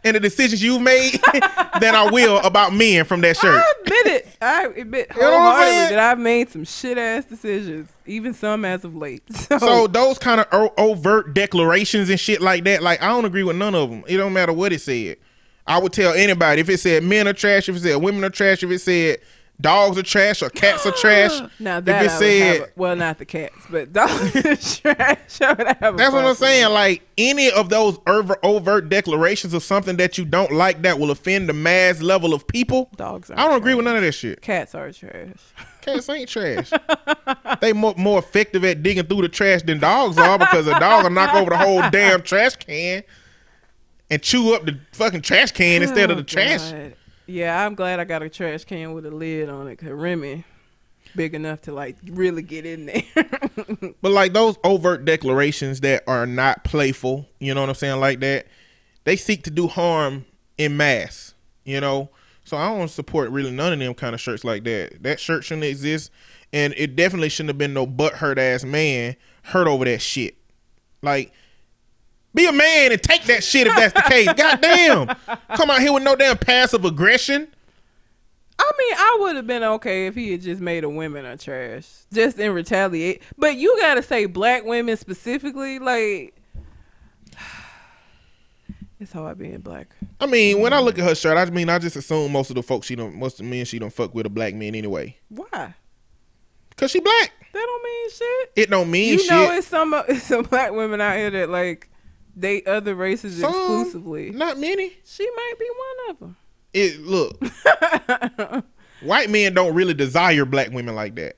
[0.04, 1.20] and the decisions you've made
[1.80, 3.62] than I will about men from that shirt.
[3.62, 4.36] I admit it.
[4.40, 8.64] I admit know what I'm wholeheartedly that I've made some shit ass decisions, even some
[8.64, 9.22] as of late.
[9.46, 13.24] So, So those kind of o- overt declarations and shit like that, like I don't
[13.24, 14.02] agree with none of them.
[14.08, 15.18] It don't matter what it said.
[15.66, 18.30] I would tell anybody if it said men are trash, if it said women are
[18.30, 19.18] trash, if it said
[19.60, 21.40] dogs are trash or cats are trash.
[21.58, 24.36] now if it said a- well, not the cats, but dogs
[24.84, 25.40] are trash.
[25.40, 26.70] I would have a That's what I'm saying.
[26.72, 31.10] Like any of those over, overt declarations of something that you don't like that will
[31.10, 32.90] offend the mass level of people.
[32.96, 34.42] Dogs are I don't agree with none of that shit.
[34.42, 35.32] Cats are trash.
[35.80, 36.70] Cats ain't trash.
[37.60, 41.04] they more more effective at digging through the trash than dogs are because a dog
[41.04, 43.02] will knock over the whole damn trash can
[44.10, 46.92] and chew up the fucking trash can instead of Oh, the trash.
[47.26, 49.76] Yeah, I'm glad I got a trash can with a lid on it.
[49.76, 50.44] Cause Remy,
[51.16, 53.02] big enough to like really get in there.
[54.00, 58.20] But like those overt declarations that are not playful, you know what I'm saying, like
[58.20, 58.46] that,
[59.04, 60.24] they seek to do harm
[60.58, 61.34] in mass,
[61.64, 62.10] you know.
[62.44, 65.02] So I don't support really none of them kind of shirts like that.
[65.02, 66.12] That shirt shouldn't exist,
[66.52, 70.36] and it definitely shouldn't have been no butt hurt ass man hurt over that shit.
[71.02, 71.32] Like,
[72.36, 74.32] be a man and take that shit if that's the case.
[74.36, 75.16] Goddamn,
[75.56, 77.48] come out here with no damn passive aggression.
[78.58, 81.36] I mean, I would have been okay if he had just made a women a
[81.36, 83.22] trash, just in retaliate.
[83.36, 86.34] But you gotta say black women specifically, like
[89.00, 89.88] it's hard being black.
[90.20, 92.56] I mean, when I look at her shirt, I mean, I just assume most of
[92.56, 94.74] the folks she don't, most of the men she don't fuck with are black men
[94.74, 95.74] anyway, Why?
[96.76, 97.32] cause she black.
[97.52, 98.52] That don't mean shit.
[98.56, 99.30] It don't mean you shit.
[99.30, 101.88] know, it's some it's some black women out here that like
[102.38, 104.30] date other races Some, exclusively.
[104.30, 104.92] Not many.
[105.04, 106.36] She might be one of them.
[106.72, 107.40] It look.
[109.00, 111.36] white men don't really desire black women like that.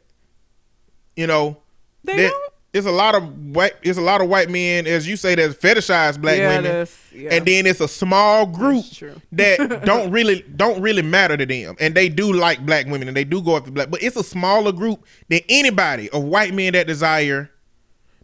[1.16, 1.58] You know,
[2.04, 2.52] They there- don't.
[2.72, 3.74] it's a lot of white.
[3.82, 7.12] It's a lot of white men, as you say, that fetishize black yeah, women, that's
[7.12, 7.34] yeah.
[7.34, 8.84] and then it's a small group
[9.32, 13.16] that don't really don't really matter to them, and they do like black women, and
[13.16, 13.90] they do go after black.
[13.90, 17.50] But it's a smaller group than anybody of white men that desire,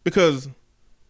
[0.04, 0.48] because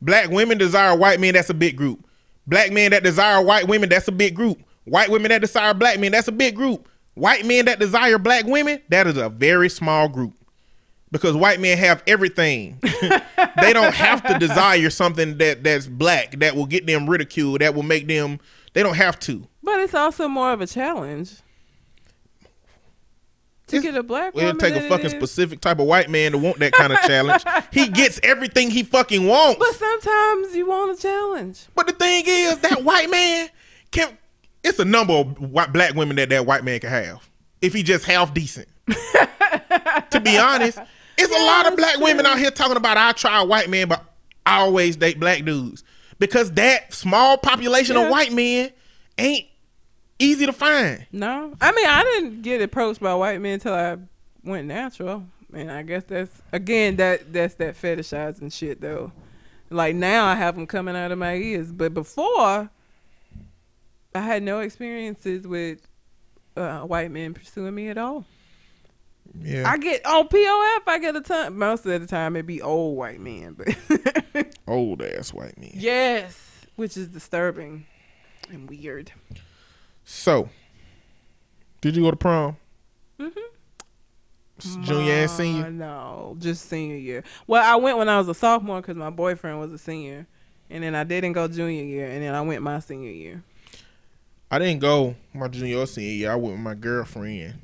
[0.04, 1.34] black women desire white men.
[1.34, 2.06] That's a big group.
[2.46, 3.88] Black men that desire white women.
[3.88, 4.62] That's a big group.
[4.84, 6.12] White women that desire black men.
[6.12, 6.88] That's a big group.
[7.14, 8.80] White men that desire black women.
[8.88, 10.34] That is a very small group
[11.10, 12.80] because white men have everything.
[13.60, 17.74] they don't have to desire something that that's black that will get them ridiculed, that
[17.74, 18.40] will make them.
[18.72, 19.46] They don't have to.
[19.62, 21.36] but it's also more of a challenge
[23.68, 24.50] to get a black woman.
[24.50, 27.42] it'll take a fucking specific type of white man to want that kind of challenge.
[27.72, 29.58] He gets everything he fucking wants.
[29.58, 31.66] But sometimes you want a challenge.
[31.74, 33.48] But the thing is, that white man
[33.90, 34.16] can.
[34.62, 37.28] It's a number of white black women that that white man can have
[37.60, 38.68] if he just half decent.
[40.10, 40.78] to be honest,
[41.18, 43.88] it's a lot of black women out here talking about I try a white man,
[43.88, 44.02] but
[44.46, 45.84] I always date black dudes
[46.18, 48.04] because that small population Yeah.
[48.04, 48.70] of white men
[49.18, 49.46] ain't
[50.18, 51.06] easy to find.
[51.12, 53.96] No, I mean I didn't get approached by white men until I
[54.42, 59.12] went natural, and I guess that's again that that's that fetishizing shit though.
[59.70, 62.70] Like now I have them coming out of my ears, but before
[64.14, 65.80] I had no experiences with
[66.56, 68.24] uh, white men pursuing me at all.
[69.40, 70.82] Yeah, I get on POF.
[70.86, 71.58] I get a ton.
[71.58, 75.72] Most of the time it be old white men, but old ass white men.
[75.74, 76.38] yes,
[76.76, 77.86] which is disturbing
[78.50, 79.10] and weird.
[80.04, 80.50] So,
[81.80, 82.56] did you go to prom?
[83.18, 84.82] Mm-hmm.
[84.82, 85.70] Junior and senior.
[85.70, 87.24] No, just senior year.
[87.46, 90.26] Well, I went when I was a sophomore because my boyfriend was a senior,
[90.70, 93.42] and then I didn't go junior year, and then I went my senior year.
[94.50, 96.32] I didn't go my junior or senior year.
[96.32, 97.54] I went with my girlfriend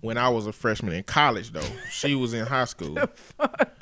[0.00, 1.52] when I was a freshman in college.
[1.52, 1.60] Though
[1.90, 2.96] she was in high school.
[3.14, 3.74] Fuck.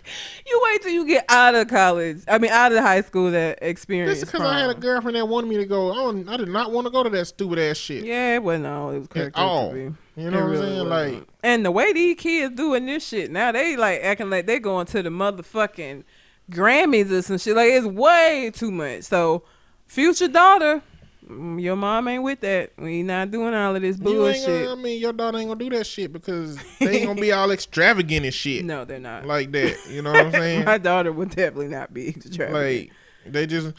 [0.46, 2.18] You wait till you get out of college.
[2.28, 4.20] I mean, out of high school that experience.
[4.20, 6.48] Just because I had a girlfriend that wanted me to go, I, don't, I did
[6.48, 8.04] not want to go to that stupid ass shit.
[8.04, 9.76] Yeah, well, no, it was correct all.
[9.76, 10.88] You It know what I'm saying?
[10.88, 11.16] wasn't.
[11.18, 14.60] Like, and the way these kids doing this shit now, they like acting like they
[14.60, 16.04] going to the motherfucking
[16.50, 17.56] Grammys or some shit.
[17.56, 19.02] Like it's way too much.
[19.02, 19.42] So,
[19.86, 20.82] future daughter,
[21.28, 22.72] Mm, your mom ain't with that.
[22.78, 24.46] We not doing all of this bullshit.
[24.46, 27.32] gonna, I mean, your daughter ain't gonna do that shit because they ain't gonna be
[27.32, 29.26] all extravagant and shit no, they're not.
[29.26, 29.76] like that.
[29.90, 30.64] You know what I'm saying?
[30.66, 32.52] My daughter would definitely not be extravagant.
[32.52, 32.92] like,
[33.32, 33.74] they just,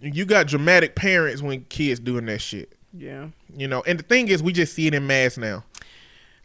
[0.00, 2.72] you got dramatic parents when kids doing that shit.
[2.92, 3.28] yeah.
[3.56, 5.62] You know, and the thing is, we just see it in mass now.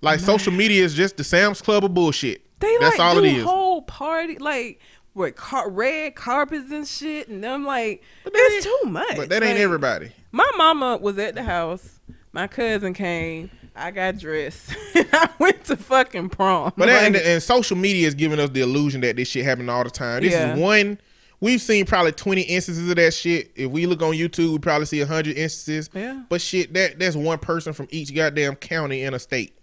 [0.01, 2.45] Like social media is just the Sam's Club of bullshit.
[2.59, 3.43] They That's like all do it is.
[3.43, 4.79] whole party like
[5.13, 9.15] with car- red carpets and shit, and I'm like, it's too much.
[9.17, 10.11] But that ain't Like, everybody.
[10.31, 11.99] My mama was at the house.
[12.31, 13.49] My cousin came.
[13.75, 14.75] I got dressed.
[14.95, 16.73] I went to fucking prom.
[16.77, 19.45] But that, Like, and, and social media is giving us the illusion that this shit
[19.45, 20.21] happening all the time.
[20.21, 20.53] This Yeah.
[20.53, 20.99] is one.
[21.41, 23.51] We've seen probably twenty instances of that shit.
[23.55, 25.89] If we look on YouTube, we probably see hundred instances.
[25.93, 26.23] Yeah.
[26.27, 29.57] But shit, that that's one person from each goddamn county in a state.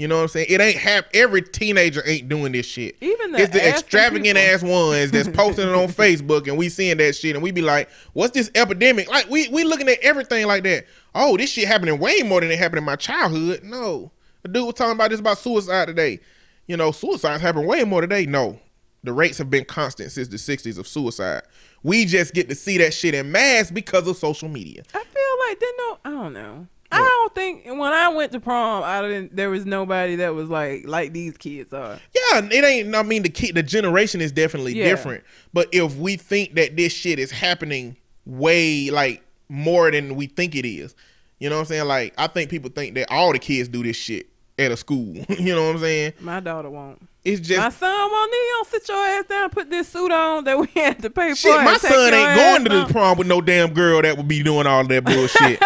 [0.00, 0.46] You know what I'm saying?
[0.48, 2.96] It ain't hap- every teenager ain't doing this shit.
[3.02, 4.54] Even the it's the extravagant people.
[4.54, 7.60] ass ones that's posting it on Facebook and we seeing that shit and we be
[7.60, 9.10] like, what's this epidemic?
[9.10, 10.86] Like we we looking at everything like that.
[11.14, 13.62] Oh, this shit happening way more than it happened in my childhood.
[13.62, 14.10] No.
[14.40, 16.20] The dude was talking about this about suicide today.
[16.66, 18.24] You know, suicides happen way more today.
[18.24, 18.58] No.
[19.04, 21.42] The rates have been constant since the 60s of suicide.
[21.82, 24.82] We just get to see that shit in mass because of social media.
[24.94, 25.98] I feel like they know.
[26.06, 26.66] I don't know.
[26.90, 26.98] I
[27.34, 29.36] don't think when I went to prom, I didn't.
[29.36, 31.98] There was nobody that was like like these kids are.
[32.14, 32.94] Yeah, it ain't.
[32.94, 34.84] I mean, the kid, the generation is definitely Yeah.
[34.88, 35.24] different.
[35.52, 37.96] But if we think that this shit is happening
[38.26, 40.94] way like more than we think it is,
[41.38, 41.86] you know what I'm saying?
[41.86, 44.28] Like, I think people think that all the kids do this shit
[44.58, 45.14] at a school.
[45.28, 46.12] you know what I'm saying?
[46.20, 47.06] My daughter won't.
[47.22, 48.64] It's just my son won't need you.
[48.70, 49.42] Sit your ass down.
[49.44, 51.36] and Put this suit on that we had to pay for.
[51.36, 54.42] Shit, my son ain't going to the prom with no damn girl that would be
[54.42, 55.60] doing all that bullshit.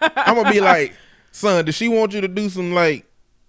[0.00, 0.94] I'm gonna be like,
[1.32, 3.06] son, does she want you to do some like?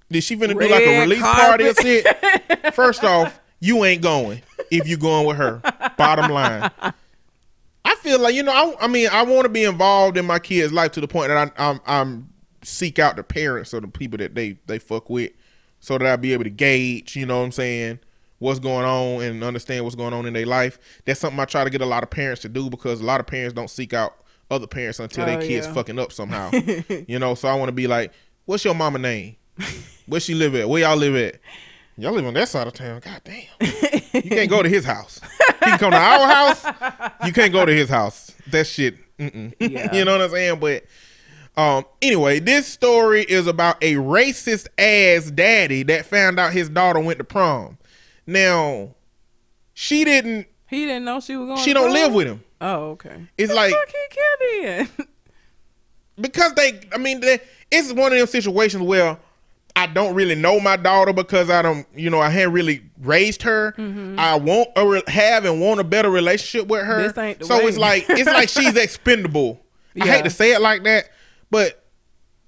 [0.10, 1.84] Did she finna do like a Red release party or carpet.
[1.84, 2.74] shit?
[2.76, 4.42] First off, you ain't going
[4.72, 5.62] if you going with her.
[5.98, 6.72] Bottom line.
[7.84, 8.52] I feel like you know.
[8.52, 11.30] I, I mean, I want to be involved in my kids' life to the point
[11.30, 12.30] that I, I'm, I'm
[12.64, 15.32] seek out the parents or the people that they they fuck with,
[15.80, 17.16] so that I be able to gauge.
[17.16, 18.00] You know what I'm saying?
[18.40, 20.78] What's going on and understand what's going on in their life.
[21.06, 23.20] That's something I try to get a lot of parents to do because a lot
[23.20, 24.16] of parents don't seek out
[24.50, 25.74] other parents until their Oh, kids yeah.
[25.74, 26.52] fucking up somehow.
[27.08, 28.14] you know, so I want to be like,
[28.46, 29.36] "What's your mama name?
[30.06, 30.70] Where she live at?
[30.70, 31.40] Where y'all live at?
[31.98, 33.02] Y'all live on that side of town.
[33.04, 33.44] God damn.
[34.14, 35.20] You can't go to his house.
[35.60, 36.64] He can come to our house.
[37.26, 38.32] You can't go to his house.
[38.52, 38.96] That shit.
[39.18, 39.94] Yeah.
[39.96, 40.60] you know what I'm saying?
[40.60, 40.84] But
[41.60, 47.00] um, anyway, this story is about a racist ass daddy that found out his daughter
[47.00, 47.80] went to prom.
[48.28, 48.94] Now,
[49.74, 50.46] she didn't.
[50.68, 51.60] He didn't know she was going.
[51.60, 51.94] She don't prom?
[51.94, 52.44] live with him.
[52.60, 53.28] Oh, okay.
[53.38, 55.08] It's like he killed in.
[56.22, 56.80] because they.
[56.94, 57.40] I mean, they,
[57.72, 59.18] it's one of them situations where
[59.76, 61.86] I don't really know my daughter because I don't.
[61.96, 63.74] You know, I hadn't really raised her.
[63.78, 64.20] Mm-hmm.
[64.20, 67.04] I want a re- have and want a better relationship with her.
[67.04, 67.66] This ain't the so way.
[67.66, 69.62] it's like it's like she's expendable.
[70.00, 71.10] I hate to say it like that,
[71.50, 71.84] but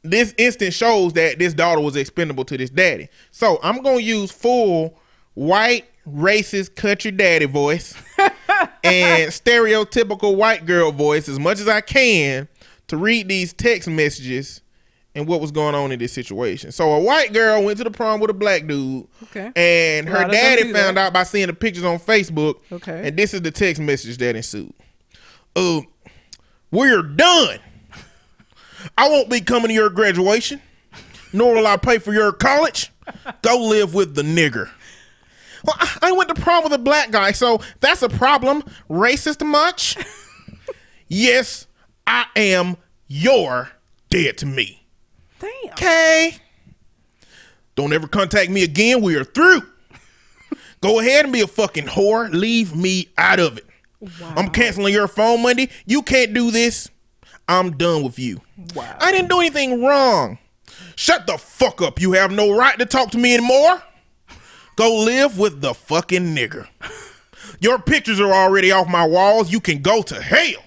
[0.03, 3.09] this instant shows that this daughter was expendable to this daddy.
[3.31, 4.97] So I'm gonna use full
[5.33, 7.93] white racist country daddy voice
[8.83, 12.47] and stereotypical white girl voice as much as I can
[12.87, 14.61] to read these text messages
[15.15, 16.71] and what was going on in this situation.
[16.71, 19.07] So a white girl went to the prom with a black dude.
[19.23, 19.51] Okay.
[19.55, 22.61] And her lot of them daddy found out by seeing the pictures on Facebook.
[22.71, 23.07] Okay.
[23.07, 24.73] And this is the text message that ensued.
[25.55, 25.81] Uh,
[26.71, 27.59] we're done.
[28.97, 30.61] I won't be coming to your graduation,
[31.33, 32.91] nor will I pay for your college.
[33.41, 34.69] Go live with the nigger.
[35.65, 38.63] Well, I- I went to prom with a black guy, so that's a problem.
[38.89, 39.97] Racist much?
[41.07, 41.67] yes,
[42.07, 42.77] I am.
[43.07, 43.71] You're
[44.09, 44.85] dead to me.
[45.39, 45.71] Damn.
[45.73, 46.35] Okay.
[47.75, 49.01] Don't ever contact me again.
[49.01, 49.61] We are through.
[50.81, 52.31] Go ahead and be a fucking whore.
[52.31, 53.65] Leave me out of it.
[54.21, 55.69] I'm canceling your phone Monday.
[55.85, 56.89] You can't do this.
[57.47, 58.41] I'm done with you.
[58.75, 58.95] Wow.
[58.99, 60.37] I didn't do anything wrong.
[60.95, 61.99] Shut the fuck up.
[61.99, 63.81] You have no right to talk to me anymore.
[64.79, 66.65] Go live with the fucking nigger.
[67.59, 69.51] Your pictures are already off my walls.
[69.51, 70.63] You can go to hell.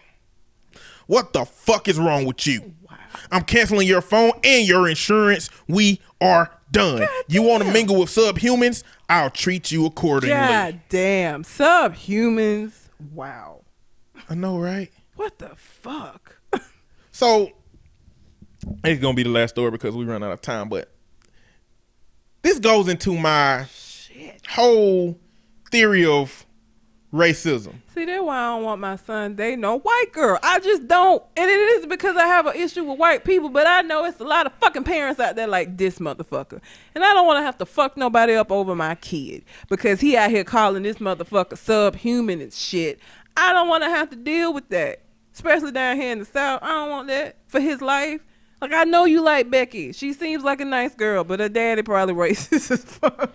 [1.07, 2.75] What the fuck is wrong with you?
[3.31, 5.49] I'm canceling your phone and your insurance.
[5.67, 7.09] We are done.
[7.27, 8.83] you want to mingle with subhumans?
[9.09, 10.37] I'll treat you accordingly.
[10.37, 11.43] God damn.
[11.43, 12.75] Subhumans.
[13.15, 13.63] Wow.
[14.29, 14.93] I know, right?
[15.17, 16.37] What the fuck?
[17.13, 17.51] So
[18.85, 20.91] it's gonna be the last story because we run out of time, but
[22.43, 23.67] this goes into my.
[24.49, 25.19] Whole
[25.71, 26.47] theory of
[27.13, 27.75] racism.
[27.95, 30.39] See, that's why I don't want my son dating no white girl.
[30.43, 31.23] I just don't.
[31.37, 34.21] And it is because I have an issue with white people, but I know it's
[34.21, 36.61] a lot of fucking parents out there like this motherfucker.
[36.95, 40.17] And I don't want to have to fuck nobody up over my kid because he
[40.17, 42.99] out here calling this motherfucker subhuman and shit.
[43.37, 45.03] I don't want to have to deal with that,
[45.35, 46.63] especially down here in the South.
[46.63, 48.23] I don't want that for his life.
[48.63, 49.93] Like, I know you like Becky.
[49.93, 53.33] She seems like a nice girl, but her daddy probably racist as fuck.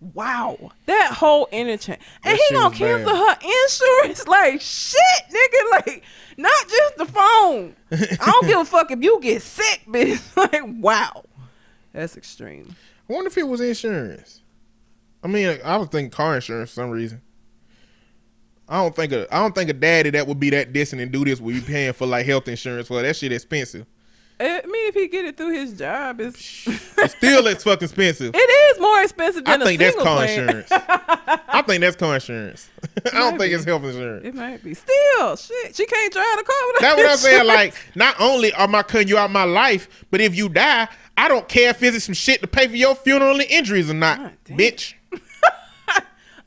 [0.00, 3.04] Wow, that whole interchange, and That he shit gonna was bad.
[3.04, 4.26] cancel her insurance.
[4.28, 5.70] Like shit, nigga.
[5.72, 6.02] Like
[6.36, 7.74] not just the phone.
[7.90, 10.20] I don't give a fuck if you get sick, bitch.
[10.36, 11.24] Like wow,
[11.92, 12.76] that's extreme.
[13.08, 14.42] I wonder if it was insurance.
[15.24, 17.20] I mean, I was thinking car insurance for some reason.
[18.68, 21.10] I don't think a I don't think a daddy that would be that distant and
[21.10, 22.88] do this would be paying for like health insurance.
[22.88, 23.84] Well, that shit expensive.
[24.40, 28.34] I mean, if he get it through his job, it's It's still it's fucking expensive.
[28.34, 30.40] it is more expensive than I think that's car plan.
[30.40, 30.68] insurance.
[30.70, 32.68] I think that's car insurance.
[33.06, 34.24] I don't think it's health insurance.
[34.24, 35.74] It might be still shit.
[35.74, 37.46] She can't drive the car without That's what I'm saying.
[37.46, 40.86] Like, not only am I cutting you out my life, but if you die,
[41.16, 43.94] I don't care if it's some shit to pay for your funeral and injuries or
[43.94, 44.94] not, God bitch.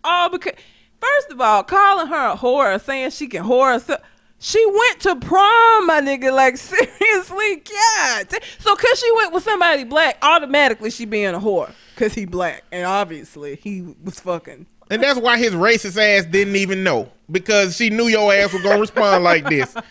[0.03, 0.53] Oh, because
[0.99, 4.01] first of all, calling her a whore, saying she can whore herself.
[4.43, 6.33] She went to prom, my nigga.
[6.33, 8.27] Like seriously, God.
[8.59, 11.71] So cause she went with somebody black, automatically she being a whore.
[11.95, 14.65] Cause he black, and obviously he was fucking.
[14.89, 18.63] And that's why his racist ass didn't even know because she knew your ass was
[18.63, 19.75] gonna respond like this.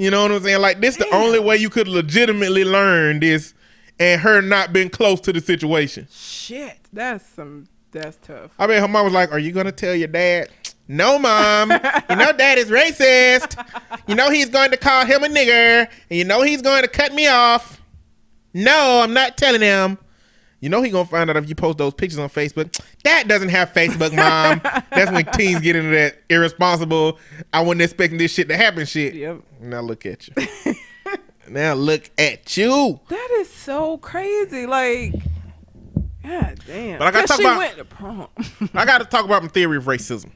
[0.00, 0.60] You know what I'm saying?
[0.60, 3.52] Like this, the only way you could legitimately learn this,
[3.98, 6.06] and her not being close to the situation.
[6.08, 7.66] Shit, that's some.
[7.90, 8.52] That's tough.
[8.60, 10.50] I mean, her mom was like, "Are you gonna tell your dad?"
[10.88, 11.70] No, mom.
[11.70, 13.56] you know dad is racist.
[14.06, 16.88] You know he's going to call him a nigger, and you know he's going to
[16.88, 17.80] cut me off.
[18.54, 19.98] No, I'm not telling him.
[20.60, 22.80] You know he gonna find out if you post those pictures on Facebook.
[23.04, 24.60] That doesn't have Facebook, mom.
[24.90, 27.18] That's when teens get into that irresponsible.
[27.52, 28.84] I wasn't expecting this shit to happen.
[28.84, 29.14] Shit.
[29.14, 29.42] Yep.
[29.60, 30.74] Now look at you.
[31.48, 32.98] now look at you.
[33.08, 34.66] That is so crazy.
[34.66, 35.12] Like,
[36.24, 36.98] god damn.
[36.98, 38.26] But I gotta talk she about- went to prom.
[38.74, 40.30] I got to talk about my theory of racism.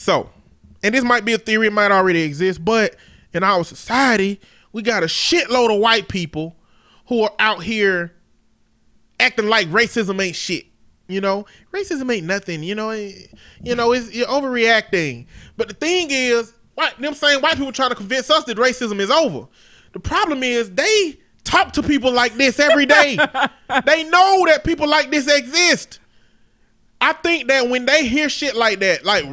[0.00, 0.30] So,
[0.82, 2.96] and this might be a theory, it might already exist, but
[3.34, 4.40] in our society,
[4.72, 6.56] we got a shitload of white people
[7.08, 8.14] who are out here
[9.20, 10.64] acting like racism ain't shit.
[11.06, 12.62] You know, racism ain't nothing.
[12.62, 15.26] You know, you know, it's you're overreacting.
[15.58, 19.00] But the thing is, white them same white people trying to convince us that racism
[19.00, 19.48] is over.
[19.92, 23.18] The problem is they talk to people like this every day.
[23.84, 25.98] they know that people like this exist.
[27.02, 29.26] I think that when they hear shit like that, like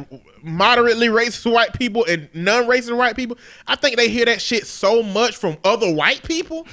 [0.48, 5.02] moderately racist white people and non-racist white people, I think they hear that shit so
[5.02, 6.66] much from other white people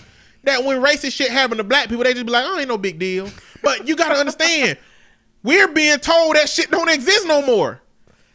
[0.44, 2.78] that when racist shit happen to black people, they just be like, "Oh, ain't no
[2.78, 3.30] big deal."
[3.62, 4.78] But you gotta understand,
[5.44, 7.82] we're being told that shit don't exist no more.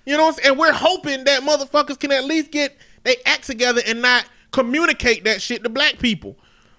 [0.06, 4.02] You know, and we're hoping that motherfuckers can at least get they act together and
[4.02, 6.36] not communicate that shit to black people.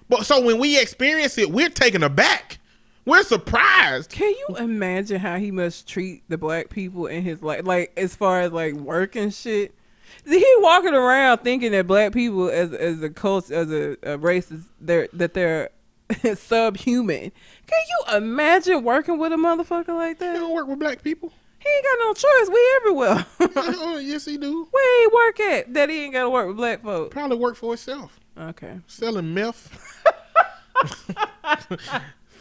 [0.08, 2.58] But so when we experience it, we're taken aback.
[3.04, 4.10] We're surprised.
[4.10, 8.14] Can you imagine how he must treat the black people in his life, like as
[8.14, 9.74] far as like work and shit?
[10.24, 14.52] He walking around thinking that black people, as as a culture, as a, a race,
[14.52, 15.70] is they're that they're
[16.36, 17.32] subhuman.
[17.66, 20.34] Can you imagine working with a motherfucker like that?
[20.34, 21.32] He don't work with black people.
[21.58, 22.48] He ain't got no choice.
[22.48, 23.26] We everywhere.
[23.80, 24.68] oh, yes, he do.
[24.70, 27.12] Where he work at that he ain't got to work with black folks?
[27.12, 28.78] Probably work for himself, Okay.
[28.88, 29.70] selling meth,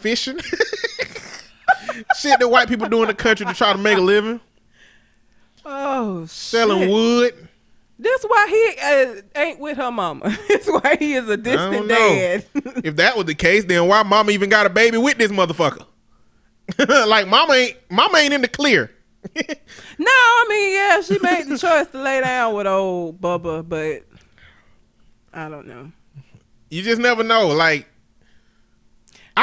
[0.02, 0.40] fishing,
[2.20, 4.40] shit that white people do in the country to try to make a living,
[5.66, 6.90] Oh, selling shit.
[6.90, 7.48] wood.
[8.00, 10.36] That's why he uh, ain't with her mama.
[10.50, 11.96] That's why he is a don't distant know.
[11.96, 12.46] dad.
[12.84, 15.86] If that was the case, then why mama even got a baby with this motherfucker?
[17.08, 18.90] like mama ain't mama ain't in the clear.
[19.36, 19.44] no,
[20.08, 24.04] I mean, yeah, she made the choice to lay down with old Bubba, but
[25.32, 25.92] I don't know.
[26.72, 27.50] you just never know.
[27.50, 27.88] Like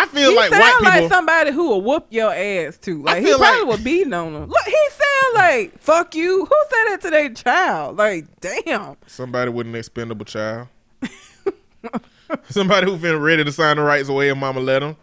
[0.01, 1.03] I feel He like sound white people.
[1.03, 3.03] like somebody who will whoop your ass too.
[3.03, 4.49] Like he probably like- would beating on him.
[4.49, 6.45] Look, he sound like fuck you.
[6.45, 7.97] Who said that to their child?
[7.97, 8.97] Like, damn.
[9.07, 10.69] Somebody with an expendable child.
[12.51, 14.97] Somebody who's been ready to sign the rights away and mama let him.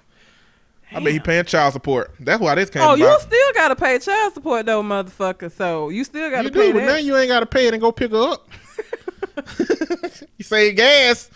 [0.92, 2.14] I bet he paying child support.
[2.20, 5.52] That's why this came Oh, you still gotta pay child support though, motherfucker.
[5.52, 7.74] So you still gotta You pay do, but now you ain't got to pay it
[7.74, 8.48] and go pick her up.
[10.38, 11.30] you save gas.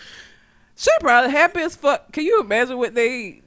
[0.76, 2.11] She probably happy as fuck.
[2.14, 3.41] Can you imagine what they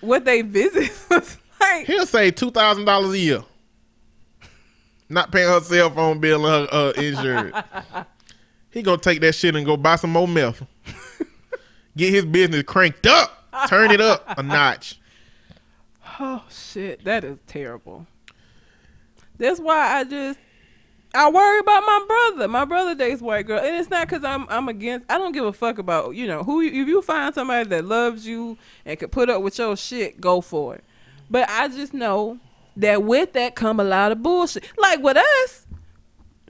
[0.00, 1.86] what they visit was like?
[1.86, 3.44] He'll say two thousand dollars a year.
[5.08, 7.56] Not paying her cell phone bill and her uh, insurance.
[8.70, 10.62] he gonna take that shit and go buy some more meth.
[11.96, 13.36] Get his business cranked up.
[13.68, 15.00] Turn it up a notch.
[16.20, 18.06] Oh shit, that is terrible.
[19.38, 20.38] That's why I just
[21.12, 22.48] I worry about my brother.
[22.48, 25.06] My brother dates white girl, and it's not because I'm I'm against.
[25.10, 26.60] I don't give a fuck about you know who.
[26.60, 30.20] You, if you find somebody that loves you and can put up with your shit,
[30.20, 30.84] go for it.
[31.28, 32.38] But I just know
[32.76, 34.64] that with that come a lot of bullshit.
[34.78, 35.66] Like with us,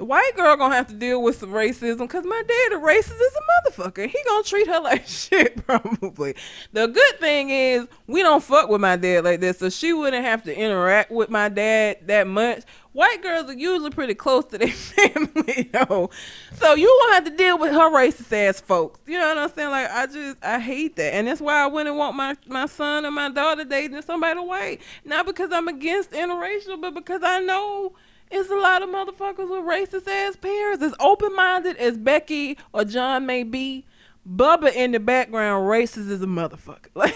[0.00, 3.20] the white girl gonna have to deal with some racism because my dad a racist
[3.20, 4.08] as a motherfucker.
[4.08, 6.34] He gonna treat her like shit probably.
[6.72, 10.24] The good thing is we don't fuck with my dad like this, so she wouldn't
[10.24, 12.62] have to interact with my dad that much.
[12.92, 16.08] White girls are usually pretty close to their family, though.
[16.54, 19.00] So you won't have to deal with her racist ass folks.
[19.06, 19.70] You know what I'm saying?
[19.70, 21.12] Like I just I hate that.
[21.12, 24.80] And that's why I wouldn't want my, my son or my daughter dating somebody white.
[25.04, 27.92] Not because I'm against interracial, but because I know
[28.30, 30.82] it's a lot of motherfuckers with racist ass parents.
[30.82, 33.86] As open minded as Becky or John may be,
[34.28, 36.88] Bubba in the background racist as a motherfucker.
[36.94, 37.14] Like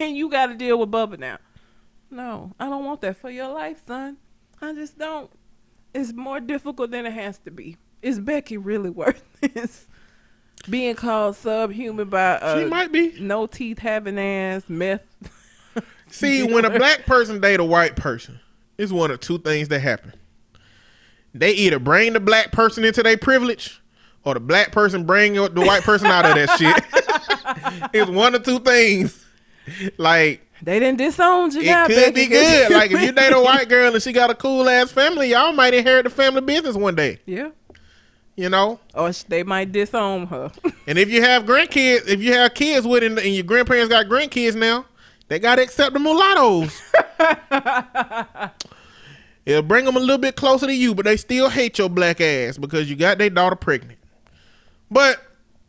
[0.00, 1.38] and you gotta deal with Bubba now.
[2.10, 4.16] No, I don't want that for your life, son.
[4.62, 5.30] I just don't.
[5.94, 7.76] It's more difficult than it has to be.
[8.02, 9.86] Is Becky really worth this?
[10.68, 13.14] Being called subhuman by uh, She might be.
[13.20, 15.06] no teeth having ass meth.
[16.10, 18.40] See, when a black person date a white person,
[18.76, 20.12] it's one of two things that happen.
[21.34, 23.80] They either bring the black person into their privilege,
[24.24, 27.90] or the black person bring the white person out of that shit.
[27.94, 29.24] it's one of two things.
[29.98, 32.72] Like They didn't disown you it now, could Becky, be good.
[32.72, 35.52] Like if you date a white girl and she got a cool ass family, y'all
[35.52, 37.18] might inherit the family business one day.
[37.26, 37.50] yeah.
[38.36, 38.78] You know.
[38.94, 40.50] Or they might disown her.
[40.86, 44.06] And if you have grandkids, if you have kids with it, and your grandparents got
[44.06, 44.86] grandkids now,
[45.26, 46.80] they got to accept the mulattoes.
[49.48, 52.20] It'll bring them a little bit closer to you, but they still hate your black
[52.20, 53.98] ass because you got their daughter pregnant.
[54.90, 55.22] But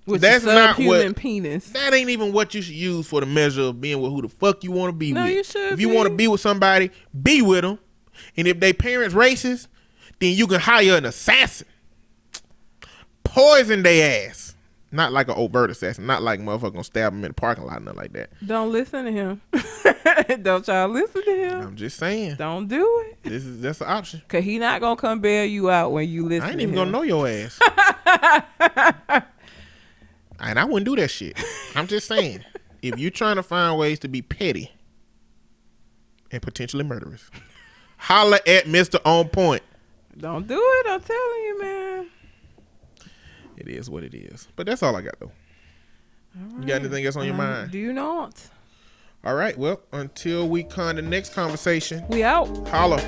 [0.05, 1.67] With That's not what- penis.
[1.69, 4.27] That ain't even what you should use for the measure of being with who the
[4.29, 5.31] fuck you want to be No, with.
[5.33, 6.27] you should if you want to be.
[6.27, 6.89] with somebody,
[7.21, 7.77] be with them.
[8.35, 9.67] And if they parents racist,
[10.19, 11.67] then you can hire an assassin.
[13.23, 14.48] Poison their ass.
[14.91, 16.07] Not like an overt assassin.
[16.07, 18.31] Not like motherfucker gonna stab him in the parking lot, nothing like that.
[18.45, 19.41] Don't listen to him.
[20.41, 21.61] Don't y'all listen to him.
[21.61, 22.35] I'm just saying.
[22.37, 23.23] Don't do it.
[23.23, 24.23] This is that's an option.
[24.27, 26.49] Cause he not gonna come bail you out when you listen.
[26.49, 27.59] I ain't even gonna know your ass.
[30.39, 31.39] and I wouldn't do that shit.
[31.75, 32.43] I'm just saying,
[32.81, 34.71] if you're trying to find ways to be petty
[36.31, 37.29] and potentially murderous,
[37.97, 38.99] holla at Mr.
[39.05, 39.61] On Point.
[40.17, 40.87] Don't do it.
[40.89, 42.09] I'm telling you, man.
[43.59, 44.47] It is what it is.
[44.55, 45.31] But that's all I got though.
[46.59, 47.71] You got anything else on your Um, mind?
[47.71, 48.47] Do you not?
[49.25, 49.57] All right.
[49.57, 52.47] Well, until we con the next conversation, We out.
[52.69, 52.99] holla.